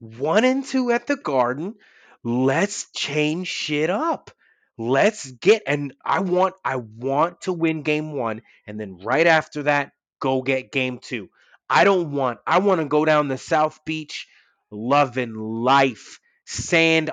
one 0.00 0.44
and 0.44 0.64
two 0.64 0.90
at 0.90 1.06
the 1.06 1.16
Garden. 1.16 1.74
Let's 2.22 2.90
change 2.92 3.48
shit 3.48 3.90
up. 3.90 4.30
Let's 4.76 5.30
get 5.30 5.62
and 5.66 5.94
I 6.04 6.20
want 6.20 6.54
I 6.64 6.76
want 6.76 7.42
to 7.42 7.52
win 7.52 7.82
game 7.82 8.12
1 8.12 8.42
and 8.66 8.80
then 8.80 8.98
right 8.98 9.26
after 9.26 9.64
that 9.64 9.92
go 10.18 10.42
get 10.42 10.72
game 10.72 10.98
2. 10.98 11.28
I 11.70 11.84
don't 11.84 12.10
want 12.10 12.40
I 12.46 12.58
want 12.58 12.80
to 12.80 12.86
go 12.86 13.04
down 13.04 13.28
the 13.28 13.38
South 13.38 13.78
Beach 13.84 14.26
loving 14.72 15.34
life, 15.34 16.18
sand 16.44 17.12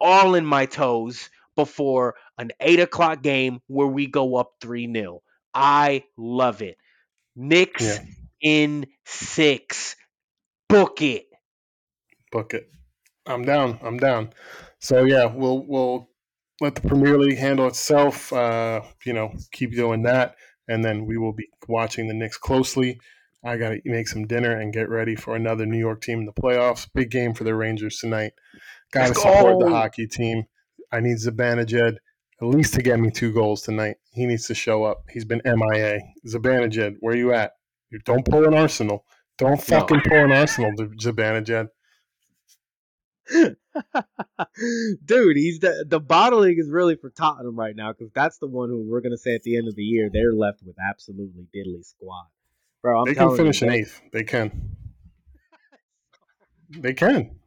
all 0.00 0.34
in 0.34 0.46
my 0.46 0.64
toes 0.64 1.28
before 1.56 2.14
an 2.38 2.50
8 2.60 2.80
o'clock 2.80 3.22
game 3.22 3.60
where 3.66 3.86
we 3.86 4.06
go 4.06 4.36
up 4.36 4.52
3 4.60 4.92
0. 4.92 5.22
I 5.52 6.04
love 6.16 6.62
it. 6.62 6.76
Knicks 7.36 7.84
Yeah. 7.84 8.04
in 8.40 8.86
six. 9.04 9.96
Book 10.68 11.02
it. 11.02 11.26
Book 12.32 12.54
it. 12.54 12.68
I'm 13.26 13.44
down. 13.44 13.78
I'm 13.82 13.96
down. 13.96 14.30
So 14.80 15.04
yeah, 15.04 15.26
we'll 15.26 15.64
we'll 15.66 16.08
let 16.60 16.74
the 16.74 16.86
Premier 16.86 17.18
League 17.18 17.38
handle 17.38 17.66
itself. 17.66 18.32
Uh, 18.32 18.82
you 19.04 19.12
know, 19.12 19.32
keep 19.52 19.72
doing 19.74 20.02
that, 20.02 20.36
and 20.68 20.84
then 20.84 21.06
we 21.06 21.16
will 21.16 21.32
be 21.32 21.48
watching 21.68 22.08
the 22.08 22.14
Knicks 22.14 22.36
closely. 22.36 23.00
I 23.44 23.56
got 23.56 23.70
to 23.70 23.80
make 23.84 24.08
some 24.08 24.26
dinner 24.26 24.58
and 24.58 24.72
get 24.72 24.88
ready 24.88 25.16
for 25.16 25.36
another 25.36 25.66
New 25.66 25.78
York 25.78 26.00
team 26.00 26.20
in 26.20 26.26
the 26.26 26.32
playoffs. 26.32 26.88
Big 26.94 27.10
game 27.10 27.34
for 27.34 27.44
the 27.44 27.54
Rangers 27.54 27.98
tonight. 27.98 28.32
Got 28.92 29.02
to 29.02 29.08
Let's 29.08 29.22
support 29.22 29.60
the 29.60 29.70
hockey 29.70 30.06
team. 30.06 30.44
I 30.94 31.00
need 31.00 31.16
Zibanejad 31.16 31.96
at 32.40 32.46
least 32.46 32.74
to 32.74 32.82
get 32.82 33.00
me 33.00 33.10
two 33.10 33.32
goals 33.32 33.62
tonight. 33.62 33.96
He 34.12 34.26
needs 34.26 34.46
to 34.46 34.54
show 34.54 34.84
up. 34.84 35.04
He's 35.10 35.24
been 35.24 35.42
MIA. 35.44 35.98
Zibanejad, 36.26 36.96
where 37.00 37.16
you 37.16 37.32
at? 37.32 37.52
You 37.90 37.98
don't 38.04 38.24
pull 38.24 38.44
an 38.46 38.54
Arsenal. 38.54 39.04
Don't 39.38 39.60
fucking 39.60 40.02
pull 40.06 40.18
an 40.18 40.30
Arsenal, 40.32 40.72
Zibanejad. 40.72 41.68
Dude, 45.04 45.36
he's 45.36 45.58
the 45.60 45.84
the 45.88 45.98
bottling 45.98 46.56
is 46.58 46.68
really 46.70 46.94
for 46.94 47.10
Tottenham 47.10 47.58
right 47.58 47.74
now 47.74 47.92
because 47.92 48.12
that's 48.14 48.38
the 48.38 48.46
one 48.46 48.68
who 48.68 48.84
we're 48.88 49.00
gonna 49.00 49.16
say 49.16 49.34
at 49.34 49.42
the 49.42 49.56
end 49.56 49.66
of 49.66 49.74
the 49.74 49.82
year 49.82 50.10
they're 50.12 50.34
left 50.34 50.60
with 50.64 50.76
absolutely 50.78 51.46
diddly 51.54 51.84
squad, 51.84 52.26
bro. 52.82 53.00
I'm 53.00 53.06
they 53.06 53.14
can 53.14 53.36
finish 53.36 53.62
you, 53.62 53.68
they- 53.68 53.78
eighth. 53.78 54.00
They 54.12 54.22
can. 54.24 54.76
They 56.70 56.94
can. 56.94 57.30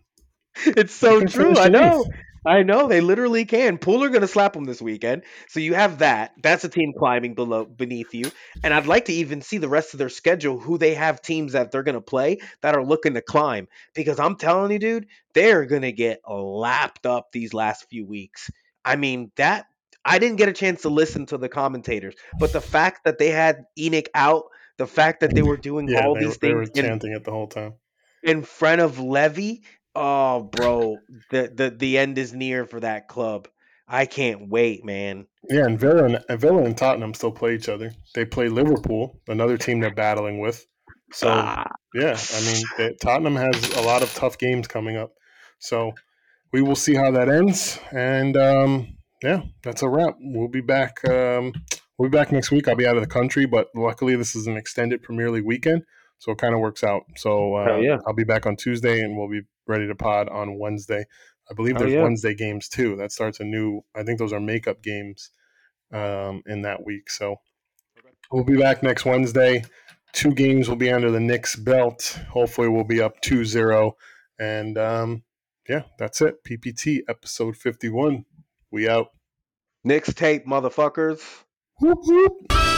It's 0.65 0.93
so 0.93 1.23
true. 1.23 1.55
I 1.55 1.67
know. 1.69 2.03
eighth. 2.03 2.15
I 2.47 2.63
know 2.63 2.87
they 2.87 3.01
literally 3.01 3.45
can. 3.45 3.77
Pooler 3.77 4.11
gonna 4.11 4.27
slap 4.27 4.53
them 4.53 4.63
this 4.63 4.81
weekend. 4.81 5.23
So 5.49 5.59
you 5.59 5.73
have 5.73 5.99
that. 5.99 6.31
That's 6.41 6.63
a 6.63 6.69
team 6.69 6.93
climbing 6.97 7.33
below 7.35 7.65
beneath 7.65 8.13
you. 8.13 8.31
And 8.63 8.73
I'd 8.73 8.87
like 8.87 9.05
to 9.05 9.13
even 9.13 9.41
see 9.41 9.57
the 9.57 9.67
rest 9.67 9.93
of 9.93 9.97
their 9.97 10.09
schedule, 10.09 10.57
who 10.57 10.77
they 10.77 10.93
have 10.93 11.21
teams 11.21 11.53
that 11.53 11.71
they're 11.71 11.83
gonna 11.83 12.01
play 12.01 12.39
that 12.61 12.75
are 12.75 12.85
looking 12.85 13.15
to 13.15 13.21
climb. 13.21 13.67
Because 13.93 14.19
I'm 14.19 14.37
telling 14.37 14.71
you, 14.71 14.79
dude, 14.79 15.07
they're 15.33 15.65
gonna 15.65 15.91
get 15.91 16.21
lapped 16.27 17.05
up 17.05 17.31
these 17.33 17.53
last 17.53 17.89
few 17.89 18.05
weeks. 18.05 18.49
I 18.85 18.95
mean, 18.95 19.31
that 19.35 19.65
I 20.05 20.19
didn't 20.19 20.37
get 20.37 20.47
a 20.49 20.53
chance 20.53 20.83
to 20.83 20.89
listen 20.89 21.25
to 21.27 21.37
the 21.37 21.49
commentators, 21.49 22.15
but 22.39 22.53
the 22.53 22.61
fact 22.61 23.01
that 23.03 23.17
they 23.17 23.29
had 23.29 23.65
ENIC 23.77 24.07
out, 24.15 24.45
the 24.77 24.87
fact 24.87 25.19
that 25.19 25.35
they 25.35 25.41
were 25.41 25.57
doing 25.57 25.89
Yeah, 25.89 26.01
all 26.01 26.15
they, 26.15 26.21
these 26.21 26.37
they 26.41 26.53
were 26.53 26.65
things 26.65 26.69
in 26.75 26.85
chanting 26.85 27.11
it 27.11 27.25
the 27.25 27.31
whole 27.31 27.47
time. 27.47 27.73
in 28.23 28.43
front 28.43 28.81
of 28.81 28.99
Levy. 28.99 29.63
Oh, 29.99 30.43
bro, 30.43 30.97
the 31.31 31.51
the 31.53 31.69
the 31.71 31.97
end 31.97 32.17
is 32.19 32.31
near 32.33 32.65
for 32.65 32.79
that 32.79 33.07
club. 33.07 33.47
I 33.87 34.05
can't 34.05 34.49
wait, 34.49 34.85
man. 34.85 35.25
Yeah, 35.49 35.65
and 35.65 35.79
Villa 35.79 36.03
and, 36.03 36.19
and 36.29 36.39
Villa 36.39 36.61
and 36.63 36.77
Tottenham 36.77 37.13
still 37.13 37.31
play 37.31 37.55
each 37.55 37.67
other. 37.67 37.91
They 38.13 38.25
play 38.25 38.49
Liverpool, 38.49 39.19
another 39.27 39.57
team 39.57 39.79
they're 39.79 39.93
battling 39.93 40.39
with. 40.39 40.67
So 41.13 41.29
Ah, 41.31 41.65
yeah, 41.95 42.17
I 42.35 42.41
mean, 42.41 42.63
they, 42.77 42.93
Tottenham 43.01 43.35
has 43.37 43.73
a 43.75 43.81
lot 43.81 44.03
of 44.03 44.13
tough 44.13 44.37
games 44.37 44.67
coming 44.67 44.97
up. 44.97 45.13
So 45.59 45.93
we 46.51 46.61
will 46.61 46.75
see 46.75 46.93
how 46.93 47.11
that 47.11 47.29
ends. 47.29 47.79
And 47.91 48.37
um, 48.37 48.97
yeah, 49.23 49.41
that's 49.63 49.81
a 49.81 49.89
wrap. 49.89 50.17
We'll 50.19 50.47
be 50.49 50.61
back. 50.61 51.03
Um, 51.07 51.53
we'll 51.97 52.09
be 52.09 52.17
back 52.17 52.31
next 52.31 52.51
week. 52.51 52.67
I'll 52.67 52.75
be 52.75 52.85
out 52.85 52.97
of 52.97 53.03
the 53.03 53.09
country, 53.09 53.45
but 53.45 53.69
luckily 53.73 54.15
this 54.15 54.35
is 54.35 54.47
an 54.47 54.57
extended 54.57 55.01
Premier 55.01 55.31
League 55.31 55.45
weekend, 55.45 55.83
So 56.19 56.31
it 56.31 56.37
kind 56.37 56.53
of 56.53 56.59
works 56.59 56.83
out. 56.83 57.03
So 57.15 57.55
uh, 57.55 57.77
yeah. 57.77 57.97
I'll 58.05 58.13
be 58.13 58.23
back 58.23 58.45
on 58.45 58.55
Tuesday, 58.55 59.01
and 59.01 59.17
we'll 59.17 59.29
be 59.29 59.41
ready 59.67 59.87
to 59.87 59.95
pod 59.95 60.29
on 60.29 60.57
Wednesday. 60.57 61.05
I 61.49 61.53
believe 61.53 61.77
there's 61.77 61.93
yeah. 61.93 62.03
Wednesday 62.03 62.33
games 62.33 62.67
too. 62.67 62.95
That 62.97 63.11
starts 63.11 63.39
a 63.39 63.43
new. 63.43 63.81
I 63.95 64.03
think 64.03 64.19
those 64.19 64.33
are 64.33 64.39
makeup 64.39 64.81
games 64.83 65.31
um, 65.93 66.41
in 66.45 66.63
that 66.63 66.85
week. 66.85 67.09
So 67.09 67.37
we'll 68.31 68.43
be 68.43 68.57
back 68.57 68.83
next 68.83 69.05
Wednesday. 69.05 69.63
Two 70.13 70.33
games 70.33 70.67
will 70.67 70.75
be 70.75 70.91
under 70.91 71.11
the 71.11 71.19
Knicks 71.19 71.55
belt. 71.55 72.19
Hopefully, 72.29 72.67
we'll 72.67 72.83
be 72.83 73.01
up 73.01 73.21
2-0. 73.21 73.91
And 74.39 74.77
um, 74.77 75.23
yeah, 75.69 75.83
that's 75.99 76.21
it. 76.21 76.43
PPT 76.43 77.01
episode 77.07 77.55
51. 77.55 78.25
We 78.71 78.89
out. 78.89 79.07
Knicks 79.83 80.13
tape, 80.13 80.45
motherfuckers. 80.45 81.21
Whoop, 81.79 81.99
whoop. 82.03 82.76